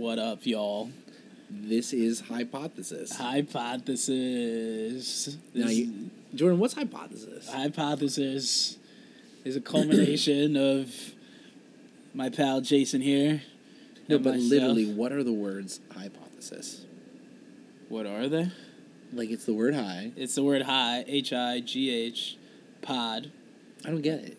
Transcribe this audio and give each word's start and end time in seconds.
What 0.00 0.18
up, 0.18 0.46
y'all? 0.46 0.90
This 1.50 1.92
is 1.92 2.22
Highpodthesis. 2.22 3.12
Highpodthesis. 3.18 5.36
Now 5.52 5.66
This- 5.66 5.76
you, 5.76 6.10
Jordan, 6.34 6.58
what's 6.58 6.72
Highpodthesis? 6.72 7.50
Highpodthesis 7.50 8.78
is 9.44 9.56
a 9.56 9.60
culmination 9.60 10.56
of 10.80 10.94
my 12.14 12.30
pal 12.30 12.62
Jason 12.62 13.02
here. 13.02 13.42
no, 14.08 14.14
and 14.16 14.24
but 14.24 14.30
myself. 14.36 14.50
literally, 14.50 14.86
what 14.90 15.12
are 15.12 15.22
the 15.22 15.34
words 15.34 15.80
Highpodthesis? 15.90 16.84
what 17.90 18.06
are 18.06 18.26
they? 18.26 18.50
Like 19.12 19.28
it's 19.28 19.44
the 19.44 19.52
word 19.52 19.74
high. 19.74 20.12
It's 20.16 20.34
the 20.36 20.42
word 20.42 20.62
high, 20.62 21.04
H 21.08 21.34
I 21.34 21.60
G 21.60 21.90
H, 21.90 22.38
pod. 22.80 23.30
I 23.84 23.90
don't 23.90 24.00
get 24.00 24.20
it. 24.20 24.38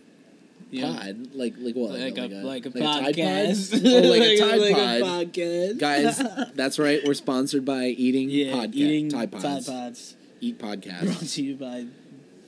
Know, 0.72 0.94
Pod, 0.94 1.28
like 1.34 1.54
like 1.58 1.76
what? 1.76 1.92
like, 2.00 2.18
a, 2.18 2.22
like 2.44 2.66
a 2.66 2.70
Tide 2.70 2.82
Pod? 2.82 3.04
podcast. 3.04 3.86
oh, 3.86 4.08
like 4.10 4.22
a 4.22 4.38
Tide 4.40 4.60
like 4.62 4.76
Pod. 4.76 5.02
a 5.02 5.26
podcast. 5.26 5.78
Guys, 5.80 6.52
that's 6.56 6.80
right. 6.80 7.02
We're 7.06 7.14
sponsored 7.14 7.66
by 7.66 7.86
Eating 7.88 8.30
yeah, 8.30 8.54
Podcast. 8.54 8.76
eating 8.76 9.10
Tide 9.10 9.32
Pods. 9.32 9.44
Tide 9.44 9.66
Pods. 9.66 10.16
Eat 10.40 10.58
Brought 10.60 10.80
podcast. 10.80 11.34
to 11.36 11.44
you 11.44 11.56
by 11.56 11.86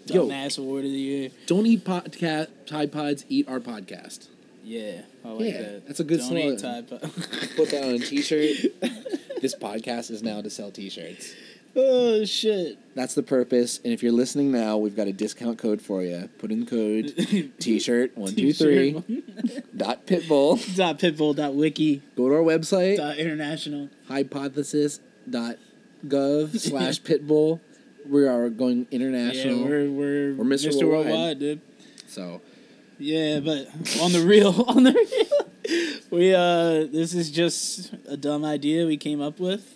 Yo. 0.05 0.27
Dumbass 0.27 0.57
Award 0.57 0.85
of 0.85 0.91
the 0.91 0.97
Year. 0.97 1.29
Don't 1.47 1.65
eat 1.65 1.83
podcast. 1.83 2.47
Tide 2.65 2.91
Pods. 2.91 3.25
Eat 3.29 3.47
our 3.49 3.59
podcast. 3.59 4.27
Yeah, 4.63 5.01
I 5.25 5.29
like 5.29 5.45
Yeah, 5.53 5.61
that. 5.61 5.87
that's 5.87 5.99
a 5.99 6.03
good 6.05 6.19
Don't 6.21 6.37
eat 6.37 6.59
slogan. 6.59 6.87
Tide 6.87 7.01
Pod. 7.01 7.11
Put 7.57 7.69
that 7.71 7.83
on 7.83 7.95
a 7.95 7.99
T-shirt. 7.99 8.55
this 9.41 9.53
podcast 9.55 10.09
is 10.09 10.23
now 10.23 10.41
to 10.41 10.49
sell 10.49 10.71
T-shirts. 10.71 11.33
Oh 11.75 12.23
shit. 12.25 12.77
That's 12.95 13.15
the 13.15 13.23
purpose. 13.23 13.79
And 13.83 13.91
if 13.91 14.03
you're 14.03 14.11
listening 14.11 14.51
now, 14.51 14.77
we've 14.77 14.95
got 14.95 15.07
a 15.07 15.13
discount 15.13 15.57
code 15.57 15.81
for 15.81 16.03
you. 16.03 16.29
Put 16.37 16.51
in 16.51 16.65
the 16.65 16.65
code 16.67 17.51
T-shirt 17.59 18.15
one 18.15 18.35
two 18.35 18.53
three 18.53 18.91
dot 19.75 20.05
pitbull. 20.05 20.75
dot 20.75 20.99
pitbull 20.99 21.35
dot 21.35 21.55
wiki 21.55 22.03
Go 22.15 22.29
to 22.29 22.35
our 22.35 22.41
website 22.41 22.97
dot 22.97 23.17
international. 23.17 23.89
Highpodthesis 24.09 24.99
dot 25.29 25.55
gov 26.07 26.59
slash 26.59 27.01
pitbull. 27.01 27.59
We 28.07 28.27
are 28.27 28.49
going 28.49 28.85
international. 28.91 29.59
Yeah, 29.59 29.65
we're 29.65 29.89
we're, 29.89 30.33
We're 30.35 30.43
Mr. 30.45 30.67
Mr. 30.67 30.83
Worldwide. 30.87 31.05
Worldwide, 31.05 31.39
dude. 31.39 31.61
so 32.07 32.41
Yeah, 32.99 33.39
but 33.39 33.67
on 34.01 34.11
the 34.11 34.23
real, 34.27 34.63
on 34.67 34.83
the 34.83 34.91
real, 34.93 35.97
we 36.11 36.35
uh, 36.35 36.85
this 36.91 37.13
is 37.15 37.31
just 37.31 37.93
a 38.07 38.17
dumb 38.17 38.43
idea 38.45 38.85
we 38.85 38.97
came 38.97 39.21
up 39.21 39.39
with, 39.39 39.73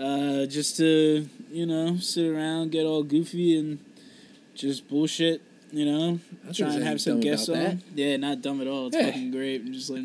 uh, 0.00 0.46
just 0.46 0.76
to 0.78 1.28
you 1.52 1.66
know 1.66 1.96
sit 1.98 2.26
around, 2.26 2.72
get 2.72 2.86
all 2.86 3.02
goofy 3.02 3.58
and 3.58 3.78
just 4.54 4.88
bullshit. 4.88 5.42
You 5.72 5.84
know, 5.84 6.18
try 6.52 6.74
and 6.74 6.82
have 6.82 7.00
some 7.00 7.20
guests 7.20 7.48
on. 7.48 7.54
that. 7.54 7.76
Yeah, 7.94 8.16
not 8.16 8.42
dumb 8.42 8.60
at 8.60 8.66
all. 8.66 8.88
It's 8.88 8.96
Yeah. 8.96 9.06
fucking 9.06 9.30
great. 9.30 9.60
And 9.60 9.72
just 9.72 9.88
like 9.90 10.02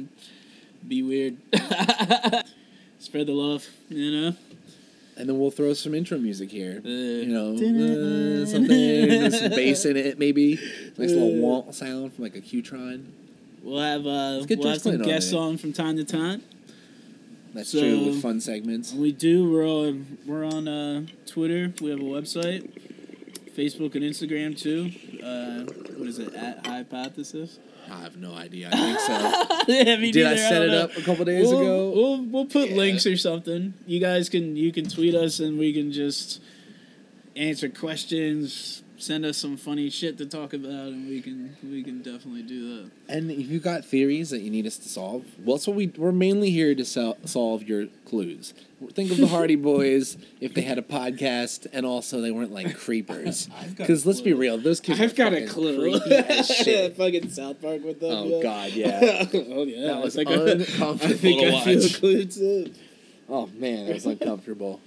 be 0.88 1.02
weird. 1.02 1.38
Spread 3.00 3.28
the 3.28 3.34
love. 3.34 3.68
You 3.90 4.12
know. 4.12 4.36
and 5.18 5.28
then 5.30 5.40
we'll 5.40 5.50
throw 5.52 5.74
some 5.74 5.96
intro 5.96 6.18
music 6.20 6.52
here. 6.52 6.82
Uh, 6.86 6.90
You 6.90 7.26
know, 7.28 7.54
uh, 7.54 8.46
something, 8.46 9.32
some 9.32 9.50
bass 9.50 9.86
in 9.86 9.98
it, 9.98 10.20
maybe. 10.20 10.56
Nice 10.98 11.10
little 11.12 11.32
womp 11.32 11.74
sound 11.74 12.14
from 12.14 12.24
like 12.26 12.36
a 12.36 12.42
Qtron. 12.42 13.06
We'll 13.64 13.80
have 13.80 14.02
uh, 14.02 14.46
we'll 14.48 14.68
have 14.68 14.82
some 14.82 14.92
Clinton 14.92 15.02
on 15.02 15.08
guests 15.08 15.34
on 15.34 15.58
from 15.58 15.74
time 15.74 15.96
to 15.98 16.04
time. 16.04 16.44
That's 17.56 17.70
So- 17.72 17.80
true 17.80 18.06
with 18.08 18.22
fun 18.22 18.40
segments. 18.42 18.94
We 18.94 19.12
do. 19.12 19.50
We're 19.50 19.68
on. 19.68 20.18
We're 20.28 20.44
on 20.46 20.68
uh, 20.68 21.06
Twitter. 21.26 21.74
We 21.82 21.90
have 21.90 22.00
a 22.00 22.04
website, 22.04 22.70
Facebook 23.56 23.96
and 23.96 24.04
Instagram 24.04 24.58
too. 24.60 24.92
Uh, 25.26 25.64
what 25.98 26.08
is 26.08 26.20
it? 26.20 26.34
At 26.36 26.64
Highpodthesis. 26.64 27.58
I 27.90 28.02
have 28.02 28.18
no 28.18 28.34
idea. 28.34 28.70
I 28.74 28.76
think 28.76 29.00
so. 29.00 29.14
yeah, 29.74 29.96
Did 29.96 30.26
I 30.26 30.36
set 30.36 30.60
don't 30.60 30.70
it 30.70 30.72
know. 30.72 30.82
up 30.86 30.98
a 30.98 31.02
couple 31.02 31.24
days 31.26 31.48
we'll, 31.50 31.62
ago? 31.62 31.92
We'll 31.96 32.24
we'll 32.24 32.46
put 32.46 32.70
Yeah. 32.72 32.76
links 32.78 33.06
or 33.06 33.16
something. 33.16 33.74
You 33.88 34.00
guys 34.00 34.28
can 34.28 34.56
you 34.58 34.72
can 34.72 34.90
tweet 34.90 35.16
us 35.16 35.40
and 35.40 35.58
we 35.58 35.72
can 35.72 35.92
just 35.92 36.42
answer 37.36 37.70
questions. 37.70 38.82
Send 38.98 39.26
us 39.26 39.38
some 39.38 39.58
funny 39.58 39.90
shit 39.90 40.18
to 40.20 40.26
talk 40.26 40.54
about, 40.54 40.70
and 40.88 41.08
we 41.10 41.22
can 41.22 41.56
we 41.62 41.84
can 41.84 42.02
definitely 42.02 42.44
do 42.44 42.84
that. 42.84 42.92
And 43.10 43.30
if 43.30 43.48
you 43.48 43.60
got 43.60 43.84
theories 43.84 44.30
that 44.30 44.40
you 44.40 44.50
need 44.50 44.66
us 44.66 44.78
to 44.78 44.88
solve, 44.88 45.26
well, 45.44 45.58
that's 45.58 45.68
what 45.68 45.76
we 45.76 45.88
we're 45.98 46.14
mainly 46.14 46.50
here 46.50 46.74
to 46.74 46.86
sel- 46.86 47.18
solve 47.26 47.64
your 47.64 47.88
clues. 48.06 48.54
Think 48.94 49.12
of 49.12 49.18
the 49.18 49.28
Hardy 49.28 49.56
Boys 49.58 50.18
if 50.40 50.54
they 50.54 50.62
had 50.62 50.78
a 50.78 50.82
podcast, 50.82 51.68
and 51.74 51.86
also 51.86 52.22
they 52.22 52.32
weren't 52.32 52.54
like 52.54 52.78
creepers. 52.78 53.50
A 53.62 53.68
Because 53.68 54.06
let's 54.06 54.22
be 54.22 54.32
real, 54.32 54.58
those 54.58 54.80
kids. 54.80 55.02
I've 55.02 55.16
got 55.16 55.34
a 55.34 55.46
clue. 55.46 56.00
shit. 56.44 56.96
Fucking 56.96 57.30
South 57.32 57.62
Park 57.62 57.84
with 57.84 58.00
them. 58.00 58.12
Oh 58.12 58.26
yo. 58.30 58.42
God, 58.42 58.72
yeah. 58.72 59.26
oh 59.34 59.64
yeah, 59.64 59.88
That 59.88 60.02
was 60.04 60.18
I- 60.18 60.22
uncomfortable 60.22 60.94
I 61.14 61.18
think 61.18 61.42
to 61.42 61.48
I 61.54 61.64
feel 61.66 61.80
watch. 61.82 62.00
clue 62.00 62.26
too. 62.26 62.72
Oh 63.28 63.48
man, 63.58 63.88
that 63.88 63.94
was 63.96 64.06
uncomfortable. 64.06 64.80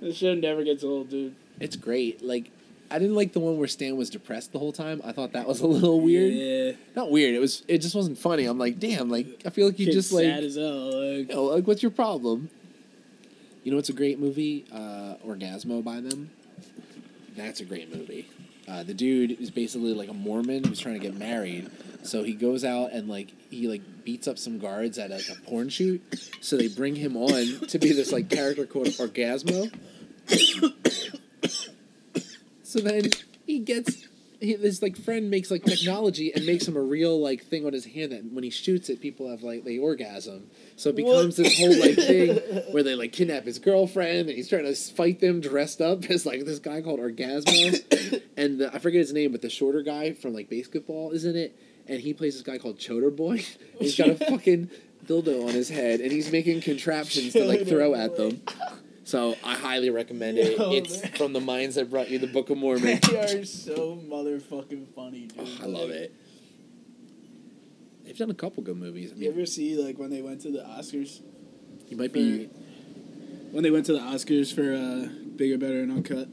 This 0.00 0.16
show 0.16 0.34
never 0.34 0.64
gets 0.64 0.82
old, 0.82 1.10
dude. 1.10 1.36
It's 1.60 1.76
great. 1.76 2.22
Like, 2.24 2.50
I 2.90 2.98
didn't 2.98 3.14
like 3.14 3.32
the 3.32 3.38
one 3.40 3.56
where 3.58 3.68
Stan 3.68 3.96
was 3.96 4.10
depressed 4.10 4.52
the 4.52 4.58
whole 4.58 4.72
time. 4.72 5.00
I 5.04 5.12
thought 5.12 5.32
that 5.34 5.46
was 5.46 5.60
a 5.60 5.66
little 5.66 6.00
weird. 6.00 6.32
Yeah, 6.32 6.72
Not 6.96 7.10
weird. 7.10 7.34
It 7.34 7.38
was. 7.38 7.62
It 7.68 7.78
just 7.78 7.94
wasn't 7.94 8.18
funny. 8.18 8.46
I'm 8.46 8.58
like, 8.58 8.78
damn. 8.80 9.08
Like, 9.10 9.42
I 9.46 9.50
feel 9.50 9.66
like 9.66 9.78
you 9.78 9.86
Kid's 9.86 9.96
just 9.96 10.12
like. 10.12 10.24
sad 10.24 10.42
as 10.42 10.56
hell. 10.56 10.86
Like, 10.86 11.28
You 11.28 11.34
know, 11.34 11.44
like, 11.44 11.66
what's 11.66 11.82
your 11.82 11.92
problem? 11.92 12.50
You 13.62 13.70
know, 13.72 13.78
it's 13.78 13.90
a 13.90 13.92
great 13.92 14.18
movie, 14.18 14.64
uh, 14.72 15.16
Orgazmo 15.24 15.84
by 15.84 16.00
them. 16.00 16.30
That's 17.36 17.60
a 17.60 17.64
great 17.64 17.94
movie. 17.94 18.26
Uh, 18.66 18.82
the 18.84 18.94
dude 18.94 19.32
is 19.40 19.50
basically 19.50 19.92
like 19.94 20.08
a 20.08 20.14
Mormon 20.14 20.64
who's 20.64 20.78
trying 20.80 20.94
to 20.94 21.00
get 21.00 21.14
married, 21.14 21.68
so 22.02 22.22
he 22.22 22.34
goes 22.34 22.64
out 22.64 22.92
and 22.92 23.08
like 23.08 23.32
he 23.50 23.66
like 23.68 23.82
beats 24.04 24.28
up 24.28 24.38
some 24.38 24.58
guards 24.58 24.96
at 24.98 25.10
like 25.10 25.28
a 25.28 25.34
porn 25.42 25.68
shoot. 25.68 26.02
So 26.40 26.56
they 26.56 26.68
bring 26.68 26.94
him 26.94 27.16
on 27.16 27.66
to 27.68 27.78
be 27.78 27.92
this 27.92 28.12
like 28.12 28.30
character 28.30 28.64
called 28.66 28.86
Orgazmo. 28.88 29.72
So 32.70 32.78
then 32.78 33.10
he 33.46 33.58
gets 33.58 34.06
he, 34.40 34.54
this 34.54 34.80
like 34.80 34.96
friend 34.96 35.28
makes 35.28 35.50
like 35.50 35.64
technology 35.64 36.32
and 36.32 36.46
makes 36.46 36.66
him 36.66 36.76
a 36.76 36.80
real 36.80 37.20
like 37.20 37.44
thing 37.44 37.66
on 37.66 37.72
his 37.72 37.84
hand 37.84 38.12
that 38.12 38.24
when 38.32 38.44
he 38.44 38.50
shoots 38.50 38.88
it, 38.88 39.00
people 39.00 39.28
have 39.28 39.42
like 39.42 39.64
they 39.64 39.78
orgasm. 39.78 40.48
So 40.76 40.90
it 40.90 40.96
becomes 40.96 41.36
this 41.36 41.58
whole 41.58 41.78
like 41.78 41.96
thing 41.96 42.36
where 42.72 42.84
they 42.84 42.94
like 42.94 43.12
kidnap 43.12 43.44
his 43.44 43.58
girlfriend 43.58 44.28
and 44.28 44.30
he's 44.30 44.48
trying 44.48 44.64
to 44.64 44.74
fight 44.74 45.20
them 45.20 45.40
dressed 45.40 45.80
up 45.80 46.04
as 46.10 46.24
like 46.24 46.44
this 46.44 46.60
guy 46.60 46.80
called 46.80 47.00
Orgazmo, 47.00 48.22
and 48.36 48.60
the, 48.60 48.70
I 48.72 48.78
forget 48.78 49.00
his 49.00 49.12
name, 49.12 49.32
but 49.32 49.42
the 49.42 49.50
shorter 49.50 49.82
guy 49.82 50.12
from 50.12 50.32
like 50.32 50.48
basketball 50.48 51.10
is 51.10 51.24
in 51.24 51.34
it, 51.36 51.58
and 51.88 52.00
he 52.00 52.14
plays 52.14 52.34
this 52.34 52.42
guy 52.42 52.58
called 52.58 52.78
Choda 52.78 53.14
Boy. 53.14 53.44
he's 53.78 53.96
got 53.96 54.08
a 54.08 54.14
fucking 54.14 54.70
dildo 55.06 55.46
on 55.48 55.54
his 55.54 55.68
head 55.68 56.00
and 56.00 56.12
he's 56.12 56.30
making 56.30 56.60
contraptions 56.60 57.32
to 57.32 57.44
like 57.44 57.66
throw 57.66 57.94
at 57.94 58.16
them. 58.16 58.40
So 59.10 59.34
I 59.42 59.54
highly 59.56 59.90
recommend 59.90 60.38
it. 60.38 60.56
Yo, 60.56 60.70
It's 60.72 61.02
man. 61.02 61.12
from 61.14 61.32
the 61.32 61.40
minds 61.40 61.74
that 61.74 61.90
brought 61.90 62.10
you 62.10 62.20
the 62.20 62.28
Book 62.28 62.48
of 62.48 62.58
Mormon. 62.58 63.00
they 63.10 63.18
are 63.18 63.44
so 63.44 64.00
motherfucking 64.08 64.86
funny, 64.94 65.26
dude. 65.26 65.40
Oh, 65.40 65.64
I 65.64 65.66
love 65.66 65.90
it. 65.90 66.14
They've 68.04 68.16
done 68.16 68.30
a 68.30 68.34
couple 68.34 68.62
good 68.62 68.76
movies. 68.76 69.12
I 69.12 69.16
You 69.18 69.30
ever 69.30 69.46
see 69.46 69.76
like 69.76 69.98
when 69.98 70.10
they 70.10 70.22
went 70.22 70.42
to 70.42 70.52
the 70.52 70.60
Oscars? 70.60 71.22
you 71.88 71.96
might 71.96 72.12
be. 72.12 72.46
When 73.50 73.64
they 73.64 73.72
went 73.72 73.86
to 73.86 73.94
the 73.94 73.98
Oscars 73.98 74.54
for 74.54 74.72
uh, 74.72 75.08
Bigger, 75.34 75.58
Better, 75.58 75.80
and 75.80 75.90
Uncut. 75.90 76.28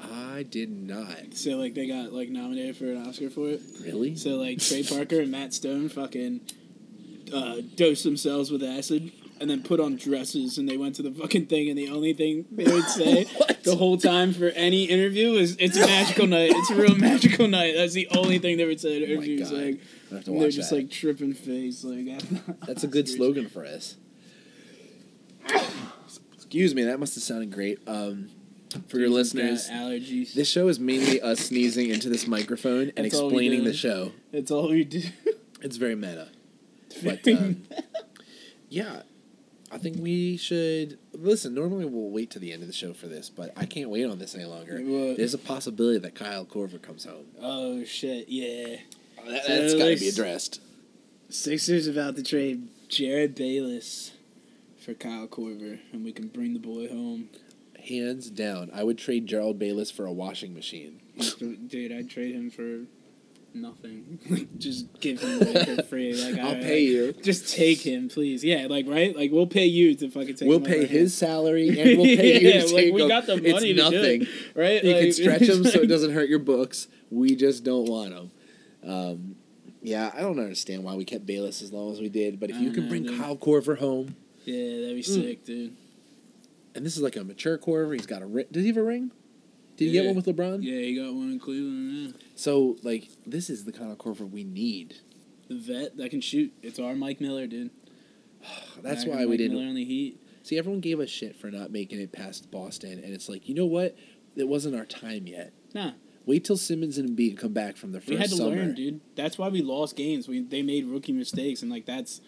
I 0.00 0.42
did 0.42 0.70
not 0.70 1.34
So 1.34 1.50
like 1.58 1.74
they 1.74 1.86
got 1.86 2.12
like 2.12 2.28
nominated 2.28 2.76
for 2.76 2.86
an 2.86 3.06
Oscar 3.06 3.30
for 3.30 3.50
it. 3.50 3.60
really. 3.84 4.16
So 4.16 4.30
like 4.30 4.58
Trey 4.58 4.82
Parker 4.82 5.20
and 5.20 5.30
Matt 5.30 5.54
Stone 5.54 5.90
fucking 5.90 6.40
uh, 7.32 7.58
dosed 7.76 8.02
themselves 8.02 8.50
with 8.50 8.64
acid 8.64 9.12
and 9.40 9.48
then 9.50 9.62
put 9.62 9.80
on 9.80 9.96
dresses 9.96 10.58
and 10.58 10.68
they 10.68 10.76
went 10.76 10.94
to 10.96 11.02
the 11.02 11.10
fucking 11.10 11.46
thing 11.46 11.68
and 11.70 11.78
the 11.78 11.88
only 11.88 12.12
thing 12.12 12.44
they 12.52 12.64
would 12.70 12.84
say 12.88 13.24
the 13.64 13.74
whole 13.76 13.96
time 13.96 14.32
for 14.34 14.48
any 14.48 14.84
interview 14.84 15.32
is 15.32 15.56
it's 15.58 15.76
a 15.76 15.80
magical 15.86 16.26
night. 16.26 16.50
It's 16.54 16.70
a 16.70 16.74
real 16.74 16.94
magical 16.96 17.48
night. 17.48 17.74
That's 17.76 17.94
the 17.94 18.08
only 18.10 18.38
thing 18.38 18.56
they 18.58 18.66
would 18.66 18.80
say 18.80 18.96
in 18.98 19.02
Oh 19.02 19.12
interviews. 19.14 19.50
God. 19.50 19.58
like 19.60 19.80
I 20.10 20.14
have 20.16 20.24
to 20.24 20.30
they're 20.38 20.50
just 20.50 20.70
that. 20.70 20.76
like 20.76 20.90
tripping 20.90 21.32
face. 21.32 21.82
Like 21.84 22.06
That's 22.66 22.84
a 22.84 22.88
good 22.88 23.08
slogan 23.08 23.48
for 23.48 23.64
us. 23.64 23.96
Excuse 26.34 26.74
me, 26.74 26.84
that 26.84 26.98
must 27.00 27.14
have 27.14 27.22
sounded 27.24 27.52
great. 27.52 27.78
Um, 27.86 28.28
for 28.88 28.98
your 28.98 29.08
listeners, 29.08 29.68
allergies. 29.68 30.32
this 30.34 30.48
show 30.48 30.68
is 30.68 30.78
mainly 30.78 31.20
us 31.20 31.40
sneezing 31.40 31.90
into 31.90 32.08
this 32.08 32.26
microphone 32.28 32.92
and 32.96 33.04
That's 33.06 33.14
all 33.16 33.28
we 33.30 33.34
explaining 33.46 33.64
do. 33.64 33.70
the 33.70 33.76
show. 33.76 34.12
It's 34.32 34.50
all 34.50 34.68
we 34.70 34.84
do. 34.84 35.02
It's 35.62 35.76
very 35.76 35.94
meta. 35.94 36.28
But 37.04 37.26
uh, 37.28 37.50
yeah, 38.68 39.02
I 39.72 39.78
think 39.78 39.98
we 40.00 40.36
should 40.36 40.98
listen. 41.12 41.54
Normally, 41.54 41.84
we'll 41.84 42.10
wait 42.10 42.30
to 42.32 42.38
the 42.38 42.52
end 42.52 42.62
of 42.62 42.66
the 42.68 42.74
show 42.74 42.92
for 42.92 43.06
this, 43.06 43.30
but 43.30 43.52
I 43.56 43.66
can't 43.66 43.88
wait 43.90 44.04
on 44.04 44.18
this 44.18 44.34
any 44.34 44.44
longer. 44.44 44.80
What? 44.80 45.12
Uh, 45.12 45.14
There's 45.16 45.34
a 45.34 45.38
possibility 45.38 45.98
that 46.00 46.14
Kyle 46.14 46.44
Korver 46.44 46.80
comes 46.82 47.04
home. 47.04 47.26
oh 47.40 47.84
shit! 47.84 48.28
Yeah. 48.28 48.76
Oh, 49.22 49.30
that, 49.30 49.44
So 49.44 49.52
has 49.62 49.74
got 49.74 49.84
to 49.88 49.96
be 49.96 50.08
addressed. 50.08 50.60
Sixers 51.28 51.86
about 51.86 52.16
to 52.16 52.22
trade 52.24 52.68
Jerryd 52.88 53.36
Bayless 53.36 54.12
for 54.84 54.94
Kyle 54.94 55.28
Korver, 55.28 55.78
and 55.92 56.04
we 56.04 56.12
can 56.12 56.28
bring 56.28 56.52
the 56.54 56.58
boy 56.58 56.88
home. 56.88 57.28
Hands 57.88 58.28
down, 58.30 58.70
I 58.74 58.82
would 58.82 58.98
trade 58.98 59.26
Jerryd 59.28 59.58
Bayless 59.58 59.90
for 59.90 60.04
a 60.06 60.12
washing 60.12 60.52
machine. 60.54 61.00
Dude, 61.38 61.92
I'd 61.92 62.10
trade 62.10 62.34
him 62.34 62.50
for 62.50 62.86
nothing. 63.54 64.18
Like 64.28 64.48
just 64.58 65.00
give 65.00 65.20
him 65.20 65.42
away 65.42 65.64
for 65.76 65.82
free. 65.84 66.12
Like 66.14 66.38
I'll 66.40 66.48
alright, 66.48 66.62
pay 66.62 66.80
you. 66.80 67.12
Just 67.12 67.52
take 67.54 67.80
him, 67.80 68.08
please. 68.08 68.42
Yeah, 68.44 68.66
like 68.68 68.86
right. 68.88 69.16
Like 69.16 69.30
we'll 69.32 69.46
pay 69.46 69.66
you 69.66 69.94
to 69.96 70.08
fucking 70.10 70.28
take. 70.34 70.42
Him. 70.42 70.48
We'll 70.48 70.60
pay 70.60 70.86
his 70.86 71.14
salary 71.16 71.68
and 71.80 71.98
we'll 71.98 72.06
pay 72.16 72.40
you 72.40 72.48
Yeah, 72.48 72.60
to 72.60 72.66
like, 72.66 72.84
take 72.84 72.94
we 72.94 73.02
him. 73.02 73.08
got 73.08 73.26
the 73.26 73.34
It's 73.34 73.52
money 73.52 73.72
do 73.74 73.82
nothing. 73.82 74.22
it, 74.22 74.28
right? 74.54 74.82
You 74.84 74.94
can 74.94 75.04
Like, 75.04 75.12
stretch 75.12 75.40
them 75.46 75.64
so 75.64 75.80
it 75.80 75.86
doesn't 75.86 76.12
hurt 76.12 76.28
your 76.28 76.38
books. 76.38 76.88
We 77.10 77.34
just 77.36 77.64
don't 77.64 77.86
want 77.88 78.12
him. 78.14 78.30
Um, 78.84 79.36
yeah, 79.82 80.10
I 80.14 80.20
don't 80.20 80.38
understand 80.38 80.84
why 80.84 80.94
we 80.94 81.04
kept 81.04 81.26
Bayless 81.26 81.62
as 81.62 81.72
long 81.72 81.92
as 81.92 82.00
we 82.00 82.08
did. 82.08 82.38
But 82.40 82.50
if 82.50 82.56
I 82.56 82.60
you 82.60 82.70
can 82.70 82.84
know, 82.84 82.88
bring 82.90 83.02
dude. 83.04 83.18
Kyle 83.18 83.36
Korver 83.36 83.78
home, 83.78 84.14
Yeah, 84.44 84.80
that'd 84.82 84.96
be 84.96 85.02
Mm. 85.02 85.04
sick, 85.22 85.44
dude. 85.44 85.74
and 86.74 86.84
this 86.86 86.96
is 86.96 87.02
like 87.02 87.16
a 87.16 87.24
mature 87.24 87.58
Korver, 87.58 87.94
he's 87.94 88.06
got 88.06 88.22
a 88.22 88.26
ring. 88.26 88.46
Does 88.52 88.62
he 88.62 88.68
have 88.68 88.76
a 88.76 88.82
ring? 88.82 89.10
Did 89.80 89.86
he 89.86 89.92
get 89.92 90.04
one 90.06 90.14
with 90.14 90.26
LeBron? 90.26 90.62
Yeah, 90.62 90.78
he 90.78 90.94
got 90.94 91.14
one 91.14 91.32
in 91.32 91.40
Cleveland. 91.40 92.14
Yeah. 92.14 92.20
So 92.36 92.76
like, 92.82 93.08
this 93.26 93.48
is 93.48 93.64
the 93.64 93.72
kind 93.72 93.90
of 93.90 93.96
Korver 93.98 94.30
we 94.30 94.44
need. 94.44 94.96
The 95.48 95.56
vet 95.56 95.96
that 95.96 96.10
can 96.10 96.20
shoot. 96.20 96.52
It's 96.62 96.78
our 96.78 96.94
Mike 96.94 97.20
Miller, 97.20 97.46
dude. 97.46 97.70
That's 98.82 99.04
American 99.04 99.08
why 99.08 99.24
we 99.26 99.36
didn't. 99.38 99.56
Miller 99.56 99.68
on 99.68 99.74
the 99.74 99.84
Heat. 99.84 100.20
See, 100.42 100.58
everyone 100.58 100.80
gave 100.80 101.00
us 101.00 101.08
shit 101.08 101.34
for 101.34 101.50
not 101.50 101.70
making 101.70 101.98
it 101.98 102.12
past 102.12 102.50
Boston, 102.50 103.00
and 103.02 103.14
it's 103.14 103.28
like, 103.28 103.48
you 103.48 103.54
know 103.54 103.66
what? 103.66 103.96
It 104.36 104.48
wasn't 104.48 104.76
our 104.76 104.84
time 104.84 105.26
yet. 105.26 105.52
Nah, 105.74 105.92
Wait 106.26 106.44
till 106.44 106.56
Simmons 106.56 106.98
and 106.98 107.10
Embiid 107.10 107.38
come 107.38 107.52
back 107.54 107.76
from 107.76 107.92
their 107.92 108.00
first 108.02 108.10
we 108.10 108.16
had 108.16 108.28
to 108.28 108.36
summer. 108.36 108.56
learn, 108.56 108.74
dude. 108.74 109.00
That's 109.16 109.38
why 109.38 109.48
we 109.48 109.62
lost 109.62 109.96
games. 109.96 110.28
We 110.28 110.42
they 110.42 110.62
made 110.62 110.86
rookie 110.86 111.12
mistakes, 111.12 111.62
and 111.62 111.70
like 111.70 111.86
that's, 111.86 112.20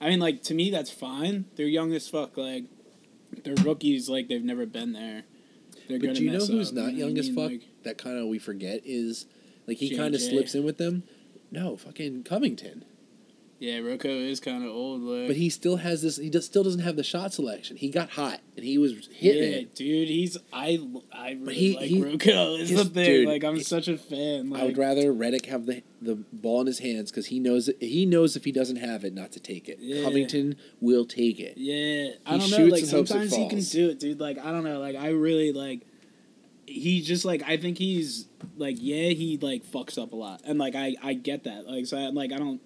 I 0.00 0.10
mean, 0.10 0.20
like 0.20 0.42
to 0.44 0.54
me 0.54 0.70
that's 0.70 0.90
fine. 0.90 1.46
They're 1.56 1.66
young 1.66 1.92
as 1.94 2.06
fuck. 2.06 2.36
Like 2.36 2.64
they're 3.44 3.54
rookies. 3.56 4.08
Like 4.08 4.28
they've 4.28 4.44
never 4.44 4.66
been 4.66 4.92
there. 4.92 5.22
They're 5.88 5.98
But 5.98 6.14
do 6.14 6.24
you 6.24 6.30
know 6.30 6.44
who's 6.44 6.68
up, 6.70 6.74
not 6.74 6.92
you 6.92 6.98
know 6.98 7.06
young 7.06 7.16
I 7.16 7.20
as 7.20 7.28
fuck? 7.30 7.50
Like, 7.50 7.62
that 7.84 7.98
kind 7.98 8.18
of 8.18 8.26
we 8.26 8.38
forget 8.38 8.82
is 8.84 9.26
like 9.66 9.78
he 9.78 9.96
kind 9.96 10.14
of 10.14 10.20
slips 10.20 10.54
in 10.54 10.64
with 10.64 10.78
them. 10.78 11.04
No, 11.50 11.76
fucking 11.76 12.24
Covington. 12.24 12.84
Yeah, 13.60 13.78
Rocco 13.80 14.08
is 14.08 14.38
kind 14.38 14.62
of 14.62 14.70
old. 14.70 15.00
Like, 15.02 15.26
But 15.26 15.36
he 15.36 15.50
still 15.50 15.76
has 15.78 16.00
this. 16.00 16.16
He 16.16 16.30
does, 16.30 16.44
still 16.44 16.62
doesn't 16.62 16.82
have 16.82 16.94
the 16.94 17.02
shot 17.02 17.32
selection. 17.34 17.76
He 17.76 17.88
got 17.90 18.10
hot 18.10 18.38
and 18.56 18.64
he 18.64 18.78
was 18.78 19.08
hitting 19.12 19.42
yeah, 19.52 19.58
it. 19.58 19.74
dude. 19.74 20.06
He's 20.08 20.38
I 20.52 20.78
I 21.12 21.32
really 21.40 21.54
he- 21.54 21.76
like 21.76 21.86
he- 21.86 22.02
Rocco. 22.02 22.54
Is 22.58 22.70
the 22.70 22.76
his- 22.76 22.88
thing. 22.90 23.04
dude, 23.04 23.28
like 23.28 23.42
I'm 23.42 23.56
he- 23.56 23.62
such 23.64 23.88
a 23.88 23.98
fan. 23.98 24.50
Like, 24.50 24.62
I 24.62 24.64
would 24.64 24.78
rather 24.78 25.12
Redick 25.12 25.46
have 25.46 25.66
the 25.66 25.82
the 26.00 26.14
ball 26.32 26.60
in 26.60 26.68
his 26.68 26.78
hands 26.78 27.10
because 27.10 27.26
he 27.26 27.40
knows 27.40 27.68
he 27.80 28.06
knows 28.06 28.36
if 28.36 28.44
he 28.44 28.52
doesn't 28.52 28.76
have 28.76 29.04
it, 29.04 29.12
not 29.12 29.32
to 29.32 29.40
take 29.40 29.68
it. 29.68 29.78
Yeah. 29.80 30.04
Covington 30.04 30.54
will 30.80 31.04
take 31.04 31.40
it. 31.40 31.54
Yeah, 31.56 32.10
I 32.24 32.34
He 32.34 32.38
don't 32.38 32.50
know. 32.50 32.56
shoots 32.58 32.72
Like 32.72 32.82
and 32.82 32.90
hopes 32.92 33.10
it 33.10 33.12
sometimes 33.12 33.34
he 33.34 33.48
can 33.48 33.58
falls. 33.58 33.70
do 33.70 33.88
it, 33.90 33.98
dude. 33.98 34.20
Like 34.20 34.38
I 34.38 34.52
don't 34.52 34.62
know. 34.62 34.78
Like 34.78 34.94
I 34.94 35.08
really 35.08 35.50
like. 35.52 35.80
He 36.66 37.00
just 37.00 37.24
like 37.24 37.42
I 37.46 37.56
think 37.56 37.78
he's 37.78 38.26
like 38.56 38.76
yeah 38.78 39.08
he 39.08 39.38
like 39.40 39.64
fucks 39.64 40.00
up 40.00 40.12
a 40.12 40.16
lot 40.16 40.42
and 40.44 40.58
like 40.58 40.74
I 40.74 40.94
I 41.02 41.14
get 41.14 41.44
that 41.44 41.66
like 41.66 41.86
so 41.86 41.96
I, 41.96 42.08
like 42.10 42.30
I 42.30 42.36
don't 42.36 42.60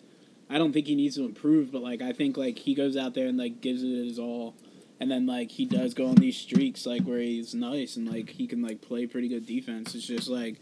I 0.53 0.59
don't 0.59 0.73
think 0.73 0.87
he 0.87 0.95
needs 0.95 1.17
to 1.17 1.25
improve 1.25 1.73
but 1.73 1.83
like 1.83 2.03
I 2.03 2.13
think 2.13 2.37
like 2.37 2.59
he 2.59 2.75
goes 2.75 2.97
out 2.97 3.15
there 3.15 3.27
and 3.27 3.39
like 3.39 3.61
gives 3.61 3.83
it 3.83 3.89
his 3.89 4.19
all 4.19 4.55
and 5.01 5.11
then 5.11 5.27
like 5.27 5.51
he 5.51 5.65
does 5.67 5.95
go 5.95 6.07
on 6.07 6.15
these 6.17 6.37
streaks 6.37 6.87
like 6.87 7.03
where 7.03 7.19
he's 7.19 7.55
nice 7.55 7.97
and 7.97 8.09
like 8.11 8.31
he 8.31 8.47
can 8.47 8.63
like 8.63 8.81
play 8.81 9.07
pretty 9.07 9.29
good 9.29 9.47
defense. 9.47 9.95
It's 9.95 10.07
just 10.07 10.29
like. 10.29 10.57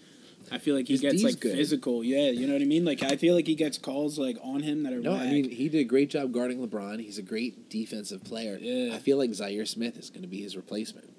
I 0.50 0.56
feel 0.56 0.74
like 0.74 0.86
he 0.86 0.94
His 0.94 1.02
gets 1.02 1.16
D's 1.16 1.24
like 1.24 1.38
good. 1.38 1.54
physical, 1.54 2.02
yeah. 2.02 2.30
You 2.30 2.46
know 2.46 2.54
what 2.54 2.62
I 2.62 2.64
mean? 2.64 2.82
Like 2.86 3.02
I 3.02 3.16
feel 3.16 3.34
like 3.34 3.46
he 3.46 3.54
gets 3.54 3.76
calls 3.76 4.18
like 4.18 4.38
on 4.42 4.62
him 4.62 4.82
that 4.84 4.94
are 4.94 4.98
No, 5.00 5.14
I 5.14 5.26
mean 5.30 5.50
he 5.50 5.68
did 5.68 5.80
a 5.80 5.84
great 5.84 6.08
job 6.08 6.32
guarding 6.32 6.66
LeBron. 6.66 6.98
He's 6.98 7.18
a 7.18 7.22
great 7.22 7.68
defensive 7.68 8.24
player. 8.24 8.56
Yeah. 8.58 8.94
I 8.94 8.98
feel 8.98 9.18
like 9.18 9.30
Zhaire 9.30 9.68
Smith 9.68 9.98
is 9.98 10.08
going 10.08 10.22
to 10.22 10.28
be 10.28 10.40
his 10.40 10.56
replacement. 10.56 11.10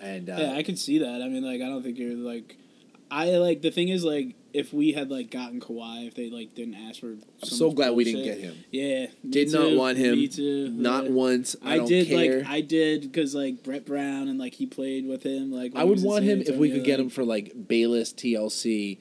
And 0.00 0.28
uh, 0.28 0.36
Yeah, 0.36 0.54
I 0.54 0.64
can 0.64 0.76
see 0.76 0.98
that. 0.98 1.22
I 1.22 1.28
mean, 1.28 1.44
like, 1.44 1.60
I 1.62 1.66
don't 1.66 1.82
think 1.84 1.96
you're 1.96 2.16
like, 2.16 2.56
I 3.12 3.36
like 3.36 3.60
the 3.60 3.70
thing 3.70 3.90
is 3.90 4.04
like, 4.04 4.36
if 4.54 4.72
we 4.72 4.92
had 4.92 5.10
like 5.10 5.30
gotten 5.30 5.60
Kawhi, 5.60 6.08
if 6.08 6.14
they 6.14 6.30
like 6.30 6.54
didn't 6.54 6.76
ask 6.76 7.00
for, 7.00 7.08
I'm 7.08 7.20
so, 7.42 7.70
glad 7.70 7.90
we 7.90 8.04
didn't 8.04 8.24
get 8.24 8.38
him. 8.38 8.64
Yeah, 8.70 9.08
Did 9.28 9.52
not 9.52 9.72
want 9.72 9.98
him. 9.98 10.14
Me 10.14 10.28
too. 10.28 10.70
Not 10.70 11.04
yeah. 11.04 11.10
once. 11.10 11.54
I, 11.62 11.74
I, 11.74 11.84
did 11.84 12.08
care. 12.08 12.38
like 12.38 12.48
I 12.48 12.62
did 12.62 13.02
because 13.02 13.34
like 13.34 13.62
Brett 13.62 13.84
Brown 13.84 14.28
and 14.28 14.38
like 14.38 14.54
he 14.54 14.64
played 14.64 15.06
with 15.06 15.24
him. 15.24 15.52
Like 15.52 15.72
I 15.76 15.84
would 15.84 16.02
want 16.02 16.24
him 16.24 16.40
if 16.40 16.56
we 16.56 16.70
could 16.70 16.84
get 16.84 16.98
him 16.98 17.10
for 17.10 17.22
like 17.22 17.68
Bayless, 17.68 18.14
TLC, 18.14 18.98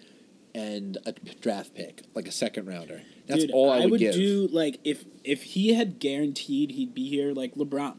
and 0.53 0.97
a 1.05 1.13
draft 1.13 1.73
pick, 1.73 2.03
like 2.13 2.27
a 2.27 2.33
second 2.33 2.67
rounder. 2.67 3.03
That's 3.27 3.45
Dude, 3.45 3.51
all 3.51 3.71
I 3.71 3.85
would, 3.85 4.01
give. 4.01 4.13
do 4.13 4.49
like 4.51 4.81
if 4.83 5.05
if 5.23 5.43
he 5.43 5.73
had 5.73 5.99
guaranteed 5.99 6.71
he'd 6.71 6.93
be 6.93 7.07
here 7.07 7.31
like 7.31 7.55
LeBron. 7.55 7.95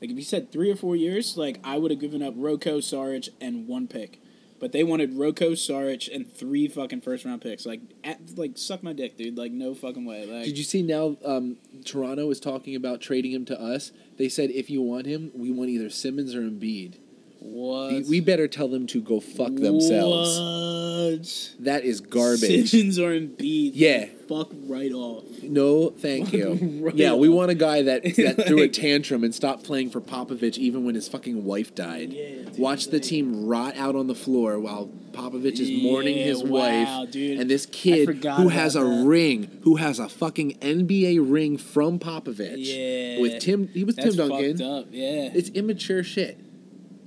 Like 0.00 0.10
if 0.10 0.16
he 0.16 0.24
said 0.24 0.50
three 0.50 0.72
or 0.72 0.76
four 0.76 0.96
years, 0.96 1.36
like 1.36 1.60
I 1.62 1.78
would 1.78 1.92
have 1.92 2.00
given 2.00 2.20
up 2.20 2.34
Rocco, 2.36 2.78
Saric, 2.78 3.28
and 3.40 3.68
one 3.68 3.86
pick. 3.86 4.18
But 4.62 4.70
they 4.70 4.84
wanted 4.84 5.18
Rocco, 5.18 5.54
Saric, 5.54 6.08
and 6.14 6.32
three 6.32 6.68
fucking 6.68 7.00
first 7.00 7.24
round 7.24 7.42
picks. 7.42 7.66
Like 7.66 7.80
at, 8.04 8.38
like 8.38 8.56
suck 8.56 8.84
my 8.84 8.92
dick, 8.92 9.16
dude. 9.16 9.36
Like 9.36 9.50
no 9.50 9.74
fucking 9.74 10.04
way. 10.04 10.24
Like 10.24 10.44
Did 10.44 10.56
you 10.56 10.62
see 10.62 10.82
now? 10.82 11.16
Um, 11.24 11.56
Toronto 11.84 12.30
is 12.30 12.38
talking 12.38 12.76
about 12.76 13.00
trading 13.00 13.32
him 13.32 13.44
to 13.46 13.60
us. 13.60 13.90
They 14.18 14.28
said 14.28 14.50
if 14.50 14.70
you 14.70 14.80
want 14.80 15.06
him, 15.06 15.32
we 15.34 15.50
want 15.50 15.70
either 15.70 15.90
Simmons 15.90 16.32
or 16.32 16.42
Embiid. 16.42 16.98
What? 17.42 18.04
We- 18.06 18.20
better 18.20 18.46
tell 18.48 18.68
them 18.68 18.86
to 18.88 19.00
go 19.02 19.20
fuck 19.20 19.54
themselves. 19.54 20.38
What? 20.38 21.52
That 21.64 21.84
is 21.84 22.00
garbage. 22.00 22.70
Simmons 22.70 22.98
or 22.98 23.10
Embiid? 23.10 23.72
Yeah. 23.74 24.06
Fuck 24.28 24.50
right 24.66 24.92
off. 24.92 25.24
No, 25.42 25.90
thank 25.90 26.32
you. 26.32 26.80
Right 26.82 26.94
yeah, 26.94 27.14
we 27.14 27.28
want 27.28 27.50
a 27.50 27.54
guy 27.54 27.82
that, 27.82 28.02
that 28.16 28.46
threw 28.46 28.62
a 28.62 28.68
tantrum 28.68 29.24
and 29.24 29.34
stopped 29.34 29.64
playing 29.64 29.90
for 29.90 30.00
Popovich 30.00 30.56
even 30.58 30.84
when 30.84 30.94
his 30.94 31.08
fucking 31.08 31.44
wife 31.44 31.74
died. 31.74 32.12
Yeah, 32.12 32.28
dude, 32.44 32.58
Watch 32.58 32.86
the 32.86 32.92
like- 32.98 33.02
team 33.02 33.46
rot 33.46 33.76
out 33.76 33.94
on 33.96 34.06
the 34.06 34.14
floor 34.14 34.58
while 34.58 34.88
Popovich 35.12 35.58
is 35.58 35.82
mourning 35.82 36.16
Yeah, 36.16 36.24
his 36.24 36.42
wow, 36.42 37.00
wife. 37.02 37.10
dude. 37.10 37.38
And 37.40 37.50
this 37.50 37.66
kid 37.66 38.08
who 38.24 38.48
has 38.48 38.76
a 38.76 38.80
that. 38.80 39.04
ring, 39.04 39.60
who 39.64 39.76
has 39.76 39.98
a 39.98 40.08
fucking 40.08 40.58
NBA 40.60 41.18
ring 41.20 41.58
from 41.58 41.98
Popovich. 41.98 42.54
Yeah. 42.58 43.20
With 43.20 43.40
Tim, 43.42 43.68
he 43.68 43.84
was 43.84 43.96
That's 43.96 44.16
Tim 44.16 44.28
Duncan. 44.28 44.58
Yeah. 44.90 45.30
It's 45.34 45.50
immature 45.50 46.02
shit. 46.02 46.38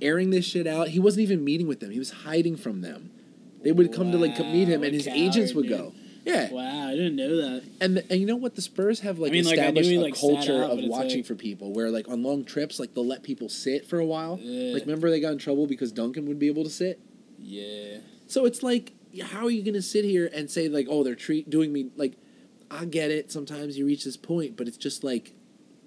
Airing 0.00 0.30
this 0.30 0.44
shit 0.44 0.66
out. 0.66 0.88
He 0.88 0.98
wasn't 0.98 1.22
even 1.22 1.44
meeting 1.44 1.66
with 1.66 1.80
them. 1.80 1.90
He 1.90 1.98
was 1.98 2.10
hiding 2.10 2.56
from 2.56 2.80
them. 2.82 3.10
They 3.62 3.72
would 3.72 3.92
come 3.92 4.12
to 4.12 4.18
like 4.18 4.38
meet 4.38 4.68
him, 4.68 4.82
and 4.84 4.92
a 4.92 4.96
his 4.96 5.06
agents 5.08 5.54
would 5.54 5.68
go. 5.68 5.92
Yeah, 6.24 6.50
Wow, 6.50 6.88
I 6.88 6.90
didn't 6.96 7.14
know 7.14 7.36
that. 7.36 7.62
and 7.80 7.98
and 8.10 8.20
you 8.20 8.26
know 8.26 8.34
what? 8.34 8.56
The 8.56 8.62
Spurs 8.62 9.00
have 9.00 9.20
like 9.20 9.30
I 9.30 9.32
mean, 9.32 9.44
like, 9.44 9.60
I 9.60 9.70
knew 9.70 9.80
established 9.80 9.90
he, 9.90 9.96
a 9.96 10.00
like, 10.00 10.14
sat 10.16 10.20
culture 10.20 10.64
out, 10.64 10.70
of 10.72 10.80
watching 10.84 11.18
like- 11.18 11.26
for 11.26 11.36
people, 11.36 11.72
where 11.72 11.88
like 11.90 12.08
on 12.08 12.22
long 12.24 12.44
trips, 12.44 12.80
like 12.80 12.94
they'll 12.94 13.06
let 13.06 13.22
people 13.22 13.48
sit 13.48 13.86
for 13.86 13.98
a 14.00 14.04
while. 14.04 14.38
Yeah. 14.42 14.72
Like 14.74 14.82
remember 14.82 15.08
they 15.10 15.20
got 15.20 15.32
in 15.32 15.38
trouble 15.38 15.66
because 15.68 15.92
Duncan 15.92 16.26
would 16.26 16.38
be 16.40 16.48
able 16.48 16.64
to 16.64 16.70
sit. 16.70 16.98
Yeah. 17.38 17.98
So 18.26 18.44
it's 18.44 18.62
like, 18.64 18.92
how 19.22 19.46
are 19.46 19.50
you 19.50 19.62
gonna 19.62 19.80
sit 19.82 20.04
here 20.04 20.28
and 20.34 20.50
say 20.50 20.68
like, 20.68 20.86
oh, 20.90 21.04
they're 21.04 21.14
treat 21.14 21.48
doing 21.48 21.72
me 21.72 21.90
like? 21.96 22.14
I 22.72 22.84
get 22.86 23.12
it. 23.12 23.30
Sometimes 23.30 23.78
you 23.78 23.86
reach 23.86 24.04
this 24.04 24.16
point, 24.16 24.56
but 24.56 24.66
it's 24.66 24.76
just 24.76 25.04
like, 25.04 25.32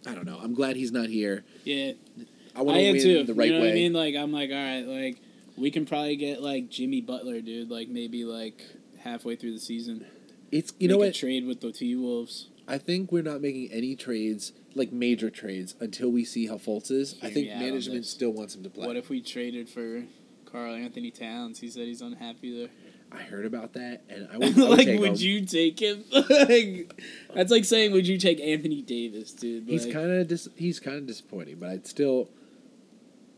I 0.07 0.15
don't 0.15 0.25
know. 0.25 0.39
I'm 0.41 0.53
glad 0.53 0.77
he's 0.77 0.93
not 0.93 1.09
here. 1.09 1.43
Yeah. 1.65 1.91
I 2.59 2.61
want 2.63 2.77
to 2.77 2.83
am 2.83 2.93
win 2.93 3.01
too. 3.03 3.23
the 3.23 3.33
right 3.33 3.47
you 3.47 3.53
know 3.53 3.59
way. 3.61 3.67
what 3.67 3.71
I 3.71 3.75
mean? 3.75 3.93
Like 3.93 4.15
I'm 4.15 4.31
like, 4.31 4.49
all 4.51 4.55
right, 4.55 4.85
like 4.85 5.21
we 5.57 5.71
can 5.71 5.85
probably 5.85 6.15
get 6.15 6.41
like 6.41 6.69
Jimmy 6.69 7.01
Butler, 7.01 7.41
dude. 7.41 7.69
Like 7.69 7.89
maybe 7.89 8.23
like 8.25 8.61
halfway 8.99 9.35
through 9.35 9.53
the 9.53 9.59
season. 9.59 10.05
It's 10.51 10.73
you 10.79 10.87
know 10.87 10.95
Make 10.97 11.03
a 11.03 11.07
what? 11.07 11.15
trade 11.15 11.45
with 11.45 11.61
the 11.61 11.71
T 11.71 11.95
Wolves. 11.95 12.49
I 12.67 12.77
think 12.77 13.11
we're 13.11 13.23
not 13.23 13.41
making 13.41 13.71
any 13.71 13.95
trades, 13.95 14.51
like 14.75 14.91
major 14.91 15.29
trades, 15.31 15.75
until 15.79 16.09
we 16.11 16.23
see 16.23 16.45
how 16.47 16.55
Fultz 16.55 16.91
is. 16.91 17.15
I 17.23 17.29
think 17.31 17.47
me 17.47 17.51
out 17.51 17.55
on 17.57 17.63
management 17.65 18.05
still 18.05 18.29
wants 18.31 18.53
him 18.55 18.63
to 18.63 18.69
play. 18.69 18.85
What 18.85 18.95
if 18.95 19.09
we 19.09 19.21
traded 19.21 19.67
for 19.69 20.03
Karl-Anthony 20.45 21.09
Towns? 21.09 21.59
He 21.59 21.69
said 21.69 21.83
he's 21.85 22.01
unhappy 22.01 22.59
there. 22.59 22.69
I 23.11 23.23
heard 23.23 23.45
about 23.45 23.73
that, 23.73 24.03
and 24.07 24.27
I 24.31 24.37
would, 24.37 24.57
I 24.59 24.69
would 24.69 24.77
like, 24.77 24.99
would 24.99 25.09
him. 25.09 25.15
you 25.15 25.45
take 25.45 25.79
him? 25.81 26.03
like, 26.11 27.01
that's 27.33 27.49
like 27.51 27.65
saying, 27.65 27.91
would 27.91 28.07
you 28.07 28.19
take 28.19 28.39
Anthony 28.39 28.83
Davis, 28.83 29.31
dude? 29.33 29.67
He's 29.67 29.87
kind 29.87 30.11
of 30.11 30.27
dis- 30.27 30.49
he's 30.55 30.79
kind 30.79 30.97
of 30.97 31.07
disappointing, 31.07 31.57
but 31.59 31.69
I'd 31.69 31.87
still. 31.87 32.29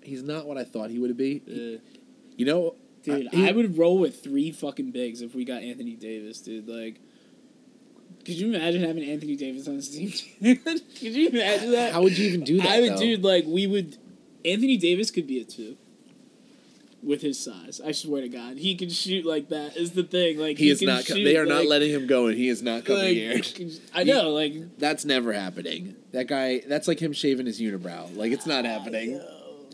He's 0.03 0.24
not 0.24 0.46
what 0.48 0.58
I 0.58 0.63
thought 0.63 0.89
he 0.89 1.00
would 1.00 1.15
be. 1.17 1.41
uh, 1.48 1.79
You 2.38 2.46
know, 2.46 2.75
dude. 3.03 3.27
I- 3.31 3.36
he- 3.36 3.48
I 3.50 3.51
would 3.51 3.77
roll 3.77 3.98
with 4.00 4.24
three 4.24 4.51
fucking 4.51 4.91
bigs 4.91 5.22
if 5.22 5.36
we 5.36 5.46
got 5.46 5.62
Anthony 5.62 5.96
Davis, 5.96 6.39
dude. 6.41 6.67
Like, 6.67 6.96
could 8.25 8.36
you 8.36 8.48
imagine 8.53 8.84
having 8.84 9.03
Anthony 9.03 9.36
Davis 9.36 9.67
on 9.67 9.75
this 9.77 9.89
team? 9.89 10.12
could 10.41 10.81
you 11.01 11.29
imagine 11.29 11.72
that? 11.72 11.93
how 11.93 12.01
would 12.03 12.17
you 12.17 12.27
even 12.27 12.43
do 12.43 12.58
that? 12.58 12.67
I 12.67 12.81
would, 12.81 12.91
though? 12.93 12.98
dude. 12.98 13.24
Like, 13.24 13.46
we 13.48 13.67
would. 13.67 13.98
Anthony 14.46 14.77
Davis 14.77 15.12
could 15.12 15.27
be 15.27 15.39
a 15.39 15.43
two. 15.43 15.77
With 17.03 17.24
his 17.24 17.39
size, 17.39 17.81
I 17.84 17.93
swear 17.93 18.22
to 18.22 18.29
God, 18.29 18.58
he 18.58 18.75
can 18.75 18.91
shoot 18.91 19.25
like 19.25 19.50
that. 19.50 19.75
Is 19.75 19.93
the 19.93 20.03
thing? 20.03 20.38
Like 20.38 20.60
He 20.60 20.70
is 20.70 20.77
can 20.77 20.88
not. 20.89 21.03
shoot, 21.03 21.24
they 21.24 21.36
are 21.36 21.48
not 21.48 21.65
letting 21.65 21.89
him 21.89 22.05
go, 22.05 22.27
and 22.27 22.38
he 22.38 22.48
is 22.48 22.62
not 22.62 22.86
coming 22.86 23.01
like, 23.03 23.43
here. 23.43 23.70
I 23.96 24.03
know, 24.03 24.29
like 24.29 24.77
That's 24.77 25.03
never 25.03 25.34
happening. 25.34 25.96
That 26.12 26.27
guy. 26.27 26.60
That's 26.67 26.88
like 26.88 27.00
him 27.00 27.12
shaving 27.12 27.48
his 27.48 27.60
unibrow. 27.60 28.15
Like 28.15 28.31
it's 28.31 28.46
not 28.46 28.65
happening. 28.65 29.20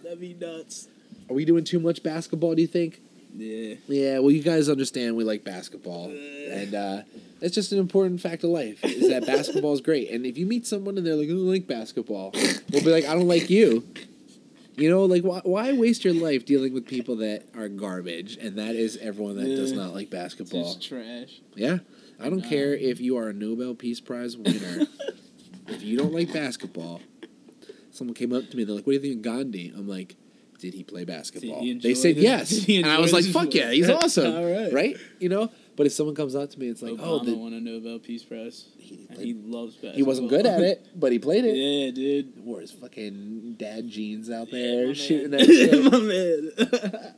That'd 0.08 0.22
be 0.22 0.34
nuts. 0.34 0.88
Are 1.30 1.34
we 1.34 1.44
doing 1.44 1.66
too 1.66 1.82
much 1.82 2.02
basketball? 2.02 2.56
Do 2.56 2.62
you 2.62 2.68
think? 2.68 3.02
Yeah. 3.36 3.76
Yeah. 3.90 4.20
Well, 4.20 4.32
you 4.32 4.42
guys 4.42 4.70
understand 4.70 5.18
we 5.18 5.26
like 5.26 5.44
basketball, 5.44 6.10
and 6.50 6.74
uh, 6.74 7.02
it's 7.42 7.54
just 7.54 7.74
an 7.74 7.80
important 7.80 8.22
fact 8.22 8.46
of 8.46 8.52
life 8.52 8.84
is 8.86 9.10
that 9.10 9.26
basketball 9.26 9.74
is 9.74 9.82
great. 9.82 10.10
And 10.12 10.26
if 10.26 10.38
you 10.38 10.46
meet 10.46 10.66
someone 10.66 10.98
and 10.98 11.06
they're 11.06 11.16
like, 11.16 11.26
"I 11.28 11.32
don't 11.32 11.46
like 11.50 11.68
basketball," 11.68 12.32
we'll 12.72 12.84
be 12.86 12.90
like, 12.90 13.04
"I 13.06 13.14
don't 13.16 13.28
like 13.28 13.50
you." 13.50 13.84
You 14.78 14.90
know, 14.90 15.04
like 15.04 15.24
why, 15.24 15.42
why 15.44 15.74
waste 15.74 16.06
your 16.06 16.14
life 16.14 16.46
dealing 16.46 16.74
with 16.74 16.88
people 16.88 17.18
that 17.18 17.44
are 17.58 17.68
garbage, 17.68 18.38
and 18.38 18.58
that 18.60 18.76
is 18.76 18.96
everyone 19.02 19.36
that 19.36 19.48
does 19.56 19.74
not 19.74 19.94
like 19.94 20.10
basketball. 20.10 20.64
Just 20.76 20.88
trash. 20.88 21.42
Yeah, 21.54 21.80
I 22.18 22.30
don't 22.30 22.44
No. 22.44 22.50
care 22.50 22.74
if 22.74 23.02
you 23.02 23.18
are 23.18 23.28
a 23.28 23.34
Nobel 23.34 23.76
Peace 23.76 24.00
Prize 24.00 24.38
winner. 24.38 24.86
if 25.68 25.84
you 25.84 25.98
don't 25.98 26.14
like 26.14 26.32
basketball, 26.32 27.02
someone 27.98 28.14
came 28.14 28.34
up 28.34 28.50
to 28.50 28.58
me. 28.58 28.64
They're 28.64 28.76
like, 28.76 28.86
"What 28.88 28.94
do 28.94 28.96
you 28.96 29.02
think 29.16 29.16
of 29.26 29.34
Gandhi?" 29.34 29.74
I'm 29.76 29.88
like, 29.88 30.16
"Did 30.60 30.74
he 30.74 30.84
play 30.84 31.04
basketball?" 31.06 31.62
he 31.62 31.74
they 31.78 31.94
said 31.96 32.16
his- 32.16 32.24
yes, 32.24 32.68
and 32.70 32.86
I 32.86 33.00
was 33.00 33.12
like, 33.14 33.26
"Fuck 33.26 33.54
yeah, 33.54 33.72
he's 33.72 33.90
awesome!" 34.00 34.34
Right. 34.34 34.72
right? 34.74 34.98
You 35.20 35.30
know. 35.30 35.52
But 35.76 35.86
if 35.86 35.94
someone 35.94 36.16
comes 36.16 36.34
up 36.34 36.50
to 36.50 36.60
me, 36.60 36.70
it's 36.70 36.82
like, 36.82 36.94
Obama 36.94 37.00
"Oh, 37.04 37.24
the, 37.24 37.36
won 37.36 37.54
a 37.54 37.60
Nobel 37.60 38.00
Peace 38.00 38.24
Prize. 38.24 38.66
he, 38.80 39.06
And 39.12 39.20
he 39.20 39.36
loves 39.36 39.74
basketball. 39.76 39.96
he 39.96 40.02
wasn't 40.02 40.30
good 40.30 40.48
at 40.48 40.60
it, 40.60 40.88
but 40.96 41.12
he 41.12 41.20
played 41.20 41.46
it." 41.46 41.54
yeah, 41.56 41.92
dude. 41.92 42.44
Wore 42.44 42.62
his 42.62 42.72
fucking 42.72 43.58
dad 43.60 43.88
jeans 43.88 44.32
out 44.32 44.50
there 44.50 44.88
my 44.88 44.94
shooting 44.94 45.30
man. 45.30 45.40
that 45.40 45.46
shit. 45.46 45.84
my 45.84 46.00
man. 46.00 47.14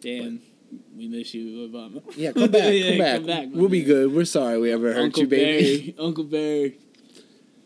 Damn, 0.00 0.40
we 0.96 1.08
miss 1.08 1.34
you, 1.34 1.68
Obama. 1.68 2.02
Yeah, 2.16 2.32
come 2.32 2.50
back, 2.50 2.72
Yeah, 2.72 2.88
come 2.90 2.98
back. 2.98 3.16
come 3.16 3.26
back, 3.26 3.48
we'll 3.50 3.68
be 3.68 3.82
good. 3.82 4.12
We're 4.14 4.24
sorry 4.24 4.58
we 4.58 4.70
ever 4.72 4.92
hurt 4.92 5.02
Uncle 5.02 5.22
you, 5.22 5.28
baby. 5.28 5.92
Barry, 5.92 5.94
Uncle 5.98 6.24
Barry. 6.24 6.78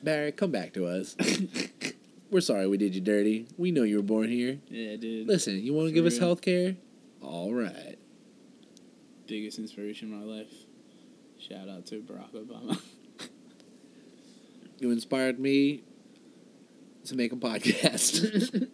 Barry, 0.03 0.33
come 0.33 0.51
back 0.51 0.73
to 0.75 0.87
us. 0.87 1.17
We're 2.31 2.41
sorry 2.41 2.67
we 2.69 2.77
did 2.79 2.95
you 2.95 3.01
dirty. 3.01 3.47
We 3.59 3.71
know 3.73 3.83
you 3.83 3.97
were 3.97 4.03
born 4.03 4.29
here. 4.29 4.59
Yeah, 4.69 4.97
dude. 4.97 5.27
Listen, 5.27 5.63
you 5.63 5.73
want 5.75 5.89
to 5.89 5.93
give 5.95 6.07
us 6.07 6.15
real. 6.15 6.29
health 6.29 6.41
care? 6.43 6.77
All 7.21 7.53
right. 7.53 7.97
Biggest 9.27 9.59
inspiration 9.59 10.13
in 10.13 10.19
my 10.19 10.25
life. 10.39 10.53
Shout 11.39 11.69
out 11.69 11.87
to 11.87 12.01
Barack 12.01 12.33
Obama. 12.35 12.81
You 14.79 14.91
inspired 14.91 15.39
me 15.39 15.83
to 17.05 17.15
make 17.15 17.33
a 17.33 17.37
podcast 17.37 18.69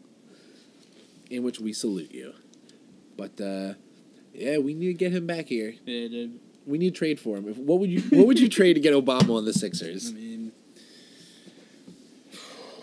in 1.31 1.43
which 1.43 1.59
we 1.59 1.73
salute 1.73 2.13
you. 2.13 2.33
But 3.17 3.41
uh, 3.41 3.75
yeah, 4.33 4.59
we 4.59 4.75
need 4.75 4.87
to 4.87 4.95
get 4.95 5.13
him 5.13 5.27
back 5.27 5.47
here. 5.47 5.75
yeah, 5.85 6.09
dude. 6.09 6.41
We 6.67 6.79
need 6.79 6.95
to 6.95 6.99
trade 6.99 7.21
for 7.21 7.37
him. 7.37 7.49
If, 7.49 7.59
what 7.59 7.79
would 7.81 7.91
you 7.91 8.01
What 8.17 8.27
would 8.27 8.39
you 8.41 8.49
trade 8.59 8.75
to 8.75 8.81
get 8.81 8.93
Obama 8.93 9.37
on 9.37 9.45
the 9.45 9.53
Sixers? 9.53 10.11
I 10.11 10.13
mean, 10.13 10.26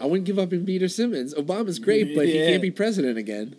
I 0.02 0.06
wouldn't 0.06 0.26
give 0.26 0.40
up 0.40 0.52
in 0.54 0.66
Peter 0.66 0.88
Simmons. 0.88 1.34
Obama's 1.34 1.80
great, 1.80 2.16
but 2.16 2.26
he 2.28 2.34
can't 2.34 2.62
be 2.62 2.72
president 2.72 3.18
again. 3.18 3.56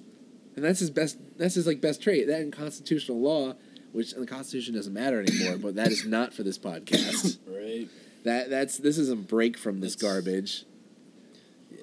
And 0.57 0.65
that's 0.65 0.81
his 0.81 0.91
best. 0.91 1.19
That's 1.37 1.55
his 1.55 1.67
like 1.67 1.81
best 1.81 2.03
trait. 2.03 2.27
That 2.27 2.41
in 2.41 2.51
constitutional 2.51 3.21
law, 3.21 3.55
which 3.93 4.13
the 4.15 4.27
Constitution 4.27 4.75
doesn't 4.75 4.93
matter 4.93 5.21
anymore. 5.21 5.57
but 5.59 5.75
that 5.77 5.89
is 5.89 6.05
not 6.05 6.33
for 6.35 6.43
this 6.43 6.59
podcast. 6.59 7.39
right? 7.47 7.89
that 8.25 8.51
that's 8.51 8.79
this 8.79 8.99
is 8.99 9.11
a 9.11 9.17
break 9.17 9.57
from 9.57 9.81
this 9.81 9.95
That's- 9.95 10.13
garbage. 10.15 10.65
Yeah. 11.71 11.79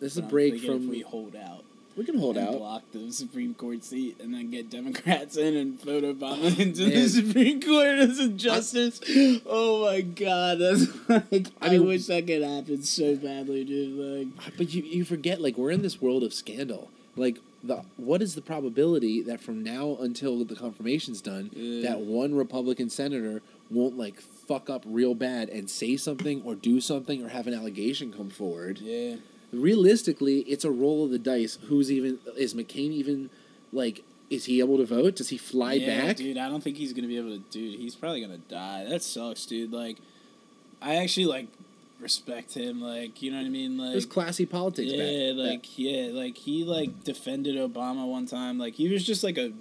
This 0.00 0.12
is 0.12 0.18
a 0.18 0.22
break 0.22 0.60
from. 0.60 0.88
We 0.88 1.00
hold 1.00 1.36
out. 1.36 1.64
We 1.96 2.04
can 2.04 2.18
hold 2.18 2.36
out. 2.36 2.58
block 2.58 2.82
the 2.92 3.12
Supreme 3.12 3.54
Court 3.54 3.84
seat 3.84 4.18
and 4.20 4.34
then 4.34 4.50
get 4.50 4.68
Democrats 4.70 5.36
in 5.36 5.54
and 5.56 5.80
vote 5.80 6.02
Obama 6.02 6.46
into 6.58 6.82
Man. 6.82 6.90
the 6.90 7.08
Supreme 7.08 7.60
Court 7.62 7.98
as 7.98 8.18
a 8.18 8.28
justice. 8.28 9.00
Oh 9.46 9.84
my 9.84 10.00
god, 10.00 10.58
that's 10.58 10.86
like 11.32 11.46
I, 11.60 11.76
I 11.76 11.78
wish 11.78 12.06
that 12.06 12.26
could 12.26 12.42
happen 12.42 12.82
so 12.82 13.14
badly, 13.16 13.64
dude. 13.64 14.28
Like 14.36 14.56
But 14.56 14.74
you 14.74 14.82
you 14.82 15.04
forget 15.04 15.40
like 15.40 15.56
we're 15.56 15.70
in 15.70 15.82
this 15.82 16.00
world 16.02 16.22
of 16.24 16.34
scandal. 16.34 16.90
Like 17.16 17.38
the 17.62 17.84
what 17.96 18.22
is 18.22 18.34
the 18.34 18.42
probability 18.42 19.22
that 19.22 19.40
from 19.40 19.62
now 19.62 19.96
until 20.00 20.44
the 20.44 20.56
confirmation's 20.56 21.20
done, 21.20 21.50
Yeah. 21.54 21.88
that 21.90 22.00
one 22.00 22.34
Republican 22.34 22.90
senator 22.90 23.40
won't 23.70 23.96
like 23.96 24.20
fuck 24.20 24.68
up 24.68 24.82
real 24.84 25.14
bad 25.14 25.48
and 25.48 25.70
say 25.70 25.96
something 25.96 26.42
or 26.44 26.54
do 26.54 26.80
something 26.80 27.24
or 27.24 27.28
have 27.28 27.46
an 27.46 27.54
allegation 27.54 28.12
come 28.12 28.30
forward? 28.30 28.78
Yeah. 28.80 29.16
Realistically, 29.60 30.40
it's 30.40 30.64
a 30.64 30.70
roll 30.70 31.04
of 31.04 31.10
the 31.10 31.18
dice. 31.18 31.58
Who's 31.68 31.90
even 31.90 32.18
is 32.36 32.54
McCain 32.54 32.90
even 32.92 33.30
like? 33.72 34.02
Is 34.30 34.46
he 34.46 34.58
able 34.60 34.78
to 34.78 34.86
vote? 34.86 35.16
Does 35.16 35.28
he 35.28 35.36
fly 35.38 35.74
yeah, 35.74 36.06
back? 36.06 36.16
dude. 36.16 36.38
I 36.38 36.48
don't 36.48 36.62
think 36.62 36.76
he's 36.76 36.92
gonna 36.92 37.08
be 37.08 37.18
able 37.18 37.30
to. 37.30 37.38
Dude, 37.50 37.78
he's 37.78 37.94
probably 37.94 38.20
gonna 38.20 38.38
die. 38.38 38.84
That 38.88 39.02
sucks, 39.02 39.44
dude. 39.46 39.72
Like, 39.72 39.98
I 40.80 40.96
actually 40.96 41.26
like 41.26 41.46
respect 42.00 42.54
him. 42.54 42.80
Like, 42.80 43.22
you 43.22 43.30
know 43.30 43.36
what 43.38 43.46
I 43.46 43.50
mean? 43.50 43.76
Like, 43.78 43.92
There's 43.92 44.06
classy 44.06 44.46
politics 44.46 44.90
back. 44.90 45.00
yeah, 45.00 45.30
back- 45.32 45.36
like 45.38 45.78
yeah, 45.78 46.08
like 46.12 46.36
he 46.38 46.64
like 46.64 47.04
defended 47.04 47.56
Obama 47.56 48.06
one 48.08 48.26
time. 48.26 48.58
Like 48.58 48.74
he 48.74 48.88
was 48.88 49.04
just 49.04 49.22
like 49.22 49.38
a, 49.38 49.52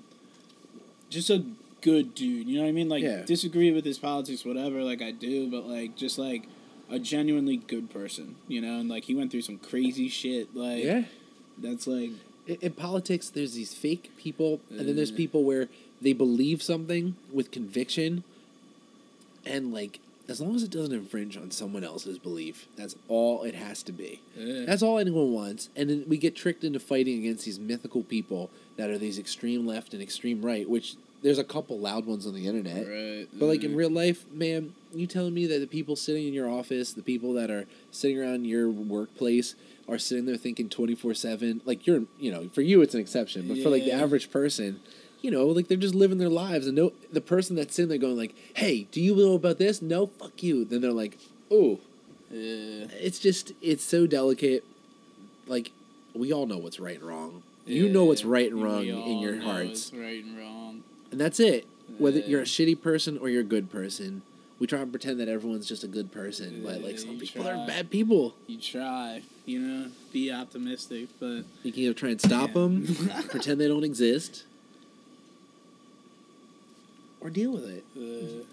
just 1.10 1.30
a 1.30 1.44
good 1.82 2.16
dude. 2.16 2.48
You 2.48 2.56
know 2.58 2.64
what 2.64 2.70
I 2.70 2.74
mean? 2.74 2.90
Like 2.90 3.04
Yeah. 3.04 3.24
disagree 3.24 3.72
with 3.72 3.86
his 3.86 3.98
politics, 4.00 4.46
whatever. 4.46 4.82
Like 4.84 5.02
I 5.02 5.12
do, 5.12 5.52
but 5.52 5.68
like 5.68 5.96
just 5.96 6.18
like 6.18 6.44
a 6.94 7.00
genuinely 7.00 7.58
good 7.58 7.90
person. 7.90 8.36
You 8.48 8.62
know, 8.62 8.80
and 8.80 8.90
like 8.90 9.06
he 9.06 9.16
went 9.16 9.32
through 9.32 9.42
some 9.42 9.58
crazy 9.58 10.08
shit. 10.10 10.56
Like 10.56 10.84
yeah. 10.84 11.04
that's 11.58 11.88
like 11.88 12.12
In, 12.48 12.58
in 12.62 12.72
politics, 12.74 13.30
there's 13.30 13.54
these 13.54 13.74
fake 13.74 14.12
people, 14.18 14.62
and 14.70 14.88
then 14.88 14.96
there's 14.96 15.12
Uh. 15.12 15.16
people 15.24 15.44
where 15.44 15.70
they 16.02 16.14
believe 16.14 16.62
something 16.62 17.16
with 17.32 17.52
conviction, 17.52 18.24
and 19.46 19.74
like 19.74 20.00
as 20.30 20.40
long 20.40 20.56
as 20.56 20.64
it 20.64 20.72
doesn't 20.72 20.94
infringe 20.94 21.36
on 21.36 21.52
someone 21.52 21.84
else's 21.84 22.18
belief, 22.18 22.68
that's 22.78 22.96
all 23.10 23.44
it 23.44 23.56
has 23.56 23.84
to 23.84 23.92
be. 23.92 24.22
yeah. 24.38 24.64
That's 24.66 24.82
all 24.82 24.98
anyone 24.98 25.34
wants, 25.34 25.70
and 25.76 25.90
then 25.90 26.06
we 26.08 26.18
get 26.18 26.36
tricked 26.36 26.64
into 26.64 26.80
fighting 26.80 27.20
against 27.20 27.44
these 27.46 27.60
mythical 27.60 28.04
people 28.04 28.50
that 28.78 28.90
are 28.90 28.98
these 28.98 29.20
extreme 29.20 29.68
left 29.68 29.94
and 29.94 30.02
extreme 30.02 30.42
right. 30.42 30.70
Which 30.70 30.96
there's 31.24 31.40
a 31.40 31.44
couple 31.44 31.80
loud 31.80 32.06
ones 32.06 32.28
on 32.28 32.36
the 32.36 32.48
internet. 32.48 32.86
right. 32.86 33.28
But 33.34 33.46
like 33.46 33.64
in 33.64 33.70
mm-hmm. 33.70 33.78
real 33.78 33.90
life, 33.90 34.30
man, 34.32 34.76
you 34.94 35.08
telling 35.08 35.34
me 35.34 35.48
that 35.48 35.60
the 35.60 35.68
people 35.68 35.96
sitting 35.96 36.28
in 36.28 36.34
your 36.34 36.50
office, 36.50 36.94
the 36.94 37.02
people 37.02 37.34
that 37.34 37.50
are 37.50 37.66
sitting 37.92 38.20
around 38.20 38.46
your 38.46 38.70
workplace, 38.70 39.56
are 39.88 39.98
sitting 39.98 40.26
there 40.26 40.38
thinking 40.38 40.70
twenty 40.70 40.96
four 40.96 41.14
seven. 41.14 41.62
Like 41.66 41.88
you're, 41.88 42.04
you 42.20 42.32
know, 42.32 42.50
for 42.50 42.62
you 42.62 42.82
it's 42.82 42.94
an 42.94 43.02
exception, 43.02 43.48
but 43.48 43.58
for 43.64 43.70
like 43.70 43.84
the 43.84 43.94
average 43.94 44.32
person, 44.32 44.82
you 45.22 45.32
know, 45.32 45.48
like 45.48 45.70
they're 45.70 45.78
just 45.78 45.96
living 45.96 46.18
their 46.18 46.30
lives, 46.30 46.68
and 46.68 46.76
no, 46.76 46.92
the 47.12 47.22
person 47.22 47.56
that's 47.56 47.76
sitting 47.76 47.90
there 47.90 47.98
going 47.98 48.18
like, 48.18 48.36
"Hey, 48.56 48.88
do 48.92 49.02
you 49.02 49.16
know 49.16 49.34
about 49.34 49.58
this?" 49.58 49.82
No, 49.82 50.08
fuck 50.08 50.44
you. 50.44 50.66
Then 50.66 50.82
they're 50.82 50.92
like, 50.92 51.18
"Oh, 51.50 51.80
yeah. 52.30 52.88
it's 53.00 53.20
just 53.20 53.54
it's 53.62 53.84
so 53.84 54.06
delicate." 54.06 54.66
Like 55.48 55.72
we 56.14 56.32
all 56.32 56.46
know 56.46 56.58
what's 56.58 56.80
right 56.80 57.00
and 57.00 57.08
wrong. 57.08 57.44
You 57.66 57.88
know 57.88 58.04
what's 58.04 58.26
right 58.26 58.52
and 58.52 58.62
wrong 58.62 58.86
in 58.86 59.20
your 59.20 59.40
hearts, 59.42 59.92
right 59.94 60.24
and 60.24 60.38
wrong. 60.38 60.84
And 61.14 61.22
that's 61.22 61.40
it. 61.40 61.68
Whether 62.00 62.20
you're 62.20 62.42
a 62.42 62.46
shitty 62.46 62.82
person 62.82 63.18
or 63.20 63.30
you're 63.30 63.42
a 63.42 63.46
good 63.46 63.70
person, 63.70 64.24
we 64.60 64.66
try 64.68 64.80
and 64.80 64.92
pretend 64.92 65.20
that 65.20 65.28
everyone's 65.30 65.68
just 65.68 65.84
a 65.84 65.88
good 65.88 66.12
person, 66.12 66.62
but 66.64 66.82
like 66.82 66.98
some 66.98 67.12
you 67.12 67.18
people 67.20 67.48
are 67.48 67.66
bad 67.68 67.90
people. 67.92 68.34
You 68.48 68.60
try, 68.60 69.22
you 69.46 69.60
know, 69.60 69.92
be 70.12 70.32
optimistic, 70.32 71.10
but 71.20 71.44
You 71.64 71.72
can 71.72 71.84
either 71.84 71.94
try 71.94 72.10
and 72.10 72.20
stop 72.22 72.50
Yeah. 72.50 72.62
them, 72.62 72.88
pretend 73.30 73.62
they 73.62 73.68
don't 73.68 73.84
exist, 73.84 74.46
or 77.22 77.30
deal 77.30 77.52
with 77.52 77.66
it. 77.66 77.86
uh, 77.96 78.44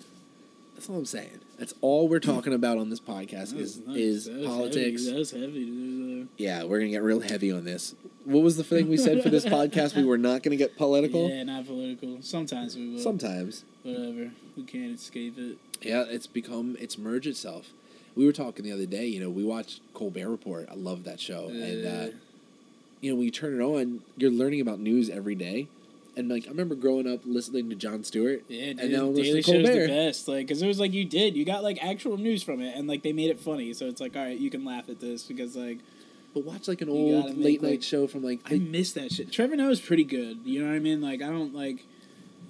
That's 0.75 0.89
all 0.91 0.97
I'm 0.97 1.07
saying. 1.07 1.41
That's 1.61 1.75
all 1.83 2.09
we're 2.09 2.21
talking 2.21 2.55
about 2.55 2.79
on 2.79 2.89
this 2.89 2.99
podcast 3.01 3.55
is 3.57 3.79
nice. 3.87 3.97
is 3.97 4.25
That 4.25 4.47
politics. 4.47 5.03
Heavy. 5.03 5.13
That 5.13 5.19
was 5.19 5.31
heavy. 5.31 5.65
dude. 5.67 6.29
Yeah, 6.39 6.65
we're 6.65 6.79
gonna 6.79 6.91
get 6.91 7.03
real 7.03 7.21
heavy 7.21 7.53
on 7.53 7.65
this. 7.65 7.95
What 8.25 8.43
was 8.43 8.57
the 8.57 8.65
thing 8.65 8.89
we 8.89 8.97
said 8.97 9.23
for 9.23 9.29
this 9.29 9.45
podcast? 9.59 9.95
We 9.95 10.05
were 10.05 10.17
not 10.19 10.43
gonna 10.43 10.57
get 10.57 10.77
political. 10.79 11.29
Yeah, 11.29 11.43
not 11.45 11.67
political. 11.67 12.19
Sometimes 12.23 12.77
we 12.77 12.89
will. 12.95 12.99
Sometimes. 12.99 13.65
Whatever. 13.83 14.31
We 14.57 14.63
can't 14.65 14.95
escape 14.99 15.37
it. 15.39 15.59
Yeah, 15.83 16.05
it's 16.09 16.27
become 16.27 16.77
it's 16.81 16.97
merged 16.99 17.27
itself. 17.27 17.73
We 18.17 18.25
were 18.25 18.33
talking 18.33 18.65
the 18.65 18.73
other 18.73 18.87
day. 18.87 19.07
You 19.07 19.21
know, 19.21 19.31
we 19.31 19.45
watched 19.45 19.83
Colbert 19.95 20.31
Report. 20.31 20.67
I 20.71 20.75
love 20.75 21.05
that 21.05 21.21
show, 21.21 21.49
and 21.49 21.87
uh, 21.87 21.91
Uh, 21.91 22.11
you 23.03 23.11
know, 23.13 23.17
when 23.17 23.25
you 23.27 23.31
turn 23.31 23.61
it 23.61 23.63
on, 23.63 24.01
you're 24.17 24.31
learning 24.31 24.61
about 24.63 24.81
news 24.81 25.09
every 25.11 25.35
day. 25.35 25.69
And 26.21 26.29
like, 26.29 26.47
I 26.47 26.51
remember 26.51 26.75
growing 26.75 27.13
up 27.13 27.21
listening 27.25 27.69
to 27.71 27.77
Jon 27.77 28.05
Stewart. 28.05 28.45
yeah, 28.49 28.71
and 28.71 28.79
dude, 28.79 28.93
now 28.93 29.07
I'm 29.07 29.15
Daily 29.15 29.43
Show's 29.43 29.67
the 29.67 29.87
best. 29.89 30.29
Like, 30.29 30.47
because 30.47 30.63
it 30.63 30.67
was 30.67 30.79
like 30.79 30.93
you 30.93 31.05
did. 31.05 31.37
You 31.37 31.45
got 31.45 31.63
like 31.63 31.83
actual 31.85 32.17
news 32.17 32.43
from 32.43 32.61
it, 32.61 32.77
and 32.77 32.87
like 32.87 33.03
they 33.03 33.13
made 33.13 33.31
it 33.31 33.41
funny. 33.41 33.73
So 33.75 33.87
it's 33.87 34.01
like, 34.01 34.15
all 34.17 34.23
right, 34.23 34.39
you 34.39 34.51
can 34.51 34.65
laugh 34.65 34.89
at 34.89 35.01
this 35.01 35.25
because 35.25 35.57
like 35.57 35.79
But 36.35 36.45
watch 36.45 36.69
like 36.69 36.81
an 36.83 36.89
old 36.89 37.37
make, 37.37 37.45
late 37.45 37.63
like- 37.63 37.71
night 37.73 37.85
show 37.85 38.07
from 38.07 38.23
like 38.23 38.41
I 38.51 38.59
miss 38.59 38.93
that 38.93 39.11
shit. 39.13 39.33
Trevor 39.33 39.57
Noah's 39.57 39.81
pretty 39.81 40.05
good. 40.05 40.39
You 40.45 40.63
know 40.63 40.69
what 40.69 40.77
I 40.77 40.79
mean? 40.79 41.01
Like 41.01 41.23
I 41.23 41.27
don't 41.29 41.55
like. 41.55 41.85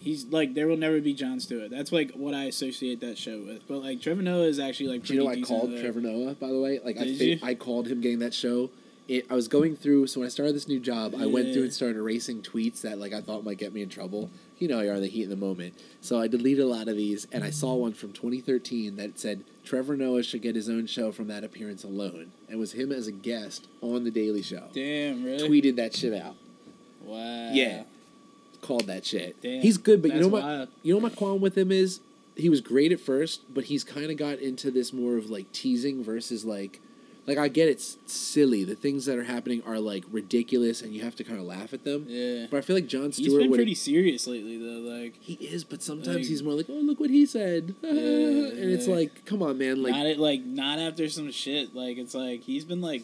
He's 0.01 0.25
like 0.27 0.55
there 0.55 0.67
will 0.67 0.79
never 0.79 1.01
be 1.01 1.13
Jon 1.13 1.41
Stewart. 1.41 1.71
That's 1.71 1.93
like 1.93 2.13
what 2.13 2.35
I 2.35 2.45
associate 2.45 3.01
that 3.01 3.19
show 3.19 3.39
with. 3.41 3.69
But 3.69 3.79
like 3.83 4.01
Trevor 4.01 4.23
Noah 4.23 4.45
is 4.47 4.59
actually 4.59 4.89
like. 4.89 5.05
Do 5.05 5.15
you 5.15 5.21
know 5.25 5.29
I 5.31 5.41
called. 5.43 5.79
Trevor 5.79 6.01
Noah 6.01 6.35
by 6.35 6.49
the 6.49 6.59
way? 6.59 6.81
Like 6.85 6.97
I 6.99 7.05
Did 7.05 7.19
fa- 7.19 7.25
you? 7.25 7.39
I 7.43 7.55
called 7.55 7.87
him 7.87 8.01
getting 8.01 8.21
that 8.21 8.33
show. 8.35 8.71
It, 9.11 9.27
I 9.29 9.35
was 9.35 9.49
going 9.49 9.75
through 9.75 10.07
so 10.07 10.21
when 10.21 10.27
I 10.27 10.31
started 10.31 10.55
this 10.55 10.69
new 10.69 10.79
job, 10.79 11.17
I 11.19 11.27
went 11.27 11.53
through 11.53 11.65
and 11.65 11.73
started 11.73 11.97
erasing 11.97 12.43
tweets 12.43 12.83
that 12.83 12.99
like 13.01 13.13
I 13.13 13.21
thought 13.21 13.45
might 13.45 13.59
get 13.59 13.73
me 13.73 13.83
in 13.83 13.89
trouble. 13.89 14.31
You 14.59 14.69
know 14.69 14.81
you 14.81 14.93
are 14.93 15.01
the 15.01 15.09
heat 15.09 15.25
of 15.25 15.31
the 15.31 15.37
moment. 15.37 15.75
So 16.01 16.21
I 16.21 16.29
deleted 16.29 16.63
a 16.63 16.69
lot 16.69 16.87
of 16.87 16.97
these 16.97 17.27
and 17.33 17.43
I 17.43 17.51
saw 17.51 17.75
one 17.75 17.93
from 17.93 18.13
2013 18.13 18.95
that 18.97 19.19
said 19.19 19.43
Trevor 19.65 19.97
Noah 19.97 20.23
should 20.23 20.43
get 20.43 20.55
his 20.55 20.69
own 20.69 20.87
show 20.87 21.11
from 21.11 21.27
that 21.27 21.43
appearance 21.43 21.83
alone. 21.83 22.31
And 22.47 22.51
it 22.51 22.57
was 22.57 22.73
him 22.73 22.93
as 22.93 23.09
a 23.09 23.13
guest 23.13 23.67
on 23.81 24.05
the 24.05 24.13
Daily 24.13 24.43
Show. 24.43 24.69
Damn, 24.73 25.25
really? 25.25 25.49
Tweeted 25.49 25.75
that 25.75 25.97
shit 25.97 26.15
out. 26.15 26.37
Wow. 27.03 27.51
Yeah. 27.53 27.83
Called 28.63 28.87
that 28.87 29.05
shit. 29.05 29.43
Damn. 29.43 29.61
He's 29.61 29.77
good, 29.77 30.03
but 30.03 30.15
you 30.15 30.21
know 30.21 30.29
what? 30.29 30.43
wild. 30.45 30.69
You 30.83 30.95
know 30.95 31.01
what 31.01 31.13
my 31.13 31.17
qualm 31.17 31.41
with 31.41 31.59
him 31.59 31.73
is? 31.73 31.99
He 32.37 32.49
was 32.49 32.61
great 32.61 32.93
at 32.93 33.01
first, 33.01 33.53
but 33.53 33.65
he's 33.65 33.83
kind 33.83 34.11
of 34.11 34.17
got 34.17 34.39
into 34.39 34.71
this 34.71 34.93
more 34.93 35.17
of 35.17 35.31
like 35.31 35.51
teasing 35.51 36.05
versus 36.05 36.45
like, 36.45 36.81
like 37.31 37.39
I 37.39 37.49
get 37.49 37.69
it's 37.69 37.97
silly. 38.07 38.65
The 38.65 38.75
things 38.75 39.07
that 39.07 39.17
are 39.17 39.25
happening 39.25 39.63
are 39.65 39.79
like 39.79 40.05
ridiculous, 40.11 40.83
and 40.83 40.93
you 40.93 41.03
have 41.03 41.15
to 41.17 41.25
kind 41.25 41.39
of 41.39 41.47
laugh 41.47 41.73
at 41.73 41.85
them. 41.85 42.05
Yeah. 42.09 42.47
But 42.51 42.59
I 42.59 42.61
feel 42.61 42.77
like 42.77 42.87
John 42.89 43.07
He's 43.13 43.17
Stewart 43.17 43.43
been 43.43 43.53
pretty 43.53 43.75
serious 43.75 44.27
lately, 44.27 44.59
though. 44.59 44.81
Like, 44.81 45.15
He 45.21 45.35
is, 45.35 45.65
but 45.65 45.83
sometimes 45.83 46.17
Like- 46.17 46.27
he's 46.27 46.43
more 46.43 46.55
like, 46.55 46.67
"Oh, 46.69 46.75
look 46.75 46.99
what 47.01 47.11
he 47.11 47.25
said," 47.27 47.75
yeah, 47.83 47.91
and 47.91 48.71
it's 48.71 48.87
like, 48.89 49.25
"Come 49.25 49.43
on, 49.43 49.57
man!" 49.59 49.83
Like, 49.83 49.93
not 49.95 50.07
it, 50.07 50.19
like 50.19 50.45
not 50.45 50.79
after 50.79 51.09
some 51.09 51.31
shit. 51.31 51.75
Like, 51.75 51.97
it's 51.99 52.15
like 52.15 52.43
he's 52.43 52.65
been 52.65 52.81
like 52.81 53.03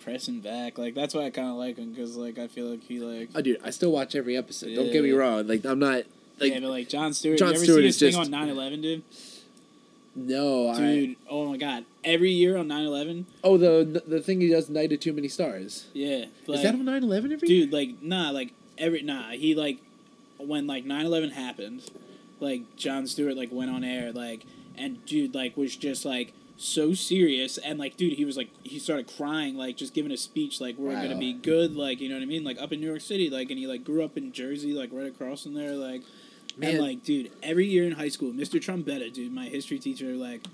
pressing 0.00 0.40
back. 0.40 0.78
Like, 0.78 0.94
that's 0.94 1.14
why 1.14 1.24
I 1.26 1.30
kind 1.30 1.48
of 1.48 1.56
like 1.56 1.76
him 1.76 1.92
because 1.92 2.16
like 2.16 2.38
I 2.38 2.46
feel 2.48 2.66
like 2.66 2.82
he 2.84 3.00
like. 3.00 3.30
oh, 3.34 3.40
dude, 3.42 3.60
I 3.64 3.70
still 3.70 3.92
watch 3.92 4.14
every 4.14 4.36
episode. 4.36 4.74
Don't 4.74 4.92
get 4.92 5.02
me 5.02 5.10
wrong. 5.12 5.46
Like, 5.46 5.64
I'm 5.64 5.78
not 5.78 6.04
like 6.40 6.52
yeah, 6.54 6.60
but 6.60 6.70
like 6.70 6.88
Jon 6.88 7.12
Stewart. 7.12 7.38
Jon 7.38 7.48
you 7.48 7.54
ever 7.56 7.64
Stewart 7.64 7.80
see 7.82 7.86
is 7.88 7.98
thing 7.98 8.12
just- 8.12 8.32
on 8.32 8.48
9-11, 8.48 8.80
dude? 8.82 9.02
No. 10.14 10.68
I, 10.70 10.78
Dude, 10.78 11.16
oh 11.28 11.46
my 11.50 11.56
god! 11.56 11.84
Every 12.02 12.30
year 12.30 12.56
on 12.56 12.66
9-11, 12.68 13.24
oh, 13.44 13.56
the 13.56 14.02
the 14.06 14.20
thing 14.20 14.40
he 14.40 14.48
does, 14.48 14.68
"Night 14.68 14.92
of 14.92 15.00
Too 15.00 15.12
Many 15.12 15.28
Stars." 15.28 15.86
yeah, 15.92 16.26
like, 16.46 16.56
is 16.58 16.62
that 16.64 16.74
on 16.74 16.84
9/11 16.84 17.32
every 17.32 17.48
year? 17.48 17.66
dude? 17.66 17.72
Like, 17.72 18.02
nah, 18.02 18.30
like 18.30 18.52
every 18.76 19.02
nah. 19.02 19.30
He 19.30 19.54
like 19.54 19.78
when 20.38 20.66
like 20.66 20.84
9-11 20.84 21.32
happened, 21.32 21.82
like 22.40 22.76
Jon 22.76 23.06
Stewart 23.06 23.36
like 23.36 23.50
went 23.52 23.70
on 23.70 23.84
air 23.84 24.12
like 24.12 24.44
and 24.76 25.04
dude 25.06 25.34
like 25.34 25.56
was 25.56 25.74
just 25.76 26.04
like 26.04 26.32
so 26.56 26.92
serious 26.94 27.56
and 27.58 27.78
like 27.78 27.96
dude 27.96 28.14
he 28.14 28.24
was 28.24 28.36
like 28.36 28.48
he 28.64 28.78
started 28.80 29.06
crying 29.16 29.56
like 29.56 29.76
just 29.76 29.94
giving 29.94 30.10
a 30.12 30.16
speech 30.16 30.60
like 30.60 30.76
we're 30.76 30.92
Wow. 30.92 31.02
gonna 31.02 31.18
be 31.18 31.32
good 31.32 31.76
like 31.76 32.00
you 32.00 32.08
know 32.08 32.16
what 32.16 32.22
I 32.22 32.26
mean 32.26 32.42
like 32.44 32.60
up 32.60 32.72
in 32.72 32.80
New 32.80 32.86
York 32.88 33.00
City 33.00 33.30
like 33.30 33.50
and 33.50 33.58
he 33.58 33.66
like 33.68 33.84
grew 33.84 34.02
up 34.04 34.16
in 34.16 34.32
Jersey 34.32 34.72
like 34.72 34.90
right 34.92 35.06
across 35.06 35.44
from 35.44 35.54
there 35.54 35.72
like 35.74 36.02
Man. 36.58 36.70
and 36.70 36.80
like 36.80 37.02
dude 37.04 37.30
every 37.42 37.66
year 37.66 37.84
in 37.84 37.92
high 37.92 38.08
school 38.08 38.32
Mr. 38.32 38.60
Trombetta 38.60 39.12
dude 39.12 39.32
my 39.32 39.46
history 39.46 39.78
teacher 39.78 40.06
like 40.14 40.44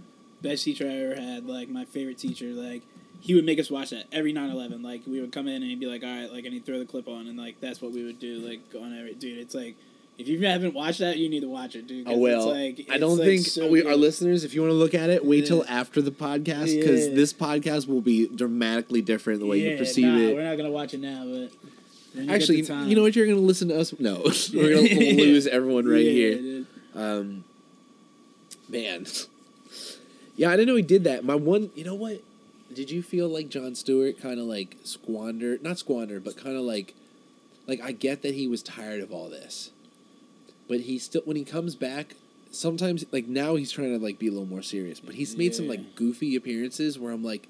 best 0.43 0.65
teacher 0.65 0.87
I 0.87 0.95
ever 0.95 1.21
had 1.21 1.47
like 1.47 1.69
my 1.69 1.85
favorite 1.85 2.19
teacher 2.19 2.47
like 2.47 2.83
he 3.21 3.35
would 3.35 3.45
make 3.47 3.59
us 3.59 3.71
watch 3.71 3.91
that 3.91 4.05
every 4.13 4.35
9-11 4.35 4.85
like 4.85 5.03
we 5.07 5.21
would 5.21 5.33
come 5.33 5.49
in 5.49 5.55
and 5.63 5.65
he'd 5.65 5.81
be 5.81 5.87
like 5.87 6.03
all 6.05 6.11
right 6.21 6.31
like 6.33 6.45
and 6.45 6.53
he'd 6.53 6.67
throw 6.67 6.79
the 6.79 6.85
clip 6.85 7.09
on 7.09 7.27
and 7.27 7.39
like 7.39 7.61
that's 7.61 7.81
what 7.81 7.93
we 7.93 8.05
would 8.05 8.19
do 8.19 8.39
like 8.39 8.61
on 8.79 8.97
every 8.99 9.15
dude 9.15 9.39
it's 9.39 9.55
like 9.55 9.77
if 10.17 10.29
you 10.29 10.47
haven't 10.47 10.75
watched 10.75 11.01
that 11.01 11.17
you 11.19 11.29
need 11.29 11.41
to 11.41 11.49
watch 11.49 11.75
it 11.75 11.89
dude. 11.89 12.07
Oh 12.09 12.17
well, 12.17 12.51
it's 12.53 12.79
like, 12.79 12.95
I 12.95 12.99
don't 12.99 13.19
like, 13.19 13.27
think 13.27 13.47
so 13.47 13.69
we, 13.69 13.83
good. 13.83 13.89
our 13.91 13.97
listeners. 13.97 14.45
If 14.45 14.55
you 14.55 14.61
want 14.61 14.71
to 14.71 14.77
look 14.77 14.95
at 14.95 15.11
it, 15.11 15.25
wait 15.25 15.47
till 15.47 15.65
after 15.69 16.01
the 16.01 16.13
podcast 16.13 16.67
because 16.67 17.09
Yeah. 17.09 17.15
this 17.15 17.33
podcast 17.33 17.89
will 17.89 18.01
be 18.01 18.29
dramatically 18.29 19.03
different 19.03 19.41
the 19.41 19.47
way 19.47 19.59
yeah, 19.59 19.71
you 19.71 19.79
perceive 19.79 20.07
nah, 20.07 20.19
it. 20.19 20.37
we're 20.37 20.45
not 20.45 20.57
gonna 20.57 20.71
watch 20.71 20.95
it 20.95 21.01
now 21.01 21.25
but 21.27 21.51
you 22.15 22.31
Actually, 22.31 22.63
you 22.63 22.95
know 22.97 23.03
what? 23.03 23.17
You're 23.17 23.27
going 23.27 23.39
to 23.39 23.45
listen 23.45 23.69
to 23.69 23.79
us. 23.79 23.95
No, 23.99 24.23
we're 24.55 24.75
going 24.75 24.87
to 24.89 25.17
lose 25.17 25.47
everyone 25.47 25.87
right 25.87 26.05
Yeah, 26.05 26.37
here. 26.37 26.65
Um, 26.95 27.45
man, 28.69 29.07
yeah, 30.37 30.49
I 30.51 30.57
didn't 30.57 30.69
know 30.69 30.77
he 30.77 30.83
did 30.83 31.05
that. 31.05 31.25
My 31.25 31.35
one, 31.35 31.71
you 31.75 31.85
know 31.85 31.95
what? 31.95 32.23
Did 32.73 32.91
you 32.91 33.03
feel 33.03 33.29
like 33.29 33.49
Jon 33.49 33.75
Stewart 33.75 34.21
kind 34.21 34.41
of 34.41 34.47
like 34.47 34.77
squandered, 34.85 35.63
not 35.63 35.79
squandered, 35.79 36.25
but 36.25 36.37
kind 36.37 36.57
of 36.57 36.63
like, 36.63 36.95
like 37.67 37.81
I 37.81 37.93
get 37.93 38.23
that 38.23 38.35
he 38.35 38.47
was 38.49 38.63
tired 38.63 39.01
of 39.01 39.13
all 39.13 39.29
this, 39.29 39.71
but 40.69 40.81
he 40.81 40.99
still 40.99 41.23
when 41.25 41.37
he 41.37 41.45
comes 41.45 41.75
back, 41.77 42.15
sometimes 42.51 43.05
like 43.13 43.27
now 43.27 43.55
he's 43.57 43.71
trying 43.71 43.97
to 43.97 44.05
like 44.05 44.19
be 44.19 44.27
a 44.29 44.31
little 44.31 44.47
more 44.47 44.63
serious, 44.63 44.99
but 45.01 45.15
he's 45.15 45.37
made 45.37 45.55
some 45.55 45.69
like 45.69 45.95
goofy 45.95 46.35
appearances 46.37 46.99
where 46.99 47.13
I'm 47.13 47.23
like, 47.25 47.49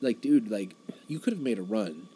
like 0.00 0.20
dude, 0.20 0.50
like 0.50 0.74
you 1.06 1.18
could 1.20 1.32
have 1.32 1.42
made 1.42 1.58
a 1.58 1.62
run, 1.62 2.08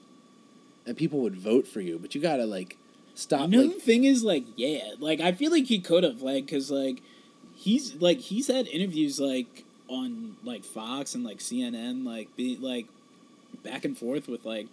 and 0.87 0.97
people 0.97 1.21
would 1.21 1.37
vote 1.37 1.67
for 1.67 1.81
you, 1.81 1.99
but 1.99 2.15
you 2.15 2.21
gotta 2.21 2.47
like 2.47 2.77
stop. 3.15 3.49
Know 3.49 3.63
like, 3.63 3.75
the 3.75 3.81
thing 3.81 4.05
is 4.05 4.23
like 4.25 4.45
yeah 4.57 4.93
like 4.99 5.21
I 5.21 5.33
feel 5.33 5.51
like 5.51 5.65
he 5.67 5.79
could 5.79 6.05
have 6.05 6.23
like 6.23 6.47
because 6.47 6.71
like 6.71 7.03
he's 7.55 7.95
like 7.97 8.19
he's 8.19 8.47
had 8.47 8.67
interviews 8.69 9.21
like 9.21 9.65
on 9.89 10.37
like 10.45 10.65
Fox 10.65 11.15
and 11.15 11.25
like 11.25 11.39
CNN 11.39 12.05
like 12.05 12.35
be 12.37 12.57
like 12.57 12.87
back 13.65 13.85
and 13.85 13.97
forth 13.99 14.29
with 14.29 14.45
like 14.45 14.69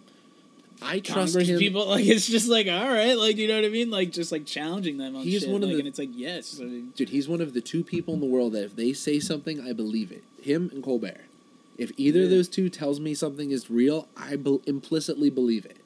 I 0.80 1.00
trust 1.00 1.34
Congress 1.34 1.48
him. 1.48 1.58
people 1.58 1.86
like 1.88 2.06
it's 2.06 2.26
just 2.28 2.48
like 2.48 2.68
all 2.68 2.88
right 2.88 3.18
like 3.18 3.36
you 3.36 3.48
know 3.48 3.56
what 3.56 3.64
I 3.64 3.68
mean 3.68 3.90
like 3.90 4.12
just 4.12 4.30
like 4.30 4.46
challenging 4.46 4.96
them 4.96 5.16
on 5.16 5.22
He's 5.22 5.40
shit 5.42 5.50
one 5.50 5.62
of 5.62 5.68
like, 5.68 5.74
the- 5.74 5.78
and 5.80 5.88
it's 5.88 5.98
like 5.98 6.10
yes 6.12 6.58
I 6.60 6.64
mean, 6.64 6.92
Dude, 6.94 7.08
he's 7.08 7.28
one 7.28 7.40
of 7.40 7.52
the 7.52 7.60
two 7.60 7.82
people 7.82 8.14
in 8.14 8.20
the 8.20 8.26
world 8.26 8.52
that 8.52 8.64
if 8.64 8.76
they 8.76 8.92
say 8.92 9.18
something, 9.20 9.60
I 9.60 9.72
believe 9.72 10.12
it. 10.12 10.22
Him 10.40 10.70
and 10.72 10.82
Colbert. 10.82 11.22
If 11.76 11.92
either 11.96 12.22
of 12.24 12.30
those 12.30 12.48
two 12.48 12.68
tells 12.68 12.98
me 13.00 13.14
something 13.14 13.50
is 13.50 13.70
real, 13.70 14.08
I 14.16 14.36
be- 14.36 14.60
implicitly 14.66 15.30
believe 15.30 15.64
it. 15.66 15.77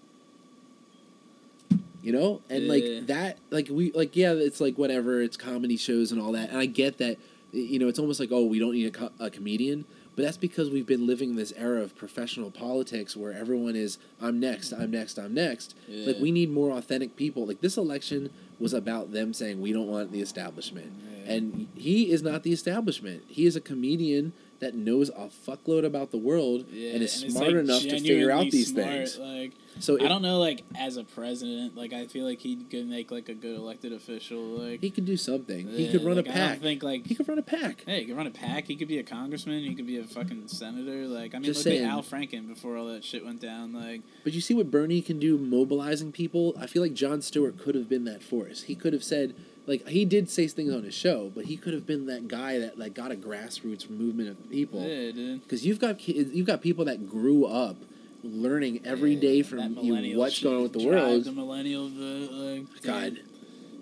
You 2.02 2.12
know, 2.12 2.40
and 2.50 2.64
Yeah. 2.64 2.68
like 2.72 3.06
that, 3.06 3.38
like 3.50 3.68
we, 3.70 3.92
like 3.92 4.16
yeah, 4.16 4.32
it's 4.32 4.60
like 4.60 4.76
whatever. 4.76 5.22
It's 5.22 5.36
comedy 5.36 5.76
shows 5.76 6.10
and 6.12 6.20
all 6.20 6.32
that, 6.32 6.50
and 6.50 6.58
I 6.58 6.66
get 6.66 6.98
that. 6.98 7.16
You 7.52 7.78
know, 7.78 7.86
it's 7.88 7.98
almost 7.98 8.18
like 8.18 8.30
oh, 8.32 8.44
we 8.44 8.58
don't 8.58 8.72
need 8.72 8.86
a, 8.86 8.90
co- 8.90 9.10
a 9.20 9.30
comedian, 9.30 9.84
but 10.16 10.22
that's 10.24 10.36
because 10.38 10.70
we've 10.70 10.86
been 10.86 11.06
living 11.06 11.36
this 11.36 11.52
era 11.56 11.82
of 11.82 11.94
professional 11.94 12.50
politics 12.50 13.14
where 13.16 13.32
everyone 13.32 13.76
is 13.76 13.98
I'm 14.20 14.40
next, 14.40 14.72
I'm 14.72 14.90
next, 14.90 15.18
I'm 15.18 15.34
next. 15.34 15.74
Like 15.88 16.16
we 16.18 16.32
need 16.32 16.50
more 16.50 16.70
authentic 16.76 17.14
people. 17.14 17.46
Like 17.46 17.60
this 17.60 17.76
election 17.76 18.30
was 18.58 18.72
about 18.72 19.12
them 19.12 19.32
saying 19.34 19.60
we 19.60 19.72
don't 19.72 19.86
want 19.88 20.12
the 20.12 20.20
establishment. 20.22 20.92
Yeah. 21.24 21.32
And 21.34 21.68
he 21.76 22.10
is 22.10 22.22
not 22.22 22.42
the 22.42 22.52
establishment. 22.52 23.22
He 23.28 23.44
is 23.46 23.54
a 23.54 23.60
comedian 23.60 24.32
that 24.62 24.74
knows 24.74 25.10
a 25.10 25.28
fuckload 25.46 25.84
about 25.84 26.10
the 26.12 26.16
world 26.16 26.64
yeah, 26.70 26.92
and 26.94 27.02
is 27.02 27.22
it's, 27.22 27.34
smart 27.34 27.48
like, 27.48 27.56
enough 27.56 27.82
to 27.82 28.00
figure 28.00 28.30
out 28.30 28.50
these 28.50 28.68
smart, 28.68 28.86
things. 28.86 29.18
like 29.18 29.52
So 29.80 29.96
I 30.02 30.06
don't 30.08 30.22
know 30.22 30.38
like 30.38 30.62
as 30.78 30.96
a 30.96 31.04
president 31.04 31.76
like 31.76 31.92
I 31.92 32.06
feel 32.06 32.24
like 32.24 32.38
he 32.38 32.56
could 32.56 32.88
make 32.88 33.10
like 33.10 33.28
a 33.28 33.34
good 33.34 33.56
elected 33.56 33.92
official 33.92 34.40
like 34.40 34.80
he 34.80 34.90
could 34.90 35.04
do 35.04 35.16
something. 35.16 35.68
he 35.68 35.90
could 35.90 36.04
run 36.04 36.16
like, 36.16 36.26
a 36.26 36.30
I 36.30 36.34
don't 36.38 36.48
pack. 36.48 36.60
think 36.60 36.82
like 36.82 37.06
He 37.06 37.14
could 37.14 37.28
run 37.28 37.38
a 37.38 37.42
pack. 37.42 37.82
Hey, 37.84 38.00
he 38.00 38.06
could 38.06 38.16
run 38.16 38.26
a 38.26 38.30
pack. 38.30 38.66
He 38.66 38.76
could 38.76 38.88
be 38.88 38.98
a 38.98 39.02
congressman. 39.02 39.64
He 39.64 39.74
could 39.74 39.86
be 39.86 39.98
a 39.98 40.04
fucking 40.04 40.46
senator. 40.48 41.06
Like, 41.06 41.34
I 41.34 41.38
mean, 41.38 41.44
Just 41.44 41.66
look 41.66 41.74
saying. 41.74 41.84
at 41.84 41.90
Al 41.90 42.02
Franken 42.02 42.48
before 42.48 42.76
all 42.76 42.86
that 42.86 43.04
shit 43.04 43.24
went 43.24 43.40
down. 43.40 43.72
Like, 43.72 44.02
But 44.24 44.32
you 44.32 44.40
see 44.40 44.54
what 44.54 44.70
Bernie 44.70 45.02
can 45.02 45.18
do 45.18 45.36
mobilizing 45.36 46.12
people? 46.12 46.54
I 46.58 46.66
feel 46.66 46.82
like 46.82 46.94
Jon 46.94 47.20
Stewart 47.20 47.58
could 47.58 47.74
have 47.74 47.88
been 47.88 48.04
that 48.04 48.22
force. 48.22 48.62
He 48.62 48.74
could 48.76 48.92
have 48.92 49.02
said 49.04 49.34
like 49.66 49.86
he 49.88 50.04
did 50.04 50.28
say 50.28 50.46
things 50.48 50.72
on 50.72 50.82
his 50.82 50.94
show, 50.94 51.30
but 51.34 51.44
he 51.46 51.56
could 51.56 51.72
have 51.74 51.86
been 51.86 52.06
that 52.06 52.28
guy 52.28 52.58
that 52.58 52.78
like 52.78 52.94
got 52.94 53.12
a 53.12 53.14
grassroots 53.16 53.88
movement 53.88 54.28
of 54.28 54.50
people. 54.50 54.80
yeah, 54.82 55.12
dude. 55.12 55.42
Because 55.42 55.64
you've 55.64 55.78
got 55.78 55.98
kids, 55.98 56.32
you've 56.34 56.46
got 56.46 56.60
people 56.62 56.84
that 56.86 57.08
grew 57.08 57.44
up 57.46 57.76
learning 58.24 58.80
every 58.84 59.14
Yeah, 59.14 59.20
day 59.20 59.42
from 59.42 59.78
you 59.82 60.18
what's 60.18 60.40
going 60.42 60.56
on 60.56 60.62
with 60.62 60.72
the 60.72 60.84
world. 60.86 61.24
The 61.24 61.32
millennial 61.32 61.88
vote, 61.88 62.30
like, 62.32 62.82
God, 62.82 63.20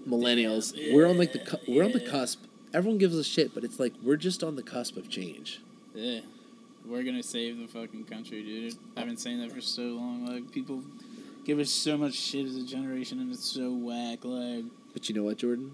millennials. 0.08 0.72
Yeah, 0.74 0.94
we're 0.94 1.06
on 1.08 1.18
like 1.18 1.32
the 1.32 1.40
cu- 1.40 1.58
we're 1.68 1.84
on 1.84 1.92
the 1.92 2.00
cusp. 2.00 2.42
Everyone 2.72 2.98
gives 2.98 3.16
a 3.16 3.24
shit, 3.24 3.54
but 3.54 3.64
it's 3.64 3.80
like 3.80 3.94
we're 4.02 4.16
just 4.16 4.42
on 4.44 4.56
the 4.56 4.62
cusp 4.62 4.96
of 4.96 5.08
change. 5.08 5.60
Yeah, 5.94 6.20
we're 6.86 7.02
gonna 7.02 7.22
save 7.22 7.58
the 7.58 7.66
fucking 7.66 8.04
country, 8.04 8.42
dude. 8.42 8.74
I've 8.96 9.06
been 9.06 9.16
saying 9.16 9.40
that 9.40 9.52
for 9.52 9.60
so 9.60 9.82
long. 9.82 10.26
Like, 10.26 10.50
people 10.52 10.82
give 11.44 11.58
us 11.58 11.70
so 11.70 11.96
much 11.98 12.14
shit 12.14 12.46
as 12.46 12.56
a 12.56 12.64
generation, 12.64 13.18
and 13.20 13.32
it's 13.32 13.44
so 13.44 13.72
whack. 13.72 14.20
Like, 14.24 14.64
But 14.92 15.08
you 15.08 15.14
know 15.14 15.22
what, 15.24 15.38
Jordan? 15.38 15.72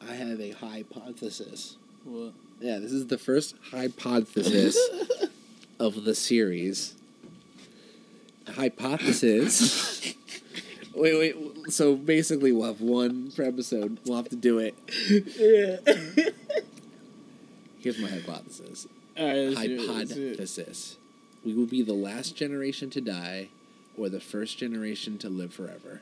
I 0.00 0.14
have 0.14 0.40
a 0.40 0.50
hypothesis. 0.50 1.76
what? 2.04 2.32
Yeah, 2.60 2.78
this 2.78 2.92
is 2.92 3.06
the 3.08 3.18
first 3.18 3.56
Highpodthesis 3.70 4.76
of 5.80 6.04
the 6.04 6.14
series. 6.14 6.94
Highpodthesis. 8.46 10.14
wait, 10.94 11.18
wait. 11.18 11.72
So 11.72 11.96
basically, 11.96 12.52
we'll 12.52 12.66
have 12.66 12.80
one 12.80 13.32
per 13.32 13.42
episode. 13.44 13.98
We'll 14.06 14.16
have 14.16 14.28
to 14.30 14.36
do 14.36 14.58
it. 14.58 14.74
Yeah. 15.36 16.30
Here's 17.80 17.98
my 17.98 18.08
hypothesis. 18.08 18.86
all 19.18 19.26
right. 19.26 19.34
Let's 19.48 19.60
do 19.62 19.74
it, 19.74 19.88
let's 19.88 20.14
do 20.14 20.22
it. 20.22 20.30
hypothesis. 20.30 20.96
We 21.44 21.54
will 21.54 21.66
be 21.66 21.82
the 21.82 21.94
last 21.94 22.36
generation 22.36 22.90
to 22.90 23.00
die 23.00 23.48
or 23.98 24.08
the 24.08 24.20
first 24.20 24.58
generation 24.58 25.18
to 25.18 25.28
live 25.28 25.52
forever. 25.52 26.00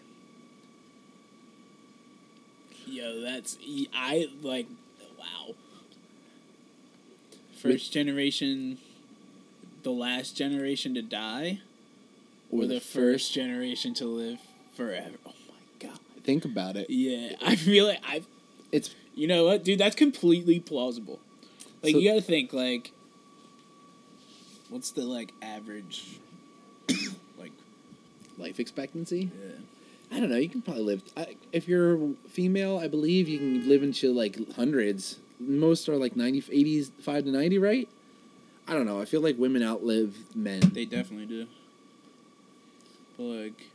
Yo, 2.91 3.21
that's 3.21 3.57
I 3.95 4.29
like. 4.43 4.67
Wow. 5.19 5.55
First 7.57 7.93
generation, 7.93 8.79
the 9.83 9.91
last 9.91 10.37
generation 10.37 10.95
to 10.95 11.03
die, 11.03 11.61
or, 12.51 12.67
the, 12.67 12.81
first 12.81 13.33
generation 13.33 13.93
to 13.95 14.07
live 14.07 14.39
forever. 14.75 15.17
Oh 15.27 15.33
my 15.49 15.89
god. 15.89 15.99
Think 16.25 16.45
about 16.47 16.77
it. 16.77 16.89
Yeah, 16.89 17.37
I 17.43 17.57
feel 17.57 17.87
like 17.87 18.01
I. 18.07 18.23
It's 18.73 18.95
You 19.15 19.27
know 19.27 19.45
what, 19.45 19.63
dude? 19.65 19.79
That's 19.79 19.97
completely 19.97 20.59
plausible. 20.61 21.21
Like 21.83 21.93
So- 21.93 21.99
you 21.99 22.09
gotta 22.11 22.23
think 22.23 22.53
like. 22.53 22.93
What's 24.71 24.93
the 24.93 25.03
like 25.03 25.33
average? 25.43 26.19
like 27.39 27.53
life 28.39 28.59
expectancy. 28.61 29.31
yeah. 29.43 29.51
I 30.13 30.19
don't 30.19 30.31
know. 30.31 30.37
You 30.37 30.49
can 30.49 30.63
probably 30.63 30.83
live. 30.83 31.03
I, 31.17 31.37
if 31.53 31.69
you're 31.69 32.15
female, 32.29 32.79
I 32.79 32.89
believe 32.89 33.29
you 33.29 33.39
can 33.39 33.69
live 33.69 33.83
into 33.83 34.13
like 34.13 34.55
hundreds. 34.55 35.19
Most 35.39 35.89
are 35.89 35.97
like 35.97 36.17
90, 36.17 36.45
85 36.51 37.25
to 37.25 37.31
90, 37.31 37.59
right? 37.59 37.89
I 38.67 38.75
don't 38.75 38.87
know. 38.87 39.01
I 39.01 39.05
feel 39.05 39.21
like 39.21 39.39
women 39.39 39.63
outlive 39.63 40.17
men. 40.35 40.61
They 40.73 40.85
definitely 40.85 41.27
do. 41.27 41.47
But 43.17 43.23
like. 43.25 43.71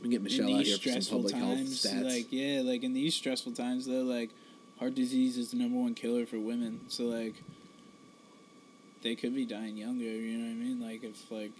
We 0.00 0.04
can 0.04 0.10
get 0.10 0.22
Michelle 0.22 0.56
out 0.56 0.64
here 0.64 0.78
for 0.78 1.00
some 1.00 1.18
public 1.18 1.34
health 1.34 1.56
times, 1.56 1.84
stats. 1.84 2.04
like 2.04 2.28
yeah, 2.30 2.62
like 2.64 2.82
in 2.82 2.94
these 2.94 3.14
stressful 3.14 3.52
times 3.52 3.84
though, 3.84 4.00
like 4.00 4.30
heart 4.78 4.94
disease 4.94 5.36
is 5.36 5.50
the 5.50 5.58
number 5.58 5.76
one 5.78 5.92
killer 5.92 6.24
for 6.24 6.38
women. 6.38 6.80
So 6.88 7.04
like, 7.04 7.34
they 9.02 9.14
could 9.14 9.34
be 9.34 9.44
dying 9.44 9.76
younger. 9.76 10.04
You 10.04 10.38
know 10.38 10.44
what 10.44 10.52
I 10.52 10.54
mean? 10.54 10.80
Like 10.80 11.04
if 11.04 11.30
like 11.30 11.52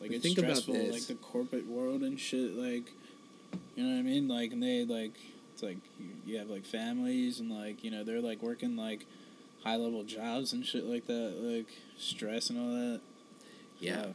like 0.00 0.10
But 0.10 0.16
it's 0.16 0.22
think 0.22 0.38
about 0.38 0.56
stressful, 0.56 0.92
like 0.92 1.06
the 1.06 1.14
corporate 1.14 1.66
world 1.66 2.02
and 2.02 2.18
shit. 2.18 2.56
Like 2.56 2.92
you 3.76 3.84
know 3.84 3.92
what 3.94 4.00
I 4.00 4.02
mean? 4.02 4.26
Like 4.26 4.52
and 4.52 4.62
they 4.62 4.84
like 4.84 5.14
it's 5.54 5.62
like 5.62 5.78
you, 6.00 6.08
you 6.26 6.38
have 6.38 6.50
like 6.50 6.64
families 6.64 7.38
and 7.38 7.50
like 7.50 7.84
you 7.84 7.90
know 7.90 8.02
they're 8.02 8.20
like 8.20 8.42
working 8.42 8.76
like 8.76 9.06
high 9.62 9.76
level 9.76 10.02
jobs 10.02 10.52
and 10.52 10.66
shit 10.66 10.84
like 10.84 11.06
that. 11.06 11.36
Like 11.40 11.68
stress 11.96 12.50
and 12.50 12.58
all 12.58 12.70
that. 12.70 13.00
Yeah. 13.78 14.06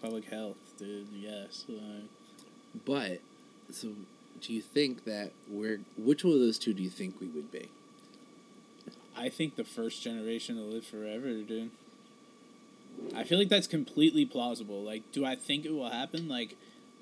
Public 0.00 0.26
health, 0.26 0.56
dude. 0.78 1.08
Yes. 1.14 1.64
Like, 1.68 2.04
But 2.84 3.20
so, 3.70 3.88
do 4.40 4.52
you 4.52 4.60
think 4.60 5.04
that 5.04 5.32
we're 5.48 5.80
which 5.96 6.24
one 6.24 6.34
of 6.34 6.40
those 6.40 6.58
two 6.58 6.74
do 6.74 6.82
you 6.82 6.90
think 6.90 7.20
we 7.20 7.26
would 7.28 7.50
be? 7.50 7.68
I 9.16 9.28
think 9.28 9.56
the 9.56 9.64
first 9.64 10.02
generation 10.02 10.56
to 10.56 10.62
live 10.62 10.84
forever, 10.84 11.32
dude. 11.42 11.70
I 13.14 13.24
feel 13.24 13.38
like 13.38 13.48
that's 13.48 13.66
completely 13.66 14.24
plausible. 14.24 14.82
Like, 14.82 15.02
do 15.12 15.24
I 15.24 15.36
think 15.36 15.64
it 15.64 15.72
will 15.72 15.90
happen? 15.90 16.28
Like, 16.28 16.56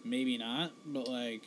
maybe 0.05 0.37
not, 0.38 0.72
but 0.87 1.09
like, 1.09 1.42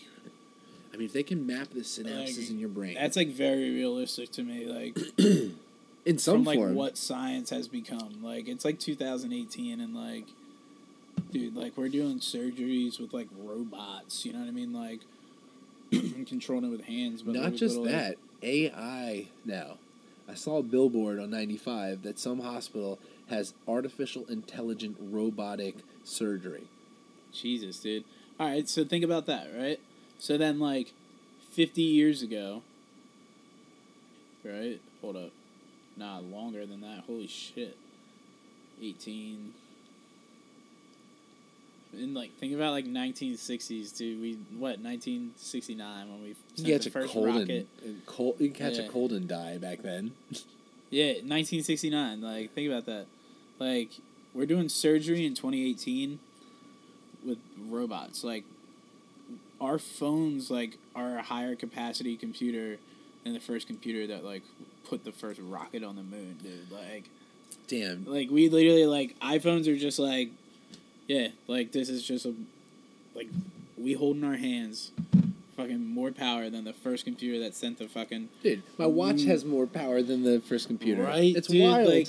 I 0.93 0.97
mean, 0.97 1.05
if 1.05 1.13
they 1.13 1.23
can 1.23 1.47
map 1.47 1.69
the 1.71 1.79
synapses 1.81 2.37
Like, 2.37 2.49
in 2.51 2.59
your 2.59 2.69
brain, 2.69 2.95
that's 2.95 3.17
like 3.17 3.29
very 3.29 3.71
realistic 3.71 4.31
to 4.33 4.43
me. 4.43 4.65
Like, 4.65 4.97
in 6.05 6.17
some 6.19 6.37
from 6.37 6.43
like 6.43 6.57
form. 6.57 6.75
what 6.75 6.97
science 6.97 7.49
has 7.49 7.67
become. 7.67 8.19
Like, 8.21 8.47
it's 8.47 8.63
like 8.63 8.79
2018, 8.79 9.79
and 9.79 9.95
like, 9.95 10.25
dude, 11.31 11.55
like 11.55 11.75
we're 11.77 11.89
doing 11.89 12.19
surgeries 12.19 12.99
with 12.99 13.13
like 13.13 13.27
robots. 13.35 14.25
You 14.25 14.33
know 14.33 14.39
what 14.39 14.47
I 14.47 14.51
mean? 14.51 14.71
Like, 14.71 15.01
controlling 16.27 16.65
it 16.65 16.69
with 16.69 16.85
hands, 16.85 17.23
but 17.23 17.33
Not 17.35 17.53
just 17.53 17.77
little, 17.77 17.85
like- 17.85 17.93
that, 17.93 18.17
AI 18.43 19.27
now. 19.45 19.77
I 20.27 20.35
saw 20.35 20.59
a 20.59 20.63
billboard 20.63 21.19
on 21.19 21.29
95 21.31 22.03
that 22.03 22.17
some 22.17 22.39
hospital 22.39 22.97
has 23.29 23.53
artificial 23.67 24.25
intelligent 24.29 24.95
robotic 24.99 25.75
surgery. 26.05 26.63
Jesus, 27.33 27.79
dude. 27.79 28.05
All 28.39 28.47
right, 28.47 28.67
so 28.69 28.85
think 28.85 29.03
about 29.03 29.25
that, 29.25 29.47
right? 29.53 29.79
So 30.23 30.37
then, 30.37 30.57
like, 30.57 30.93
50 31.51 31.81
years 31.81 32.21
ago, 32.21 32.61
right? 34.45 34.79
Hold 35.01 35.17
up. 35.17 35.31
Nah, 35.97 36.19
longer 36.19 36.65
than 36.65 36.79
that. 36.79 37.03
Holy 37.05 37.27
shit. 37.27 37.75
18. 38.81 39.51
And, 41.91 42.13
like, 42.13 42.31
think 42.39 42.53
about, 42.53 42.71
like, 42.71 42.85
1960s, 42.85 43.97
dude. 43.97 44.21
We, 44.21 44.33
what, 44.57 44.79
1969 44.79 46.09
when 46.09 46.21
we 46.23 46.35
You 46.55 46.73
catch 46.73 46.83
the 46.85 46.89
a 46.89 46.93
first 46.93 47.11
cold 47.13 47.25
rocket. 47.27 47.49
and, 47.49 47.67
and 47.83 48.05
cold. 48.05 48.37
You 48.39 48.47
can 48.49 48.55
catch 48.69 48.77
Yeah. 48.79 48.85
a 48.85 48.89
cold 48.89 49.11
and 49.11 49.27
die 49.27 49.57
back 49.57 49.81
then. 49.81 50.11
Yeah, 50.89 51.13
1969. 51.25 52.21
Like, 52.21 52.53
think 52.53 52.69
about 52.71 52.85
that. 52.85 53.07
Like, 53.57 53.89
we're 54.31 54.45
doing 54.45 54.69
surgery 54.69 55.25
in 55.25 55.33
2018 55.33 56.19
with 57.25 57.39
robots. 57.67 58.23
Like, 58.23 58.43
our 59.63 59.79
phones, 59.79 60.51
like, 60.51 60.77
are 60.95 61.17
a 61.17 61.23
higher 61.23 61.55
capacity 61.55 62.15
computer 62.17 62.77
than 63.23 63.33
the 63.33 63.39
first 63.39 63.67
computer 63.67 64.05
that, 64.07 64.23
like, 64.23 64.43
put 64.87 65.03
the 65.05 65.11
first 65.11 65.39
rocket 65.41 65.83
on 65.83 65.95
the 65.95 66.03
moon, 66.03 66.37
dude. 66.43 66.69
Like, 66.71 67.05
Damn. 67.67 68.05
like 68.05 68.29
we 68.29 68.49
literally, 68.49 68.85
like, 68.85 69.17
iPhones 69.19 69.67
are 69.67 69.77
just 69.77 69.99
like, 69.99 70.29
yeah, 71.07 71.29
like, 71.47 71.71
this 71.71 71.89
is 71.89 72.03
just 72.03 72.25
a, 72.25 72.33
like, 73.15 73.27
we 73.77 73.93
hold 73.93 74.17
in 74.17 74.23
our 74.23 74.35
hands 74.35 74.91
fucking 75.55 75.85
more 75.85 76.11
power 76.11 76.49
than 76.49 76.63
the 76.63 76.73
first 76.73 77.05
computer 77.05 77.39
that 77.39 77.53
sent 77.55 77.77
the 77.77 77.87
fucking 77.87 78.27
Dude, 78.41 78.63
my 78.77 78.87
watch 78.87 79.17
Mm. 79.17 79.25
has 79.27 79.45
more 79.45 79.67
power 79.67 80.01
than 80.01 80.23
the 80.23 80.39
first 80.41 80.67
computer. 80.67 81.03
Right, 81.03 81.35
It's 81.35 81.47
dude, 81.47 81.61
wild. 81.63 81.87
Like, 81.87 82.07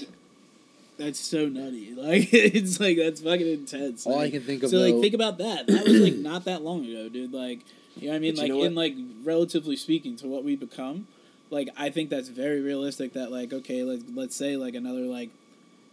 that's 0.97 1.19
so 1.21 1.47
nutty. 1.49 1.95
Like, 1.97 2.33
it's 2.33 2.79
like 2.81 2.97
that's 2.97 3.21
fucking 3.21 3.47
intense. 3.47 4.07
All 4.07 4.19
I 4.19 4.31
can 4.31 4.43
think 4.43 4.63
of, 4.63 4.71
So, 4.71 4.79
like, 4.79 5.01
think 5.01 5.15
about 5.15 5.39
that. 5.39 5.67
That 5.67 5.85
was 5.85 6.01
like 6.01 6.17
not 6.17 6.45
that 6.45 6.63
long 6.63 6.85
ago, 6.85 7.09
dude. 7.09 7.33
Like, 7.33 7.61
you 7.97 8.07
know 8.07 8.13
what 8.13 8.17
I 8.17 8.19
mean? 8.21 8.35
But 8.37 8.47
you 8.47 8.55
like, 8.55 8.61
know 8.61 8.65
in 8.67 8.75
like 8.75 8.95
relatively 9.25 9.77
speaking 9.77 10.17
to 10.17 10.27
what 10.27 10.45
we 10.45 10.57
become, 10.57 11.07
like 11.51 11.69
I 11.77 11.91
think 11.91 12.11
that's 12.11 12.29
very 12.29 12.61
realistic. 12.61 13.13
That 13.15 13.31
like, 13.31 13.53
okay, 13.53 13.83
let's 13.83 14.03
let's 14.15 14.37
say 14.37 14.57
like 14.57 14.75
another 14.75 15.03
like 15.03 15.31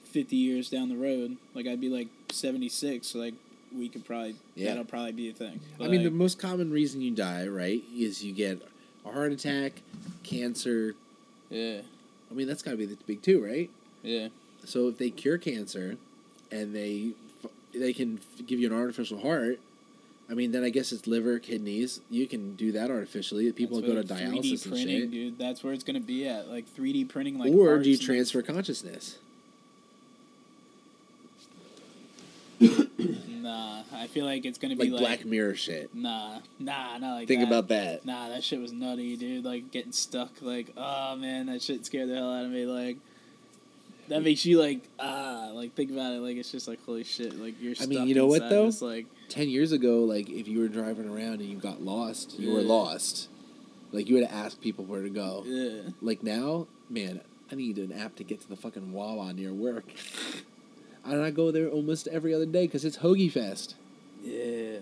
fifty 0.04 0.36
years 0.36 0.70
down 0.70 0.90
the 0.90 0.96
road, 0.98 1.38
like 1.54 1.68
I'd 1.68 1.80
be 1.82 1.90
like 1.90 2.08
seventy 2.32 2.68
six. 2.70 3.16
Like, 3.16 3.36
we 3.76 3.88
could 3.88 4.04
probably 4.06 4.36
Yeah. 4.56 4.70
that'll 4.70 4.84
probably 4.86 5.14
be 5.14 5.30
a 5.30 5.34
thing. 5.34 5.60
I 5.80 5.88
mean, 5.88 6.04
the 6.04 6.12
most 6.12 6.40
common 6.40 6.72
reason 6.72 7.02
you 7.02 7.12
die, 7.12 7.48
right, 7.48 7.82
is 7.96 8.24
you 8.24 8.34
get 8.34 8.62
a 9.06 9.10
heart 9.12 9.32
attack, 9.32 9.82
cancer. 10.24 10.96
yeah, 11.50 11.80
I 12.30 12.34
mean, 12.34 12.48
that's 12.48 12.62
got 12.62 12.72
to 12.72 12.78
be 12.78 12.86
the 12.86 12.98
big 13.08 13.22
two, 13.22 13.44
right? 13.44 13.70
yeah. 14.04 14.28
So 14.65 14.88
if 14.88 14.97
they 14.97 15.10
cure 15.10 15.38
cancer, 15.38 15.97
and 16.52 16.76
they 16.76 17.12
they 17.74 17.93
can 17.93 18.19
give 18.45 18.60
you 18.60 18.67
an 18.67 18.74
artificial 18.78 19.19
heart, 19.19 19.60
I 20.30 20.34
mean, 20.34 20.52
then 20.52 20.63
I 20.63 20.69
guess 20.69 20.91
it's 20.91 21.08
liver, 21.08 21.39
kidneys. 21.39 22.00
You 22.10 22.28
can 22.28 22.56
do 22.56 22.71
that 22.74 22.89
artificially. 22.89 23.52
People 23.52 23.82
go 23.82 23.88
to 23.88 23.95
what 23.95 24.08
3D 24.08 24.32
dialysis 24.32 24.65
and 24.65 24.78
shit. 24.78 25.12
dude. 25.12 25.38
That's 25.38 25.63
where 25.63 25.74
it's 25.74 25.84
gonna 25.84 26.00
be 26.00 26.28
at. 26.28 26.47
Like 26.50 26.67
three 26.67 26.93
D 26.93 27.06
printing, 27.06 27.38
like 27.39 27.52
or 27.54 27.80
do 27.80 27.89
you 27.89 27.97
like, 27.97 28.06
transfer 28.06 28.41
consciousness? 28.41 29.17
Nah, 33.41 33.82
I 33.91 34.06
feel 34.06 34.26
like 34.26 34.45
it's 34.45 34.60
gonna 34.60 34.76
Like, 34.76 34.88
be 34.88 34.91
like, 34.91 35.00
Black 35.02 35.26
Mirror 35.26 35.56
shit. 35.56 35.95
Nah, 35.95 36.39
nah, 36.60 36.97
not 37.00 37.15
like 37.15 37.28
Think 37.28 37.41
that. 37.41 37.47
about 37.47 37.67
that. 37.69 38.06
Nah, 38.06 38.30
that 38.30 38.43
shit 38.43 38.62
was 38.62 38.71
nutty, 38.71 39.17
dude. 39.17 39.43
Like 39.43 39.71
getting 39.71 39.91
stuck. 39.91 40.30
Like, 40.41 40.71
oh 40.78 41.15
man, 41.15 41.47
that 41.47 41.63
shit 41.63 41.84
scared 41.88 42.10
the 42.10 42.15
hell 42.15 42.32
out 42.32 42.45
of 42.45 42.52
me. 42.52 42.65
Like, 42.67 42.97
that 44.12 44.24
makes 44.24 44.45
you 44.45 44.60
like 44.60 44.82
ah, 45.00 45.50
like 45.54 45.74
think 45.76 45.91
about 45.91 46.13
it. 46.13 46.19
Like 46.19 46.38
it's 46.38 46.52
just 46.52 46.67
like 46.67 46.84
holy 46.86 47.04
shit. 47.04 47.38
Like 47.39 47.56
you're. 47.62 47.76
I 47.82 47.86
mean, 47.86 48.08
you 48.08 48.15
know 48.15 48.28
what, 48.28 48.50
though? 48.50 48.67
This, 48.67 48.82
like 48.82 49.06
Ten 49.30 49.50
years 49.50 49.71
ago, 49.71 50.00
like 50.04 50.30
if 50.30 50.47
you 50.47 50.60
were 50.60 50.67
driving 50.67 51.10
around 51.10 51.41
and 51.41 51.45
you 51.45 51.58
got 51.58 51.82
lost, 51.82 52.38
you 52.39 52.52
were 52.54 52.62
lost. 52.62 53.30
Like 53.91 54.10
you 54.10 54.17
had 54.17 54.30
to 54.30 54.34
ask 54.34 54.60
people 54.62 54.86
where 54.86 55.02
to 55.02 55.10
go. 55.10 55.43
yeah, 55.45 55.89
Like 56.02 56.24
now, 56.24 56.67
man, 56.89 57.21
I 57.52 57.56
need 57.56 57.78
an 57.78 57.91
app 57.91 58.15
to 58.17 58.24
get 58.24 58.39
to 58.41 58.47
the 58.47 58.56
fucking 58.56 58.93
Wawa 58.93 59.34
near 59.34 59.54
work. 59.54 59.86
and 61.06 61.21
I 61.21 61.32
go 61.32 61.52
there 61.52 61.67
almost 61.67 62.08
every 62.08 62.34
other 62.34 62.45
day 62.45 62.67
because 62.67 62.86
it's 62.86 62.97
Hoagie 62.97 63.32
Fest. 63.32 63.76
yeah. 64.24 64.80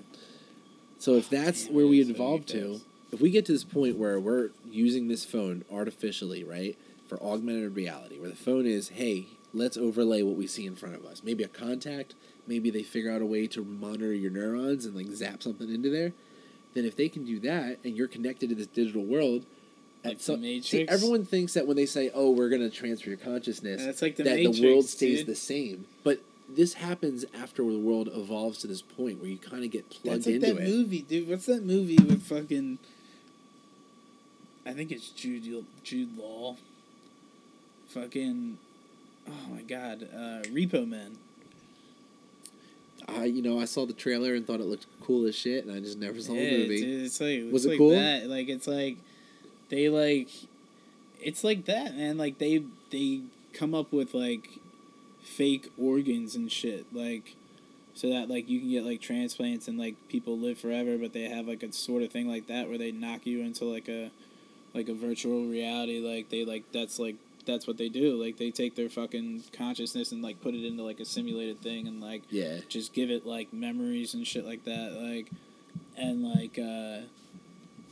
So 1.00 1.16
if 1.16 1.30
that's 1.30 1.66
Damn, 1.66 1.76
where 1.76 1.88
we 1.88 2.02
evolve 2.02 2.46
to, 2.48 2.82
if 3.12 3.22
we 3.22 3.30
get 3.32 3.46
to 3.46 3.52
this 3.54 3.64
point 3.64 3.98
where 3.98 4.20
we're 4.20 4.50
using 4.70 5.08
this 5.08 5.24
phone 5.26 5.64
artificially, 5.72 6.44
right, 6.44 6.78
for 7.10 7.22
augmented 7.22 7.76
reality, 7.76 8.20
where 8.20 8.30
the 8.30 8.36
phone 8.36 8.66
is, 8.68 8.90
hey, 8.90 9.26
let's 9.54 9.76
overlay 9.76 10.22
what 10.22 10.36
we 10.38 10.46
see 10.48 10.66
in 10.66 10.76
front 10.76 10.96
of 10.96 11.04
us. 11.06 11.24
Maybe 11.24 11.44
a 11.44 11.48
contact, 11.48 12.14
maybe 12.48 12.70
they 12.70 12.84
figure 12.84 13.12
out 13.12 13.22
a 13.22 13.26
way 13.26 13.48
to 13.48 13.64
monitor 13.66 14.14
your 14.14 14.32
neurons 14.32 14.86
and 14.86 14.96
like 14.96 15.08
zap 15.08 15.42
something 15.44 15.74
into 15.74 15.90
there. 15.90 16.14
Then 16.76 16.86
if 16.86 16.96
they 16.96 17.10
can 17.10 17.26
do 17.26 17.40
that 17.40 17.80
and 17.84 17.98
you're 17.98 18.08
connected 18.08 18.50
to 18.50 18.56
this 18.56 18.68
digital 18.68 19.04
world, 19.04 19.44
Like 20.06 20.14
at 20.16 20.22
some, 20.22 20.42
see, 20.62 20.86
everyone 20.88 21.26
thinks 21.26 21.54
that 21.56 21.66
when 21.68 21.76
they 21.76 21.88
say, 21.88 22.12
"Oh, 22.14 22.30
we're 22.30 22.50
gonna 22.50 22.70
transfer 22.70 23.10
your 23.10 23.18
consciousness," 23.18 23.84
That's 23.84 24.02
like 24.04 24.16
the 24.16 24.24
that 24.24 24.36
Matrix, 24.36 24.60
the 24.60 24.68
world 24.68 24.86
stays 24.86 25.18
dude. 25.20 25.28
the 25.28 25.36
same. 25.36 25.86
But 26.04 26.22
this 26.48 26.76
happens 26.76 27.26
after 27.34 27.64
the 27.64 27.78
world 27.80 28.10
evolves 28.14 28.60
to 28.60 28.68
this 28.68 28.82
point 28.84 29.20
where 29.20 29.30
you 29.30 29.38
kind 29.38 29.64
of 29.66 29.72
get 29.72 29.90
plugged 29.90 30.06
That's 30.20 30.26
like 30.28 30.36
into 30.36 30.54
that 30.54 30.62
it. 30.64 30.70
movie, 30.70 31.02
dude. 31.02 31.28
What's 31.28 31.48
that 31.48 31.66
movie 31.66 31.98
with 31.98 32.22
fucking? 32.24 32.78
I 34.66 34.74
think 34.74 34.92
it's 34.92 35.10
Jude 35.10 35.66
Jude 35.84 36.18
Law. 36.18 36.56
Fucking, 37.90 38.58
oh 39.28 39.50
my 39.54 39.62
god, 39.64 40.08
uh, 40.14 40.44
Repo 40.50 40.88
Man. 40.88 41.18
I, 43.08 43.26
you 43.26 43.42
know, 43.42 43.60
I 43.60 43.66
saw 43.66 43.86
the 43.86 43.94
trailer 43.94 44.36
and 44.36 44.46
thought 44.46 44.60
it 44.60 44.68
looked 44.68 44.86
cool 45.02 45.26
as 45.26 45.36
shit, 45.36 45.66
and 45.66 45.76
I 45.76 45.80
just 45.80 45.98
never 45.98 46.22
saw 46.22 46.34
yeah, 46.34 46.52
the 46.52 46.58
movie. 46.60 46.82
dude, 46.82 47.06
it's 47.06 47.20
like 47.20 47.30
it's 47.30 47.54
Was 47.54 47.66
it 47.66 47.70
like 47.70 47.78
cool? 47.80 47.90
That. 47.92 48.28
Like 48.28 48.50
it's 48.50 48.68
like 48.68 48.98
they 49.70 49.90
like 49.90 50.30
it's 51.20 51.44
like 51.44 51.66
that, 51.66 51.96
man. 51.96 52.18
Like 52.18 52.38
they 52.38 52.64
they 52.92 53.22
come 53.54 53.74
up 53.74 53.92
with 53.92 54.14
like 54.14 54.60
fake 55.24 55.72
organs 55.78 56.36
and 56.36 56.52
shit, 56.52 56.86
like 56.94 57.36
so 57.96 58.10
that 58.10 58.30
like 58.30 58.48
you 58.48 58.60
can 58.60 58.70
get 58.70 58.86
like 58.86 59.02
transplants 59.02 59.68
and 59.68 59.80
like 59.80 59.96
people 60.08 60.38
live 60.38 60.60
forever, 60.60 60.98
but 60.98 61.14
they 61.14 61.24
have 61.24 61.48
like 61.48 61.64
a 61.64 61.74
sort 61.74 62.04
of 62.04 62.12
thing 62.12 62.28
like 62.30 62.48
that 62.48 62.70
where 62.70 62.78
they 62.78 62.92
knock 62.92 63.26
you 63.26 63.42
into 63.42 63.66
like 63.66 63.90
a 63.90 64.12
like 64.74 64.90
a 64.90 64.94
virtual 64.94 65.46
reality. 65.46 66.00
Like 66.00 66.30
they 66.30 66.46
like 66.46 66.64
that's 66.72 67.00
like 67.00 67.16
that's 67.52 67.68
what 67.68 67.78
they 67.78 67.90
do. 67.90 68.22
Like 68.22 68.38
they 68.38 68.52
take 68.52 68.76
their 68.76 68.90
fucking 68.90 69.44
consciousness 69.56 70.12
and 70.12 70.22
like 70.22 70.42
put 70.42 70.54
it 70.54 70.66
into 70.66 70.84
like 70.84 71.00
a 71.00 71.06
simulated 71.06 71.62
thing 71.62 71.88
and 71.88 72.02
like 72.02 72.24
Yeah, 72.30 72.60
just 72.68 72.94
give 72.94 73.10
it 73.10 73.26
like 73.26 73.52
memories 73.54 74.14
and 74.14 74.26
shit 74.26 74.46
like 74.46 74.64
that 74.66 74.94
like 74.94 75.30
and 75.98 76.24
like 76.24 76.58
uh 76.58 77.06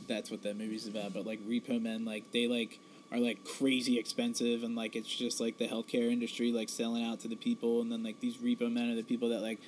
that's 0.06 0.30
what 0.30 0.42
that 0.42 0.56
movie's 0.56 0.86
about 0.86 1.12
but 1.12 1.26
like 1.26 1.38
repo 1.46 1.80
men 1.80 2.04
like 2.04 2.24
they 2.32 2.46
like 2.46 2.78
are 3.12 3.18
like 3.18 3.44
crazy 3.44 3.98
expensive 3.98 4.62
and 4.62 4.74
like 4.74 4.96
it's 4.96 5.14
just 5.14 5.40
like 5.40 5.58
the 5.58 5.66
healthcare 5.68 6.10
industry 6.10 6.50
like 6.50 6.68
selling 6.68 7.04
out 7.04 7.20
to 7.20 7.28
the 7.28 7.36
people 7.36 7.82
and 7.82 7.92
then 7.92 8.02
like 8.02 8.18
these 8.20 8.38
repo 8.38 8.72
men 8.72 8.90
are 8.90 8.94
the 8.96 9.02
people 9.02 9.28
that 9.28 9.42
like 9.42 9.58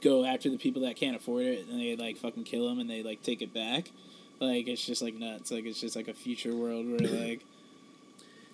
go 0.00 0.24
after 0.24 0.50
the 0.50 0.56
people 0.56 0.82
that 0.82 0.96
can't 0.96 1.16
afford 1.16 1.44
it 1.44 1.68
and 1.68 1.80
they 1.80 1.96
like 1.96 2.16
fucking 2.16 2.44
kill 2.44 2.68
them 2.68 2.78
and 2.78 2.88
they 2.88 3.02
like 3.02 3.22
take 3.22 3.42
it 3.42 3.52
back. 3.52 3.90
Like 4.40 4.68
it's 4.68 4.84
just 4.84 5.02
like 5.02 5.14
nuts. 5.14 5.50
Like 5.50 5.64
it's 5.64 5.80
just 5.80 5.96
like 5.96 6.08
a 6.08 6.14
future 6.14 6.54
world 6.54 6.86
where 6.88 7.00
like 7.00 7.44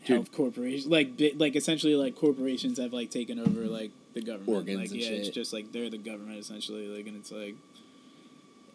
health 0.06 0.32
corporations, 0.32 0.86
like 0.86 1.20
like 1.36 1.56
essentially 1.56 1.94
like 1.94 2.16
corporations 2.16 2.78
have 2.78 2.92
like 2.92 3.10
taken 3.10 3.38
over 3.38 3.62
like 3.66 3.90
the 4.14 4.22
government. 4.22 4.48
Organs 4.48 4.78
like 4.78 4.90
and 4.90 5.00
yeah, 5.00 5.08
it's 5.10 5.28
just 5.28 5.52
like 5.52 5.72
they're 5.72 5.90
the 5.90 5.98
government 5.98 6.38
essentially. 6.38 6.88
Like 6.88 7.06
and 7.06 7.16
it's 7.16 7.32
like 7.32 7.54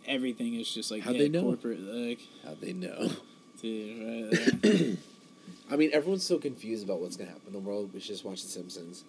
everything 0.05 0.55
is 0.55 0.71
just 0.73 0.91
like 0.91 1.03
How'd 1.03 1.15
yeah, 1.15 1.21
they 1.23 1.29
know? 1.29 1.43
corporate. 1.43 1.79
Like 1.79 2.19
How 2.43 2.55
they 2.59 2.73
know? 2.73 3.11
dude, 3.61 4.63
right. 4.63 4.97
I 5.71 5.75
mean, 5.77 5.89
everyone's 5.93 6.25
so 6.25 6.37
confused 6.37 6.83
about 6.83 6.99
what's 6.99 7.15
gonna 7.15 7.29
happen 7.29 7.47
in 7.47 7.53
the 7.53 7.59
world. 7.59 7.91
We 7.93 7.99
should 7.99 8.09
just 8.09 8.25
watch 8.25 8.41
The 8.43 8.49
Simpsons. 8.49 9.03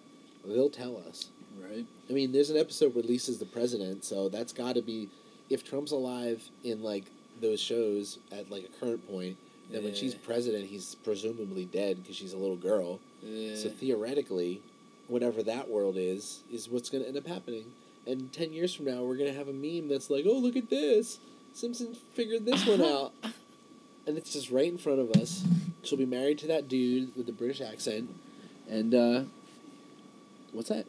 They'll 0.45 0.69
tell 0.69 0.97
us. 1.07 1.29
right. 1.61 1.85
I 2.09 2.13
mean, 2.13 2.31
there's 2.31 2.49
an 2.49 2.57
episode 2.57 2.93
where 2.95 3.03
Lisa's 3.03 3.39
the 3.39 3.45
president, 3.45 4.03
so 4.03 4.29
that's 4.29 4.53
got 4.53 4.75
to 4.75 4.81
be. 4.81 5.09
If 5.49 5.63
Trump's 5.63 5.91
alive 5.91 6.41
in 6.63 6.81
like 6.83 7.03
those 7.41 7.59
shows 7.59 8.19
at 8.31 8.49
like 8.49 8.63
a 8.63 8.79
current 8.79 9.07
point, 9.09 9.37
then 9.73 9.83
when 9.83 9.95
she's 9.95 10.13
president, 10.13 10.67
he's 10.67 10.95
presumably 10.95 11.65
dead 11.65 12.01
because 12.01 12.15
she's 12.15 12.33
a 12.33 12.37
little 12.37 12.55
girl. 12.55 12.99
Yeah. 13.23 13.55
So 13.55 13.69
theoretically, 13.69 14.61
whatever 15.07 15.41
that 15.43 15.69
world 15.69 15.95
is, 15.97 16.41
is 16.51 16.69
what's 16.69 16.89
going 16.89 17.03
to 17.03 17.07
end 17.07 17.17
up 17.17 17.25
happening. 17.25 17.65
And 18.05 18.31
ten 18.31 18.53
years 18.53 18.73
from 18.73 18.85
now, 18.85 19.01
we're 19.01 19.17
going 19.17 19.31
to 19.31 19.37
have 19.37 19.47
a 19.47 19.53
meme 19.53 19.87
that's 19.87 20.09
like, 20.09 20.25
"Oh, 20.27 20.37
look 20.37 20.55
at 20.55 20.69
this! 20.69 21.19
Simpson 21.53 21.95
figured 22.13 22.45
this 22.45 22.65
one 22.65 22.81
out," 22.81 23.13
and 24.07 24.17
it's 24.17 24.33
just 24.33 24.51
right 24.51 24.71
in 24.71 24.77
front 24.77 24.99
of 24.99 25.11
us. 25.11 25.43
She'll 25.83 25.97
be 25.97 26.05
married 26.05 26.37
to 26.39 26.47
that 26.47 26.67
dude 26.67 27.15
with 27.15 27.25
the 27.25 27.31
British 27.31 27.61
accent, 27.61 28.09
and 28.69 28.93
uh, 28.93 29.23
what's 30.51 30.69
that? 30.69 30.85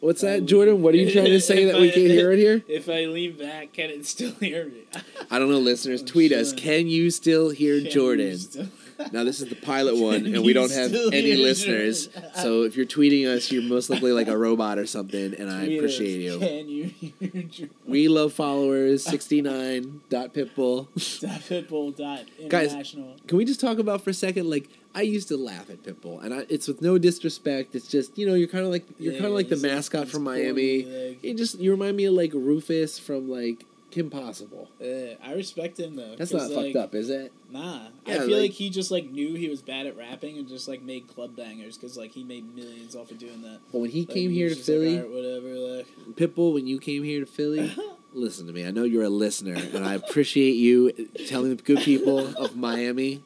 What's 0.00 0.22
that, 0.22 0.46
Jordan? 0.46 0.80
What 0.82 0.94
are 0.94 0.96
you 0.96 1.10
trying 1.12 1.26
to 1.26 1.40
say 1.42 1.66
that 1.66 1.80
we 1.80 1.90
can't 1.90 2.10
hear 2.10 2.32
it 2.32 2.38
here? 2.38 2.62
If 2.68 2.88
I 2.88 3.04
lean 3.04 3.36
back, 3.36 3.72
can 3.74 3.90
it 3.90 4.06
still 4.06 4.32
hear 4.32 4.64
me? 4.66 4.84
I 5.30 5.38
don't 5.38 5.50
know, 5.50 5.58
listeners. 5.58 6.02
Oh, 6.02 6.06
Tweet 6.06 6.32
us. 6.32 6.52
Can 6.52 6.88
you 6.88 7.10
still 7.10 7.50
hear 7.50 7.80
Can 7.82 7.90
Jordan? 7.90 8.38
still- 8.38 8.68
Now 9.12 9.24
this 9.24 9.40
is 9.40 9.48
the 9.48 9.56
pilot 9.56 9.96
one, 9.96 10.26
and 10.26 10.44
we 10.44 10.52
don't 10.52 10.70
have 10.70 10.92
any 10.94 11.34
listeners. 11.34 12.08
Jordan? 12.08 12.30
So 12.34 12.62
if 12.64 12.76
you're 12.76 12.84
tweeting 12.84 13.26
us, 13.26 13.50
you're 13.50 13.62
most 13.62 13.88
likely 13.88 14.12
like 14.12 14.28
a 14.28 14.36
robot 14.36 14.78
or 14.78 14.84
something, 14.84 15.34
and 15.38 15.48
I 15.50 15.64
Tweet 15.64 15.78
us, 15.84 15.94
appreciate 15.96 16.20
you. 16.20 16.38
Can 16.38 16.68
you 16.68 16.84
hear 17.18 17.42
Jordan? 17.44 17.70
We 17.86 18.08
love 18.08 18.34
followers. 18.34 19.02
Sixty 19.04 19.40
nine 19.40 20.02
dot 20.10 20.34
pitbull. 20.34 20.88
Dot 21.20 21.40
Pitbull 21.40 21.96
dot 21.96 22.24
international. 22.38 23.12
Guys. 23.12 23.20
Can 23.26 23.38
we 23.38 23.46
just 23.46 23.60
talk 23.60 23.78
about 23.78 24.02
for 24.02 24.10
a 24.10 24.14
second? 24.14 24.50
Like 24.50 24.68
I 24.94 25.02
used 25.02 25.28
to 25.28 25.36
laugh 25.36 25.70
at 25.70 25.82
Pitbull, 25.84 26.22
and 26.24 26.34
I, 26.34 26.46
it's 26.48 26.66
with 26.66 26.82
no 26.82 26.98
disrespect. 26.98 27.74
It's 27.74 27.86
just 27.86 28.18
you 28.18 28.26
know 28.26 28.34
you're 28.34 28.48
kind 28.48 28.64
of 28.64 28.70
like 28.70 28.84
you're 28.98 29.12
Yeah, 29.12 29.18
kind 29.20 29.28
of 29.30 29.34
like 29.36 29.48
the 29.48 29.56
mascot 29.56 30.08
from 30.08 30.24
Miami. 30.24 30.84
like- 30.84 31.22
You 31.24 31.34
just 31.34 31.58
you 31.60 31.70
remind 31.70 31.96
me 31.96 32.04
of 32.06 32.14
like 32.14 32.32
Rufus 32.34 32.98
from 32.98 33.30
like 33.30 33.64
Kim 33.92 34.08
Possible. 34.10 34.68
Uh, 34.80 35.14
I 35.24 35.32
respect 35.34 35.78
him 35.78 35.96
though. 35.96 36.14
That's 36.16 36.32
not 36.32 36.50
like, 36.50 36.66
fucked 36.74 36.76
up, 36.76 36.94
is 36.94 37.08
it? 37.10 37.32
Nah, 37.52 37.88
I 38.06 38.12
feel 38.18 38.22
like- 38.22 38.30
like, 38.30 38.50
he 38.52 38.70
just 38.70 38.90
like 38.90 39.10
knew 39.10 39.34
he 39.34 39.48
was 39.48 39.62
bad 39.62 39.86
at 39.86 39.96
rapping 39.96 40.38
and 40.38 40.48
just 40.48 40.66
like 40.68 40.82
made 40.82 41.06
club 41.08 41.36
bangers 41.36 41.76
because 41.76 41.96
like 41.96 42.10
he 42.12 42.24
made 42.24 42.54
millions 42.56 42.94
off 42.96 43.10
of 43.12 43.18
doing 43.18 43.42
that. 43.42 43.58
But 43.72 43.78
when 43.80 43.90
he 43.90 44.00
Like, 44.00 44.10
came 44.10 44.30
he 44.30 44.36
here 44.36 44.48
to 44.48 44.56
Philly, 44.56 44.96
"Alright, 44.98 45.10
whatever. 45.10 45.54
Like, 45.54 45.86
Pitbull, 46.16 46.52
when 46.54 46.66
you 46.66 46.78
came 46.80 47.02
here 47.04 47.20
to 47.20 47.26
Philly, 47.26 47.72
listen 48.12 48.46
to 48.48 48.52
me. 48.52 48.66
I 48.66 48.70
know 48.72 48.82
you're 48.84 49.04
a 49.04 49.08
listener, 49.08 49.54
and 49.54 49.84
I 49.84 49.94
appreciate 49.94 50.54
you 50.54 50.90
telling 51.28 51.54
the 51.56 51.62
good 51.62 51.78
people 51.78 52.18
of 52.36 52.56
Miami 52.68 53.22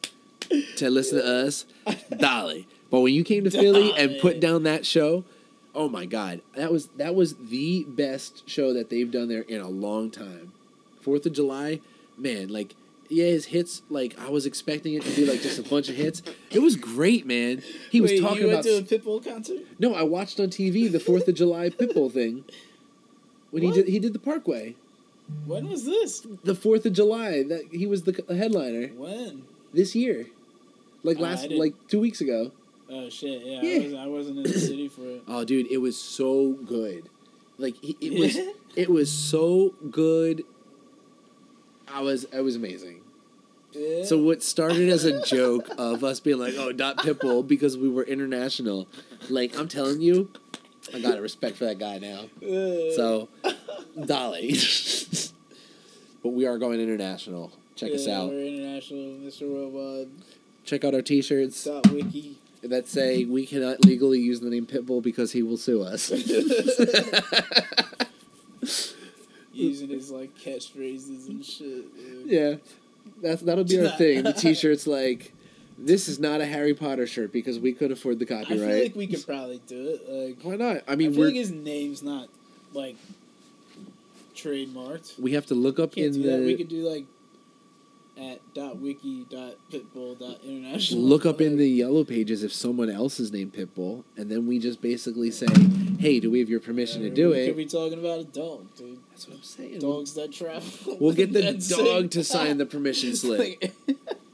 to 0.77 0.91
listen 0.91 1.19
to 1.19 1.25
us, 1.47 1.67
Dale. 2.17 2.65
But 2.91 3.01
when 3.01 3.15
you 3.15 3.25
came 3.25 3.45
to 3.45 3.51
Philly 3.51 3.93
and 3.97 4.21
put 4.21 4.41
down 4.41 4.63
that 4.65 4.87
show, 4.87 5.25
oh 5.75 5.89
my 5.89 6.07
God, 6.07 6.41
that 6.55 6.71
was 6.73 6.87
that 6.97 7.15
was 7.15 7.35
the 7.37 7.85
best 7.85 8.49
show 8.49 8.73
that 8.73 8.91
they've 8.91 9.11
done 9.11 9.29
there 9.29 9.43
in 9.43 9.61
a 9.61 9.69
long 9.69 10.11
time. 10.11 10.53
Fourth 11.01 11.27
of 11.27 11.33
July, 11.33 11.81
man, 12.17 12.49
like. 12.49 12.75
Yeah, 13.11 13.27
his 13.27 13.45
hits 13.45 13.83
like 13.91 14.19
I 14.19 14.31
was 14.31 14.47
expecting 14.47 14.95
it 14.95 15.03
to 15.03 15.15
be 15.15 15.27
like 15.27 15.43
just 15.43 15.59
a 15.59 15.63
bunch 15.63 15.91
of 15.91 15.95
hits. 15.95 16.23
It 16.51 16.61
was 16.61 16.75
great, 16.75 17.27
man. 17.27 17.63
He 17.91 18.01
was 18.01 18.11
Wait, 18.13 18.21
talking 18.23 18.39
you 18.39 18.45
about 18.49 18.65
went 18.65 18.89
to 18.89 18.97
a 18.97 18.99
Pitbull 18.99 19.23
concert. 19.23 19.59
no, 19.79 19.95
I 19.95 20.03
watched 20.03 20.41
on 20.41 20.47
TV 20.47 20.91
the 20.91 20.99
Fourth 20.99 21.29
of 21.29 21.35
July 21.35 21.69
Pitbull 21.69 22.11
thing. 22.11 22.45
When 23.51 23.63
he 23.63 23.71
did 23.73 23.89
he 23.89 23.99
did 23.99 24.15
the 24.15 24.19
Parkway. 24.19 24.75
When 25.45 25.69
was 25.69 25.85
this? 25.85 26.27
The 26.45 26.55
Fourth 26.55 26.87
of 26.87 26.95
July 26.95 27.43
that 27.43 27.65
he 27.71 27.87
was 27.87 28.05
the 28.05 28.25
headliner 28.35 28.89
When? 28.89 29.43
this 29.75 29.95
year, 29.95 30.29
like 31.05 31.19
Oh, 31.19 31.23
last 31.23 31.43
didn't- 31.43 31.59
like 31.59 31.75
two 31.89 32.01
weeks 32.01 32.21
ago. 32.21 32.51
Oh 32.91 33.09
shit! 33.09 33.43
Yeah, 33.45 33.63
Yeah. 33.63 33.77
I, 33.77 33.79
wasn't, 33.79 33.99
I 34.01 34.07
wasn't 34.09 34.37
in 34.39 34.43
the 34.45 34.59
city 34.59 34.89
for 34.89 35.03
it. 35.07 35.23
Oh, 35.29 35.45
dude, 35.45 35.71
it 35.71 35.79
was 35.79 35.97
so 35.97 36.53
good. 36.53 37.09
Like 37.57 37.77
he, 37.77 37.97
it 38.01 38.19
was, 38.19 38.37
it 38.77 38.91
was 38.91 39.11
so 39.11 39.75
good. 39.91 40.43
I 41.89 42.01
was, 42.03 42.25
it 42.25 42.41
was 42.41 42.57
amazing. 42.57 43.01
Yeah. 43.73 44.05
So 44.05 44.19
what 44.19 44.43
started 44.43 44.89
as 44.89 45.05
a 45.05 45.23
joke 45.25 45.69
of 45.79 46.05
us 46.05 46.21
being 46.21 46.39
like, 46.39 46.55
"Oh, 46.59 46.73
dot 46.73 46.99
Pitbull," 46.99 47.47
because 47.47 47.77
we 47.79 47.89
were 47.89 48.03
international. 48.05 48.87
Like 49.31 49.59
I'm 49.59 49.67
telling 49.69 50.01
you, 50.01 50.31
I 50.93 51.01
got 51.01 51.17
a 51.19 51.23
respect 51.23 51.57
for 51.57 51.65
that 51.65 51.79
guy 51.79 51.99
now. 51.99 52.27
Uh, 52.43 52.93
So, 52.95 53.29
Dale. 53.97 54.37
but 56.23 56.29
we 56.31 56.47
are 56.47 56.59
going 56.59 56.81
international. 56.81 57.51
Check 57.77 57.93
us 57.93 58.07
out. 58.07 58.29
We're 58.29 58.45
international, 58.47 59.19
Mr. 59.27 59.43
Robot. 59.53 60.09
Check 60.65 60.85
out 60.85 60.95
our 60.95 61.03
T-shirts 61.03 61.65
Dot 61.65 61.87
wiki. 61.91 62.39
that 62.63 62.87
say 62.89 63.25
we 63.25 63.47
cannot 63.47 63.85
legally 63.85 64.21
use 64.21 64.41
the 64.41 64.49
name 64.51 64.67
Pitbull 64.67 65.03
because 65.03 65.33
he 65.33 65.43
will 65.43 65.57
sue 65.59 65.83
us. 65.83 66.11
Using 69.53 69.91
his 69.91 70.11
like 70.11 70.37
catchphrases 70.37 71.29
and 71.29 71.45
shit. 71.45 71.95
dude. 71.95 72.27
yeah, 72.27 72.55
that's 73.23 73.43
that'll 73.43 73.63
be 73.65 73.79
our 73.87 73.97
thing. 73.97 74.25
The 74.25 74.33
T-shirts 74.33 74.87
like, 74.89 75.33
this 75.79 76.09
is 76.09 76.19
not 76.19 76.41
a 76.41 76.47
Harry 76.47 76.75
Potter 76.75 77.07
shirt 77.07 77.33
because 77.33 77.61
we 77.61 77.73
could 77.73 77.93
afford 77.93 78.19
the 78.19 78.27
copyright. 78.27 78.51
I 78.51 78.57
feel 78.73 78.83
like 78.83 78.97
we 78.97 79.07
could 79.07 79.25
probably 79.25 79.61
do 79.69 79.91
it. 79.91 80.11
Like, 80.11 80.39
Why 80.43 80.57
not? 80.57 80.79
I 80.89 80.93
I, 80.93 80.97
mean, 80.97 81.13
feel 81.13 81.21
we're 81.21 81.27
like 81.27 81.37
his 81.37 81.53
name's 81.53 82.03
not 82.03 82.29
like 82.73 82.97
trademarked. 84.35 85.21
we 85.21 85.33
have 85.35 85.47
to 85.47 85.55
look 85.55 85.79
up 85.79 85.95
Can't 85.95 86.17
in 86.17 86.23
do 86.23 86.31
that. 86.31 86.41
We 86.41 86.47
the 86.47 86.57
could 86.57 86.69
do 86.69 86.89
like 86.89 87.05
at 88.17 88.41
dot 88.55 88.79
wiki 88.79 89.25
dot 89.29 89.55
pitbull 89.71 90.19
dot 90.19 90.39
international. 90.45 91.03
look 91.03 91.27
up 91.27 91.41
in 91.41 91.57
the 91.57 91.69
yellow 91.69 92.05
pages 92.05 92.43
if 92.45 92.53
someone 92.53 92.89
else 92.89 93.19
is 93.19 93.33
named 93.33 93.53
Pitbull, 93.53 94.05
and 94.17 94.31
then 94.31 94.47
we 94.47 94.59
just 94.59 94.81
basically 94.81 95.31
say, 95.31 95.47
"Hey, 95.99 96.21
do 96.21 96.31
we 96.31 96.39
have 96.39 96.49
your 96.49 96.61
permission 96.61 97.03
to 97.03 97.11
do 97.11 97.31
we 97.31 97.39
it?" 97.39 97.47
Could 97.49 97.57
be 97.57 97.67
talking 97.67 97.99
about 97.99 98.21
a 98.21 98.25
dog, 98.25 98.67
dude. 98.77 98.99
That's 99.11 99.27
what 99.27 99.39
I'm 99.39 99.43
saying. 99.43 99.79
Dogs 99.81 100.15
that 100.15 100.33
travel. 100.33 100.97
We'll 101.01 101.13
get 101.13 101.33
the 101.33 101.53
dog 101.77 102.11
to 102.13 102.23
sign 102.23 102.59
the 102.59 102.67
permission 102.67 103.17
slip. 103.17 103.75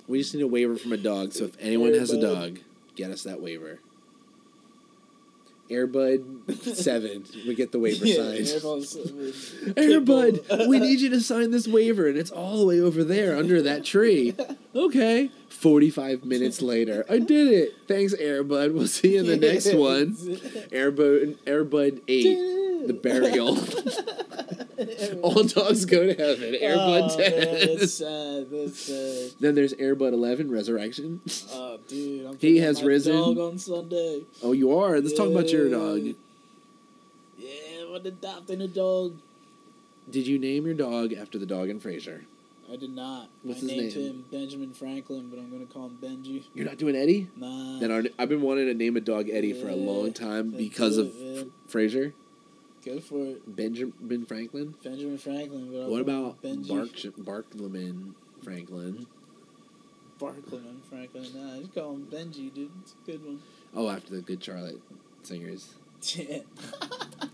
We 0.07 0.19
just 0.19 0.35
need 0.35 0.43
a 0.43 0.49
waiver 0.49 0.75
from 0.75 0.93
a 0.93 0.97
dog. 0.97 1.33
So 1.33 1.45
if 1.45 1.57
anyone 1.61 1.95
has 1.95 2.11
a 2.11 2.21
dog, 2.21 2.59
get 2.97 3.12
us 3.12 3.23
that 3.23 3.40
waiver. 3.40 3.79
Air 5.70 5.87
Bud 5.87 6.24
seven, 6.62 7.24
we 7.46 7.54
get 7.54 7.70
the 7.72 7.78
waiver 7.78 8.04
Yeah, 8.04 8.16
signed. 8.16 8.48
Air 9.76 10.00
Bud, 10.00 10.35
Pitbull. 10.35 10.68
we 10.68 10.78
need 10.80 11.00
you 11.00 11.09
to 11.11 11.20
sign 11.20 11.50
this 11.52 11.68
waiver, 11.68 12.09
and 12.09 12.18
it's 12.18 12.30
all 12.30 12.59
the 12.59 12.66
way 12.66 12.80
over 12.80 13.04
there 13.04 13.37
under 13.37 13.62
that 13.62 13.85
tree. 13.85 14.35
Okay. 14.74 15.30
Forty-five 15.48 16.24
minutes 16.24 16.62
later, 16.72 17.04
I 17.09 17.18
did 17.18 17.48
it. 17.48 17.74
Thanks, 17.88 18.14
Air 18.14 18.42
Bud. 18.42 18.72
We'll 18.72 18.87
see 18.87 19.14
you 19.14 19.20
in 19.20 19.26
the 19.26 19.37
next 19.37 19.74
one. 19.74 20.16
Air 20.72 20.90
Bud, 20.90 21.38
Airbud 21.44 22.02
eight, 22.09 22.87
the 22.87 22.94
burial. 22.94 23.59
all 25.22 25.42
dogs 25.44 25.85
go 25.85 26.06
to 26.06 26.14
heaven. 26.14 26.56
Air 26.59 26.76
Bud 26.76 27.11
oh, 27.12 27.16
ten. 27.16 27.40
Man, 27.40 27.78
that's 27.78 27.94
sad. 27.94 28.50
That's 28.50 28.80
sad. 28.80 29.33
Then 29.40 29.54
there's 29.54 29.72
Air 29.74 29.94
Bud 29.94 30.12
11 30.12 30.50
Resurrection. 30.50 31.20
Oh, 31.52 31.78
dude, 31.88 32.26
I'm 32.26 32.38
He 32.40 32.59
has 32.59 32.83
risen. 32.83 33.16
Dog 33.16 33.38
on 33.38 33.59
Sunday. 33.59 34.22
Oh, 34.42 34.52
you 34.52 34.78
are. 34.78 35.00
Let's 35.00 35.14
talk 35.14 35.30
about 35.30 35.50
your 35.50 35.68
dog. 35.68 36.14
Yeah, 37.37 37.50
I'm 37.87 38.06
adopting 38.06 38.62
a 38.62 38.68
dog. 38.68 39.16
Did 40.11 40.26
you 40.26 40.38
name 40.38 40.66
your 40.66 40.74
dog 40.74 41.12
after 41.12 41.38
the 41.38 41.46
dog 41.46 41.68
in 41.68 41.80
Frasier? 41.80 42.24
I 42.72 42.76
did 42.76 42.90
not. 42.90 43.28
What's 43.42 43.59
I 43.59 43.62
his 43.62 43.70
named 43.72 43.96
name? 43.96 44.06
him 44.06 44.24
Benjamin 44.30 44.72
Franklin, 44.72 45.28
but 45.28 45.38
I'm 45.38 45.50
gonna 45.50 45.66
call 45.66 45.87
him 45.87 45.98
Benji. 46.00 46.44
You're 46.54 46.66
not 46.66 46.76
doing 46.78 46.94
Eddie? 46.94 47.28
Nah. 47.37 47.80
Then 47.80 47.90
our, 47.90 48.02
I've 48.18 48.28
been 48.28 48.42
wanting 48.42 48.66
to 48.66 48.74
name 48.74 48.96
a 48.96 49.00
dog 49.00 49.28
Eddie 49.28 49.52
for 49.52 49.68
a 49.68 49.74
long 49.74 50.12
time 50.12 50.50
because 50.52 50.96
of. 50.98 51.12
Frasier. 51.68 52.12
Go 52.85 52.98
for 53.00 53.18
it, 53.26 53.56
Benjamin 53.56 54.24
Franklin. 54.24 54.74
Benjamin 54.83 55.18
Franklin. 55.18 55.70
But 55.70 55.90
What 55.90 56.00
about 56.00 56.42
Benji? 56.42 56.68
Bark 56.68 57.44
Barkleman 57.50 58.14
Franklin? 58.42 59.06
Barkleman 60.18 60.83
Franklin? 60.88 61.26
Nah, 61.35 61.59
just 61.61 61.74
call 61.74 61.94
him 61.94 62.06
Benji, 62.11 62.52
dude. 62.52 62.70
It's 62.83 62.94
a 63.02 63.11
good 63.11 63.24
one. 63.24 63.40
Oh, 63.74 63.88
after 63.88 64.14
the 64.14 64.22
Good 64.22 64.42
Charlotte 64.42 64.80
singers. 65.22 65.74
Yeah, 66.16 66.38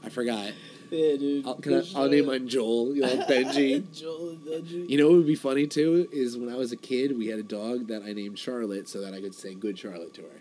I 0.03 0.09
forgot. 0.09 0.53
Yeah 0.90 1.16
dude. 1.16 1.46
I'll, 1.46 1.55
can 1.55 1.75
I, 1.75 1.83
I'll 1.94 2.09
name 2.09 2.27
mine 2.27 2.49
Joel. 2.49 2.94
You 2.94 3.03
know, 3.03 3.16
Benji. 3.29 3.92
Joel 3.99 4.31
and 4.31 4.40
Benji. 4.40 4.88
You 4.88 4.99
know 4.99 5.09
what 5.09 5.16
would 5.18 5.27
be 5.27 5.35
funny 5.35 5.66
too 5.66 6.09
is 6.12 6.37
when 6.37 6.53
I 6.53 6.57
was 6.57 6.72
a 6.72 6.77
kid, 6.77 7.16
we 7.16 7.29
had 7.29 7.38
a 7.38 7.44
dog 7.44 7.88
that 7.88 8.03
I 8.03 8.12
named 8.12 8.38
Charlotte 8.38 8.88
so 8.88 9.01
that 9.01 9.14
I 9.14 9.20
could 9.20 9.35
say 9.35 9.55
"Good 9.55 9.79
Charlotte" 9.79 10.14
to 10.14 10.22
her. 10.22 10.40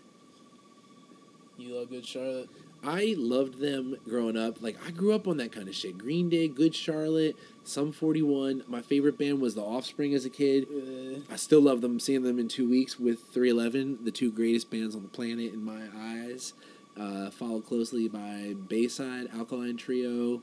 You 1.57 1.75
love 1.75 1.89
Good 1.89 2.05
Charlotte. 2.05 2.49
I 2.83 3.15
loved 3.17 3.59
them 3.59 3.97
growing 4.07 4.37
up. 4.37 4.61
Like 4.61 4.77
I 4.85 4.91
grew 4.91 5.13
up 5.13 5.27
on 5.27 5.37
that 5.37 5.51
kind 5.51 5.67
of 5.67 5.75
shit. 5.75 5.97
Green 5.97 6.29
Day, 6.29 6.47
Good 6.47 6.75
Charlotte, 6.75 7.35
Sum 7.63 7.91
41. 7.91 8.63
My 8.67 8.81
favorite 8.81 9.17
band 9.17 9.41
was 9.41 9.55
The 9.55 9.61
Offspring 9.61 10.13
as 10.13 10.25
a 10.25 10.29
kid. 10.29 10.67
Uh, 10.69 11.21
I 11.33 11.35
still 11.35 11.61
love 11.61 11.81
them. 11.81 11.99
Seeing 11.99 12.23
them 12.23 12.37
in 12.37 12.47
two 12.47 12.69
weeks 12.69 12.99
with 12.99 13.19
311, 13.31 13.99
the 14.03 14.11
two 14.11 14.31
greatest 14.31 14.69
bands 14.69 14.95
on 14.95 15.01
the 15.01 15.07
planet 15.09 15.53
in 15.53 15.63
my 15.63 15.83
eyes. 15.97 16.53
Uh, 16.99 17.29
followed 17.29 17.65
closely 17.65 18.07
by 18.07 18.55
Bayside, 18.69 19.27
Alkaline 19.35 19.75
Trio, 19.75 20.41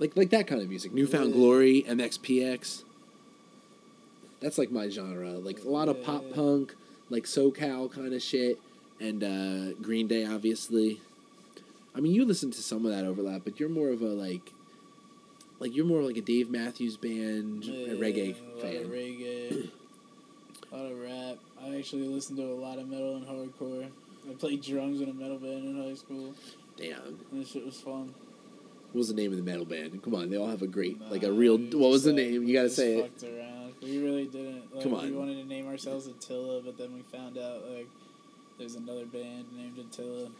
like 0.00 0.16
like 0.16 0.30
that 0.30 0.46
kind 0.48 0.60
of 0.60 0.68
music. 0.68 0.92
Newfound 0.92 1.28
Yeah. 1.30 1.36
Glory, 1.36 1.84
MXPX. 1.86 2.82
That's 4.40 4.58
like 4.58 4.72
my 4.72 4.88
genre. 4.88 5.30
Like 5.30 5.62
a 5.64 5.68
lot 5.68 5.88
of 5.88 6.02
pop 6.02 6.24
punk, 6.34 6.74
like 7.08 7.24
SoCal 7.24 7.90
kind 7.92 8.12
of 8.12 8.20
shit, 8.20 8.58
and 9.00 9.22
uh, 9.22 9.74
Green 9.80 10.08
Day, 10.08 10.26
obviously. 10.26 11.00
I 11.94 12.00
mean, 12.00 12.12
you 12.12 12.24
listen 12.24 12.50
to 12.50 12.60
some 12.62 12.84
of 12.84 12.90
that 12.90 13.04
overlap, 13.04 13.42
but 13.44 13.60
you're 13.60 13.68
more 13.68 13.90
of 13.90 14.02
a 14.02 14.06
like, 14.08 14.52
like 15.60 15.74
you're 15.74 15.86
more 15.86 16.02
like 16.02 16.16
a 16.16 16.20
Dave 16.20 16.50
Matthews 16.50 16.96
Band, 16.96 17.64
yeah, 17.64 17.94
reggae 17.94 18.34
a 18.36 18.52
lot 18.54 18.60
fan. 18.60 18.76
Of 18.84 18.90
reggae, 18.90 19.70
a 20.72 20.76
lot 20.76 20.90
of 20.90 20.98
rap. 20.98 21.38
I 21.62 21.76
actually 21.76 22.08
listen 22.08 22.34
to 22.36 22.42
a 22.42 22.58
lot 22.58 22.80
of 22.80 22.88
metal 22.88 23.14
and 23.16 23.24
hardcore. 23.26 23.88
I 24.28 24.34
played 24.34 24.62
drums 24.62 25.00
in 25.00 25.08
a 25.08 25.14
metal 25.14 25.38
band 25.38 25.64
in 25.64 25.82
high 25.82 25.94
school, 25.94 26.34
Damn. 26.76 27.18
and 27.30 27.40
this 27.42 27.50
shit 27.50 27.64
was 27.64 27.80
fun. 27.80 28.14
What 28.92 28.98
was 28.98 29.08
the 29.08 29.14
name 29.14 29.32
of 29.32 29.36
the 29.36 29.42
metal 29.42 29.64
band? 29.64 30.00
Come 30.02 30.14
on, 30.14 30.30
they 30.30 30.36
all 30.36 30.46
have 30.48 30.62
a 30.62 30.66
great, 30.66 31.00
like 31.10 31.24
a 31.24 31.32
real. 31.32 31.58
What 31.58 31.90
was 31.90 32.04
the 32.04 32.10
like, 32.12 32.16
name? 32.30 32.44
You 32.44 32.54
gotta 32.54 32.70
say 32.70 32.98
it. 32.98 33.02
fucked 33.20 33.24
Around. 33.24 33.74
We 33.82 34.02
really 34.02 34.26
didn't. 34.26 34.74
Like, 34.74 34.84
Come 34.84 34.92
We 35.02 35.12
wanted 35.12 35.42
to 35.42 35.48
name 35.48 35.66
ourselves 35.66 36.06
Attila, 36.06 36.62
but 36.62 36.78
then 36.78 36.94
we 36.94 37.02
found 37.02 37.36
out 37.36 37.68
like 37.70 37.88
there's 38.58 38.76
another 38.76 39.04
band 39.04 39.46
named 39.56 39.78
Attila. 39.78 40.30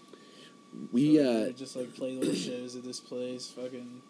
We 0.93 1.17
So 1.17 1.23
uh, 1.31 1.45
would 1.47 1.57
just 1.57 1.77
like 1.77 1.95
play 1.95 2.13
little 2.13 2.35
shows 2.35 2.77
at 2.77 2.85
this 2.85 3.01
place, 3.01 3.49
fucking 3.49 4.03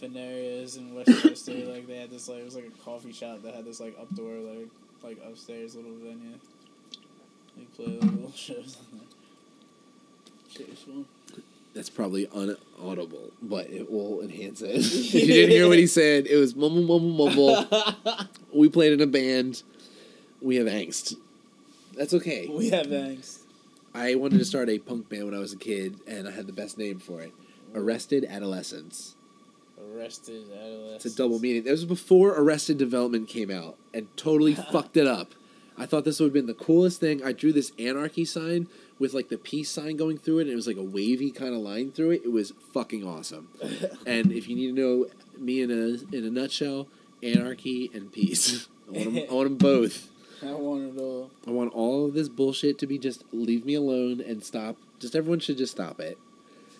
Fenarias 0.00 0.76
in 0.76 0.94
Westchester. 0.94 1.52
like 1.66 1.86
they 1.86 1.96
had 1.96 2.10
this 2.10 2.28
like 2.28 2.38
it 2.38 2.44
was 2.44 2.54
like 2.56 2.66
a 2.66 2.84
coffee 2.84 3.12
shop 3.12 3.42
that 3.42 3.54
had 3.54 3.64
this 3.64 3.80
like 3.80 3.96
updoor 3.98 4.58
like 4.58 4.68
like 5.02 5.18
upstairs 5.28 5.74
little 5.76 5.92
venue. 5.96 6.38
Play 7.76 7.86
like 7.86 8.02
little 8.02 8.32
shows 8.32 8.76
on 8.78 8.98
there. 8.98 9.08
Shit 10.48 10.68
was 10.68 11.04
that's 11.74 11.90
probably 11.90 12.26
unaudible, 12.26 13.32
but 13.42 13.68
it 13.68 13.90
will 13.90 14.20
enhance 14.22 14.62
it. 14.62 14.76
if 14.76 15.14
you 15.14 15.26
didn't 15.26 15.50
hear 15.50 15.66
what 15.66 15.78
he 15.78 15.88
said, 15.88 16.28
it 16.28 16.36
was 16.36 16.54
mumble 16.54 16.82
mumble 16.82 17.28
mumble. 17.28 17.88
we 18.54 18.68
played 18.68 18.92
in 18.92 19.00
a 19.00 19.08
band. 19.08 19.64
We 20.40 20.56
have 20.56 20.68
angst. 20.68 21.16
That's 21.96 22.14
okay. 22.14 22.46
we 22.48 22.70
have 22.70 22.86
angst. 22.86 23.40
I 23.92 24.14
wanted 24.14 24.38
to 24.38 24.44
start 24.44 24.68
a 24.68 24.78
punk 24.78 25.08
band 25.08 25.24
when 25.24 25.34
I 25.34 25.38
was 25.38 25.52
a 25.52 25.56
kid, 25.56 26.00
and 26.06 26.28
I 26.28 26.30
had 26.30 26.46
the 26.46 26.52
best 26.52 26.78
name 26.78 27.00
for 27.00 27.20
it. 27.22 27.32
Arrested 27.74 28.24
Adolescence. 28.24 29.16
Arrested 29.78 30.44
adolescents. 30.52 31.04
It's 31.04 31.14
a 31.14 31.16
double 31.16 31.38
meaning. 31.40 31.64
It 31.66 31.70
was 31.70 31.84
before 31.84 32.30
Arrested 32.30 32.78
Development 32.78 33.28
came 33.28 33.50
out 33.50 33.76
and 33.92 34.06
totally 34.16 34.54
fucked 34.72 34.96
it 34.96 35.06
up. 35.06 35.34
I 35.76 35.86
thought 35.86 36.04
this 36.04 36.20
would 36.20 36.26
have 36.26 36.32
been 36.32 36.46
the 36.46 36.54
coolest 36.54 37.00
thing. 37.00 37.22
I 37.24 37.32
drew 37.32 37.52
this 37.52 37.72
anarchy 37.78 38.24
sign 38.24 38.68
with 38.98 39.12
like 39.12 39.28
the 39.28 39.38
peace 39.38 39.70
sign 39.70 39.96
going 39.96 40.18
through 40.18 40.38
it, 40.38 40.42
and 40.42 40.50
it 40.52 40.56
was 40.56 40.66
like 40.66 40.76
a 40.76 40.82
wavy 40.82 41.30
kind 41.30 41.54
of 41.54 41.60
line 41.60 41.90
through 41.90 42.10
it. 42.10 42.22
It 42.24 42.32
was 42.32 42.52
fucking 42.72 43.06
awesome. 43.06 43.48
and 44.06 44.32
if 44.32 44.48
you 44.48 44.54
need 44.54 44.74
to 44.74 44.80
know 44.80 45.06
me 45.38 45.62
in 45.62 45.70
a 45.70 46.16
in 46.16 46.24
a 46.24 46.30
nutshell, 46.30 46.86
anarchy 47.22 47.90
and 47.92 48.12
peace. 48.12 48.68
I 48.88 48.92
want 48.92 49.14
them, 49.14 49.24
I 49.28 49.34
want 49.34 49.46
'em 49.46 49.56
both. 49.56 50.08
I 50.42 50.52
want 50.52 50.96
it 50.96 51.00
all. 51.00 51.30
I 51.46 51.50
want 51.50 51.72
all 51.72 52.06
of 52.06 52.14
this 52.14 52.28
bullshit 52.28 52.78
to 52.78 52.86
be 52.86 52.98
just 52.98 53.24
leave 53.32 53.64
me 53.64 53.74
alone 53.74 54.20
and 54.20 54.44
stop. 54.44 54.76
Just 55.00 55.16
everyone 55.16 55.40
should 55.40 55.58
just 55.58 55.72
stop 55.72 56.00
it. 56.00 56.18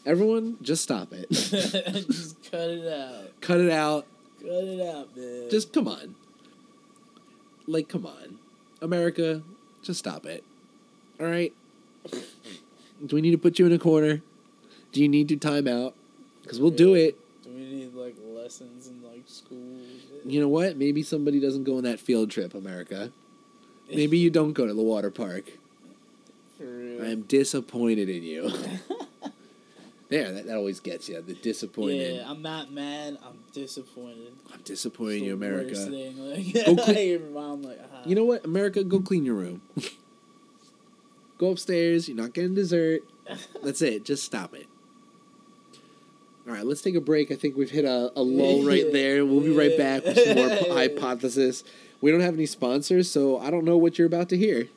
Everyone, 0.06 0.58
just 0.60 0.82
stop 0.82 1.12
it. 1.12 1.30
just 1.30 2.50
cut 2.50 2.68
it 2.68 2.86
out. 2.86 3.40
Cut 3.40 3.58
it 3.58 3.70
out. 3.70 4.06
Cut 4.40 4.50
it 4.50 4.80
out, 4.80 5.16
man. 5.16 5.50
Just 5.50 5.72
come 5.72 5.88
on. 5.88 6.14
Like, 7.66 7.88
come 7.88 8.04
on. 8.04 8.38
America, 8.84 9.42
just 9.82 9.98
stop 9.98 10.26
it. 10.26 10.44
All 11.18 11.26
right? 11.26 11.52
Do 13.04 13.16
we 13.16 13.22
need 13.22 13.32
to 13.32 13.38
put 13.38 13.58
you 13.58 13.66
in 13.66 13.72
a 13.72 13.78
corner? 13.78 14.20
Do 14.92 15.02
you 15.02 15.08
need 15.08 15.28
to 15.28 15.36
time 15.36 15.66
out? 15.66 15.94
Because 16.42 16.60
we'll 16.60 16.70
do 16.70 16.94
it. 16.94 17.18
Do 17.42 17.50
we 17.50 17.64
need 17.64 17.94
like 17.94 18.14
lessons 18.22 18.88
in 18.88 19.02
like 19.02 19.22
school? 19.26 19.78
You 20.24 20.40
know 20.40 20.48
what? 20.48 20.76
Maybe 20.76 21.02
somebody 21.02 21.40
doesn't 21.40 21.64
go 21.64 21.78
on 21.78 21.84
that 21.84 21.98
field 21.98 22.30
trip, 22.30 22.54
America. 22.54 23.10
Maybe 23.88 24.18
you 24.18 24.30
don't 24.30 24.52
go 24.52 24.66
to 24.66 24.74
the 24.74 24.82
water 24.82 25.10
park. 25.10 25.44
I 26.60 27.06
am 27.06 27.22
disappointed 27.22 28.08
in 28.08 28.22
you. 28.22 28.50
there, 30.14 30.30
that, 30.32 30.46
that 30.46 30.56
always 30.56 30.78
gets 30.78 31.08
you. 31.08 31.20
The 31.20 31.34
disappointed. 31.34 32.16
Yeah, 32.16 32.30
I'm 32.30 32.40
not 32.40 32.70
mad. 32.70 33.18
I'm 33.24 33.38
disappointed. 33.52 34.32
I'm 34.52 34.60
disappointed 34.62 35.18
in 35.18 35.24
you, 35.24 35.34
America. 35.34 35.74
worst 35.74 35.90
thing. 35.90 36.16
Like, 36.18 36.66
Go 36.66 36.76
clean- 36.84 37.32
mom 37.32 37.62
like, 37.62 37.80
ah. 37.92 38.02
You 38.06 38.14
know 38.14 38.24
what, 38.24 38.44
America? 38.44 38.84
Go 38.84 39.00
clean 39.00 39.24
your 39.24 39.34
room. 39.34 39.62
go 41.38 41.50
upstairs. 41.50 42.08
You're 42.08 42.16
not 42.16 42.32
getting 42.32 42.54
dessert. 42.54 43.02
That's 43.62 43.82
it. 43.82 44.04
Just 44.04 44.22
stop 44.22 44.54
it. 44.54 44.66
All 46.46 46.52
right, 46.52 46.64
let's 46.64 46.82
take 46.82 46.94
a 46.94 47.00
break. 47.00 47.32
I 47.32 47.36
think 47.36 47.56
we've 47.56 47.70
hit 47.70 47.84
a, 47.84 48.12
a 48.14 48.22
lull 48.22 48.64
right 48.68 48.92
there. 48.92 49.24
We'll 49.24 49.40
be 49.40 49.56
right 49.56 49.76
back 49.76 50.04
with 50.04 50.18
some 50.18 50.36
more 50.36 50.48
Highpodthesis. 50.48 51.64
We 52.00 52.10
don't 52.12 52.20
have 52.20 52.34
any 52.34 52.46
sponsors, 52.46 53.10
so 53.10 53.38
I 53.38 53.50
don't 53.50 53.64
know 53.64 53.78
what 53.78 53.98
you're 53.98 54.06
about 54.06 54.28
to 54.28 54.36
hear. 54.36 54.68